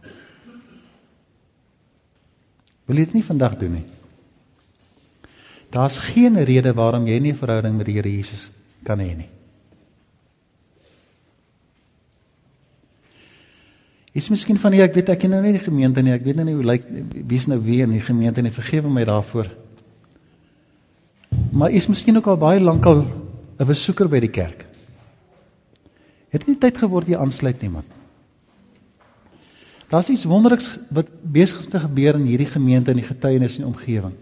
Wil 2.85 2.99
jy 2.99 3.05
dit 3.07 3.13
nie 3.19 3.23
vandag 3.23 3.55
doen 3.61 3.77
nie? 3.77 3.85
Daar's 5.69 5.97
geen 5.97 6.43
rede 6.43 6.73
waarom 6.73 7.07
jy 7.07 7.19
nie 7.19 7.31
'n 7.31 7.35
verhouding 7.35 7.77
met 7.77 7.85
die 7.85 7.95
Here 7.95 8.09
Jesus 8.09 8.51
kan 8.83 8.99
hê 8.99 9.15
nie. 9.15 9.29
Is 14.13 14.29
miskien 14.29 14.57
van 14.57 14.73
jy 14.73 14.81
ek 14.81 14.95
weet 14.97 15.09
ek 15.09 15.19
ken 15.19 15.29
nou 15.29 15.41
nie 15.41 15.53
die 15.53 15.63
gemeente 15.63 16.01
nie. 16.01 16.11
Ek 16.11 16.23
weet 16.23 16.35
nou 16.35 16.45
nie 16.45 16.55
hoe 16.55 16.65
lyk 16.65 16.87
wie's 17.27 17.47
nou 17.47 17.59
wie 17.61 17.81
in 17.81 17.91
die 17.91 18.01
gemeente 18.01 18.41
nie. 18.41 18.51
Vergewe 18.51 18.89
my 18.89 19.05
daarvoor. 19.05 19.51
Maar 21.51 21.71
is 21.71 21.87
miskien 21.87 22.17
ook 22.17 22.27
al 22.27 22.37
baie 22.37 22.59
lank 22.59 22.85
al 22.85 23.05
'n 23.59 23.67
besoeker 23.67 24.09
by 24.09 24.19
die 24.19 24.33
kerk. 24.33 24.65
Het 26.29 26.47
nie 26.47 26.57
tyd 26.57 26.77
geword 26.77 27.07
jy 27.07 27.17
aansluit 27.17 27.61
nie 27.61 27.69
man. 27.69 27.83
Daar's 29.89 30.09
iets 30.09 30.25
wonderliks 30.25 30.77
wat 30.89 31.07
besig 31.21 31.59
is 31.59 31.67
te 31.67 31.79
gebeur 31.79 32.15
in 32.15 32.25
hierdie 32.25 32.49
gemeente 32.49 32.91
en 32.91 32.97
die 32.97 33.07
getuienis 33.07 33.57
en 33.57 33.63
die 33.63 33.71
omgewing. 33.73 34.13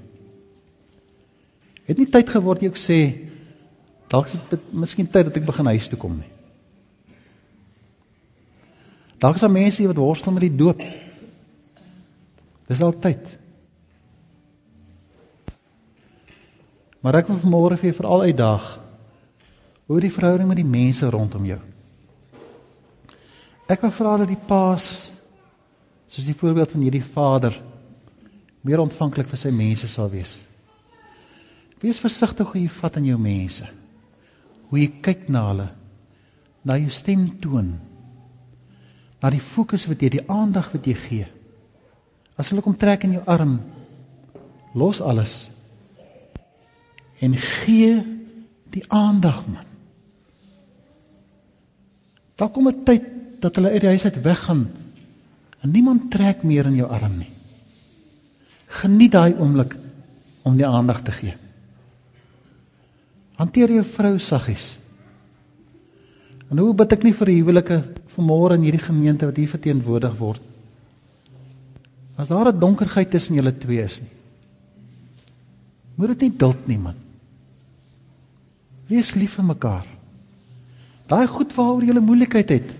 Het 1.87 1.99
nie 1.99 2.09
tyd 2.11 2.29
geword 2.29 2.63
jy 2.63 2.71
ook 2.71 2.79
sê 2.81 2.99
dalk 4.11 4.27
is 4.29 4.39
dit 4.51 4.71
miskien 4.71 5.07
tyd 5.11 5.29
dat 5.29 5.39
ek 5.39 5.47
begin 5.47 5.69
huis 5.71 5.87
toe 5.91 5.99
kom 5.99 6.17
nie. 6.19 6.31
Dalk 9.17 9.39
is 9.39 9.43
daar 9.43 9.51
mense 9.51 9.87
wat 9.89 9.99
worstel 9.99 10.35
met 10.35 10.45
die 10.45 10.55
doop. 10.55 10.83
Dis 12.67 12.83
al 12.83 12.93
tyd. 13.01 13.23
Maar 17.01 17.21
ek 17.21 17.31
wil 17.31 17.39
vanmôre 17.41 17.79
vir 17.79 17.89
jou 17.89 17.97
veral 18.01 18.27
uitdaag 18.27 18.67
oor 19.87 20.03
die 20.03 20.11
verhouding 20.11 20.49
met 20.49 20.59
die 20.59 20.67
mense 20.67 21.07
rondom 21.09 21.45
jou. 21.47 21.59
Ek 23.71 23.83
wil 23.83 23.93
vra 23.95 24.17
dat 24.21 24.31
die 24.31 24.39
paas 24.49 24.87
soos 26.11 26.27
die 26.27 26.35
voorbeeld 26.35 26.71
van 26.75 26.83
hierdie 26.83 27.03
vader 27.03 27.55
meer 28.67 28.83
ontvanklik 28.83 29.27
vir 29.31 29.39
sy 29.39 29.51
mense 29.55 29.87
sal 29.91 30.11
wees. 30.11 30.37
Wees 31.81 31.99
versigtig 32.01 32.51
hoe 32.51 32.61
jy 32.61 32.69
vat 32.79 32.97
aan 32.97 33.05
jou 33.05 33.17
mense. 33.21 33.67
Hoe 34.69 34.79
jy 34.79 34.87
kyk 35.05 35.27
na 35.29 35.43
hulle. 35.49 35.67
Na 36.65 36.77
jou 36.77 36.89
stem 36.93 37.27
toon. 37.41 37.75
Na 39.21 39.29
die 39.33 39.41
fokus 39.41 39.87
wat 39.89 40.01
jy, 40.01 40.09
die 40.17 40.25
aandag 40.29 40.71
wat 40.73 40.87
jy 40.87 40.95
gee. 40.97 41.27
As 42.37 42.51
hulle 42.51 42.61
kom 42.65 42.77
trek 42.77 43.05
in 43.07 43.17
jou 43.17 43.23
arm, 43.25 43.59
los 44.77 45.01
alles 45.01 45.49
en 47.17 47.33
gee 47.33 47.95
die 48.69 48.83
aandag 48.93 49.39
man. 49.49 49.65
Daar 52.37 52.49
kom 52.53 52.67
'n 52.67 52.83
tyd 52.85 53.03
dat 53.41 53.55
hulle 53.55 53.71
uit 53.71 53.81
die 53.81 53.89
huis 53.89 54.05
uit 54.05 54.21
weggaan 54.21 54.69
en 55.61 55.71
niemand 55.71 56.11
trek 56.11 56.43
meer 56.43 56.65
in 56.65 56.75
jou 56.75 56.89
arm 56.89 57.17
nie. 57.17 57.31
Geniet 58.67 59.11
daai 59.11 59.33
oomblik 59.33 59.75
om 60.43 60.57
die 60.57 60.67
aandag 60.67 61.01
te 61.01 61.11
gee. 61.11 61.33
Hanteer 63.37 63.71
jou 63.77 63.83
vrou 63.85 64.17
saggies. 64.19 64.77
En 66.49 66.57
hoe 66.57 66.73
bid 66.73 66.93
ek 66.95 67.03
nie 67.05 67.13
vir 67.13 67.33
huwelike 67.35 67.81
vanmôre 68.15 68.57
in 68.57 68.65
hierdie 68.65 68.81
gemeente 68.81 69.27
wat 69.29 69.37
hier 69.37 69.51
verteenwoordig 69.51 70.15
word. 70.17 70.41
As 72.17 72.29
daar 72.33 72.49
'n 72.51 72.59
donkerheid 72.59 73.11
tussen 73.11 73.35
julle 73.35 73.53
twee 73.53 73.83
is 73.83 73.99
nie. 74.01 74.15
Moet 75.95 76.07
dit 76.07 76.21
nie 76.21 76.37
duld 76.37 76.67
nie 76.67 76.77
man. 76.77 76.95
Wees 78.87 79.15
lief 79.15 79.35
vir 79.35 79.45
mekaar. 79.45 79.85
Daai 81.07 81.27
goed 81.27 81.53
waaroor 81.55 81.83
jy 81.83 81.93
'n 81.93 82.03
moeilikheid 82.03 82.49
het, 82.49 82.79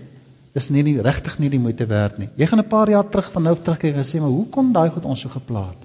is 0.54 0.70
nie 0.70 0.82
nie 0.82 1.00
regtig 1.00 1.38
nie 1.38 1.48
die 1.48 1.58
moeite 1.58 1.86
werd 1.86 2.18
nie. 2.18 2.28
Jy 2.36 2.46
gaan 2.46 2.58
'n 2.58 2.68
paar 2.68 2.90
jaar 2.90 3.08
terug 3.08 3.30
van 3.32 3.42
nou 3.42 3.56
terug 3.56 3.78
kyk 3.78 3.94
en 3.94 4.04
sê 4.04 4.20
maar 4.20 4.34
hoe 4.34 4.46
kon 4.48 4.72
daai 4.72 4.90
goed 4.90 5.04
ons 5.04 5.20
so 5.20 5.28
geplaat? 5.28 5.76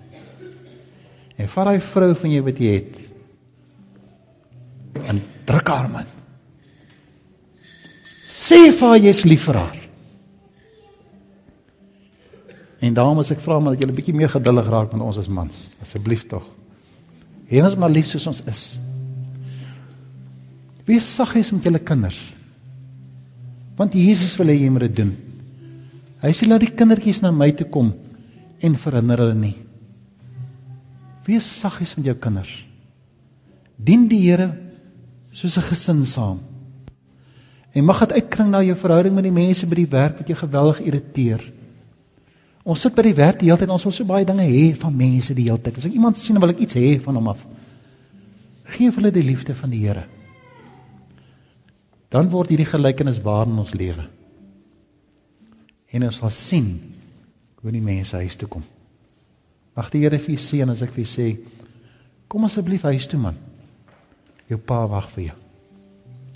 En 1.37 1.47
vat 1.47 1.65
daai 1.65 1.79
vrou 1.79 2.15
van 2.15 2.31
jou 2.31 2.43
wat 2.43 2.57
jy 2.57 2.73
het. 2.73 3.12
En 5.01 5.21
druk 5.45 5.67
haar 5.67 5.89
man. 5.89 6.09
Sê 8.29 8.69
vir 8.71 8.87
haar 8.87 9.01
jy's 9.01 9.23
lief 9.27 9.47
vir 9.49 9.59
haar. 9.61 9.79
En 12.83 12.95
dames, 12.97 13.29
ek 13.31 13.41
vra 13.43 13.59
maar 13.61 13.75
dat 13.75 13.83
julle 13.83 13.95
bietjie 13.95 14.15
meer 14.15 14.31
geduldig 14.31 14.69
raak 14.71 14.91
met 14.95 15.03
ons 15.05 15.19
as 15.21 15.29
mans. 15.31 15.67
Asseblief 15.83 16.25
tog. 16.31 16.47
Hê 17.47 17.61
ons 17.63 17.77
maar 17.79 17.91
lief 17.93 18.09
soos 18.09 18.25
ons 18.31 18.41
is. 18.49 18.63
Wees 20.87 21.05
saggies 21.15 21.53
met 21.55 21.63
julle 21.69 21.79
kinders. 21.79 22.19
Want 23.79 23.95
Jesus 23.95 24.35
wil 24.39 24.51
hê 24.51 24.57
jy 24.59 24.71
moet 24.73 24.89
dit 24.89 24.97
doen. 24.99 25.13
Hy 26.23 26.31
sê 26.35 26.47
laat 26.47 26.63
die 26.65 26.73
kindertjies 26.75 27.21
na 27.23 27.31
my 27.35 27.49
toe 27.55 27.69
kom 27.71 27.93
en 28.63 28.75
verhinder 28.79 29.23
hulle 29.23 29.37
nie. 29.37 29.55
Wees 31.27 31.47
saggies 31.61 31.95
met 31.97 32.09
jou 32.11 32.17
kinders. 32.19 32.51
Dien 33.79 34.09
die 34.11 34.21
Here 34.25 34.49
soos 35.33 35.57
'n 35.57 35.67
gesin 35.69 36.05
saam. 36.05 36.39
En 37.73 37.85
mag 37.85 37.99
dit 37.99 38.11
uitkring 38.11 38.49
na 38.49 38.61
jou 38.63 38.75
verhouding 38.77 39.15
met 39.15 39.23
die 39.23 39.33
mense 39.33 39.67
by 39.67 39.75
die 39.75 39.89
werk 39.89 40.17
wat 40.17 40.27
jou 40.27 40.37
geweldig 40.37 40.79
irriteer. 40.79 41.41
Ons 42.63 42.81
sit 42.81 42.95
by 42.95 43.01
die 43.01 43.15
werk 43.15 43.39
die 43.39 43.49
hele 43.49 43.57
tyd, 43.57 43.69
ons 43.69 43.83
wil 43.83 43.91
so 43.91 44.05
baie 44.05 44.25
dinge 44.25 44.45
hê 44.45 44.75
van 44.75 44.95
mense 44.95 45.33
die 45.33 45.49
hele 45.49 45.59
tyd. 45.61 45.77
As 45.77 45.85
ek 45.85 45.93
iemand 45.93 46.17
sien, 46.17 46.39
wil 46.39 46.49
ek 46.49 46.59
iets 46.59 46.75
hê 46.75 46.99
van 47.01 47.15
hom 47.15 47.27
af. 47.27 47.45
Geef 48.63 48.95
hulle 48.95 49.11
die 49.11 49.23
liefde 49.23 49.53
van 49.53 49.69
die 49.69 49.79
Here 49.87 50.05
dan 52.13 52.29
word 52.29 52.51
hierdie 52.53 52.69
gelykenis 52.69 53.21
waar 53.25 53.47
in 53.49 53.57
ons 53.57 53.73
lewe. 53.73 54.05
En 55.93 56.05
ons 56.05 56.19
sal 56.21 56.33
sien 56.33 56.69
hoe 57.61 57.73
die 57.73 57.81
mense 57.81 58.19
huis 58.21 58.37
toe 58.37 58.49
kom. 58.49 58.65
Mag 59.73 59.89
die 59.93 60.03
Here 60.03 60.19
vir 60.21 60.35
u 60.35 60.37
seën 60.41 60.69
as 60.69 60.83
ek 60.85 60.93
vir 60.93 61.05
u 61.05 61.09
sê 61.09 61.27
kom 62.29 62.45
asseblief 62.45 62.85
huis 62.89 63.09
toe 63.09 63.19
man. 63.21 63.37
Jou 64.51 64.59
pa 64.59 64.83
wag 64.91 65.09
vir 65.15 65.23
jou. 65.29 65.35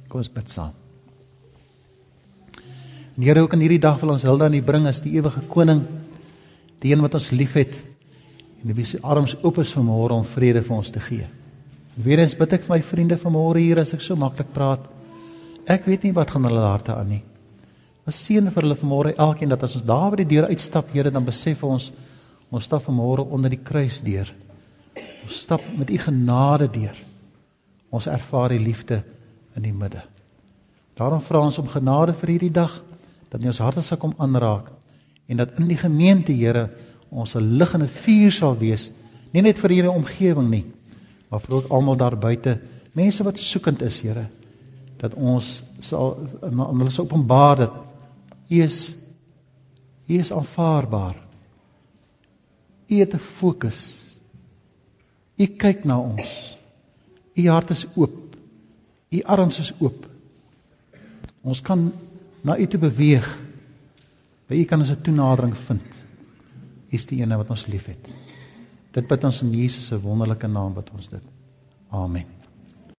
Kom 0.08 0.24
ons 0.24 0.32
bid 0.32 0.50
saam. 0.50 0.76
En 3.18 3.24
Here, 3.26 3.42
ook 3.42 3.56
in 3.58 3.64
hierdie 3.66 3.82
dag 3.82 3.98
wil 4.02 4.14
ons 4.14 4.24
Hilda 4.24 4.46
aan 4.46 4.54
u 4.54 4.62
bring 4.62 4.86
as 4.88 5.02
die 5.02 5.16
ewige 5.18 5.42
koning, 5.50 5.82
die 6.84 6.94
een 6.94 7.02
wat 7.02 7.18
ons 7.18 7.32
liefhet 7.34 7.74
en 8.62 8.74
wie 8.78 8.86
se 8.86 9.00
arms 9.02 9.36
oop 9.42 9.58
is 9.62 9.72
vir 9.74 9.86
môre 9.86 10.14
om 10.14 10.26
vrede 10.26 10.62
vir 10.66 10.76
ons 10.78 10.92
te 10.94 11.02
gee. 11.02 11.26
Weerens 11.98 12.36
bid 12.38 12.54
ek 12.54 12.66
vir 12.68 12.76
my 12.76 12.84
vriende 12.86 13.18
van 13.18 13.34
môre 13.34 13.62
hier 13.62 13.82
as 13.82 13.94
ek 13.96 14.04
so 14.06 14.18
maklik 14.20 14.52
praat. 14.54 14.86
Ek 15.66 15.90
weet 15.90 16.06
nie 16.06 16.14
wat 16.14 16.30
gaan 16.34 16.46
hulle 16.46 16.62
harte 16.62 16.94
aan 16.94 17.10
nie. 17.10 17.24
Maar 18.06 18.16
seën 18.16 18.52
vir 18.54 18.64
hulle 18.64 18.78
vanmôre 18.80 19.16
elkeen 19.20 19.50
dat 19.52 19.66
as 19.66 19.76
ons 19.76 19.88
daar 19.88 20.14
by 20.14 20.22
die 20.22 20.30
deur 20.36 20.46
uitstap, 20.48 20.94
Here, 20.94 21.12
dan 21.12 21.26
besef 21.28 21.64
ons 21.68 21.90
ons 22.48 22.64
stap 22.64 22.86
vanmôre 22.86 23.26
onder 23.36 23.52
die 23.52 23.60
kruis 23.60 24.00
deur. 24.06 24.30
Ons 25.26 25.42
stap 25.44 25.66
met 25.76 25.90
u 25.92 25.98
genade 26.00 26.70
deur. 26.72 27.07
Ons 27.90 28.08
ervaar 28.08 28.50
die 28.50 28.60
liefde 28.60 29.04
in 29.56 29.64
die 29.64 29.74
midde. 29.74 30.04
Daarom 30.98 31.22
vra 31.22 31.44
ons 31.46 31.58
om 31.58 31.68
genade 31.68 32.14
vir 32.14 32.36
hierdie 32.36 32.54
dag 32.54 32.84
dat 33.30 33.42
nie 33.42 33.52
ons 33.52 33.62
harte 33.62 33.82
sal 33.82 34.00
kom 34.02 34.16
aanraak 34.18 34.72
en 35.28 35.38
dat 35.38 35.60
in 35.60 35.68
die 35.68 35.78
gemeente, 35.78 36.32
Here, 36.32 36.70
ons 37.10 37.36
'n 37.36 37.58
lig 37.58 37.74
en 37.74 37.84
'n 37.84 37.88
vuur 37.88 38.32
sal 38.32 38.58
wees, 38.58 38.92
nie 39.34 39.42
net 39.42 39.58
vir 39.58 39.70
hierdie 39.70 39.92
omgewing 39.92 40.50
nie, 40.50 40.66
maar 41.30 41.40
vir 41.40 41.64
almal 41.70 41.96
daar 41.96 42.16
buite, 42.16 42.60
mense 42.94 43.24
wat 43.24 43.38
soekend 43.38 43.82
is, 43.82 44.00
Here 44.02 44.30
dat 44.98 45.14
ons 45.14 45.62
sal 45.80 46.16
aan 46.42 46.80
hulle 46.80 46.90
sal 46.94 47.06
openbaar 47.06 47.56
dat 47.58 47.74
U 48.50 48.62
is 48.64 48.96
U 50.08 50.16
is 50.16 50.32
aanvaarbaar. 50.32 51.18
U 52.88 53.00
het 53.00 53.14
'n 53.14 53.20
fokus. 53.20 53.80
U 55.36 55.46
kyk 55.46 55.84
na 55.84 56.00
ons. 56.00 56.57
U 57.38 57.48
hart 57.50 57.70
is 57.76 57.86
oop. 57.96 58.36
U 59.10 59.22
arms 59.24 59.60
is 59.60 59.74
oop. 59.80 60.08
Ons 61.42 61.62
kan 61.62 61.92
na 62.42 62.58
U 62.58 62.68
toe 62.68 62.80
beweeg. 62.82 63.28
By 64.48 64.62
U 64.62 64.66
kan 64.66 64.80
ons 64.80 64.92
'n 64.92 65.02
toenadering 65.02 65.58
vind. 65.58 65.92
U 66.92 66.96
is 66.96 67.06
die 67.06 67.22
een 67.22 67.38
wat 67.38 67.50
ons 67.50 67.68
liefhet. 67.68 68.08
Dit 68.92 69.08
bid 69.08 69.24
ons 69.24 69.42
in 69.42 69.52
Jesus 69.52 69.88
se 69.88 70.02
wonderlike 70.02 70.48
naam 70.48 70.74
wat 70.74 70.90
ons 70.96 71.10
dit. 71.10 71.24
Amen. 71.90 72.37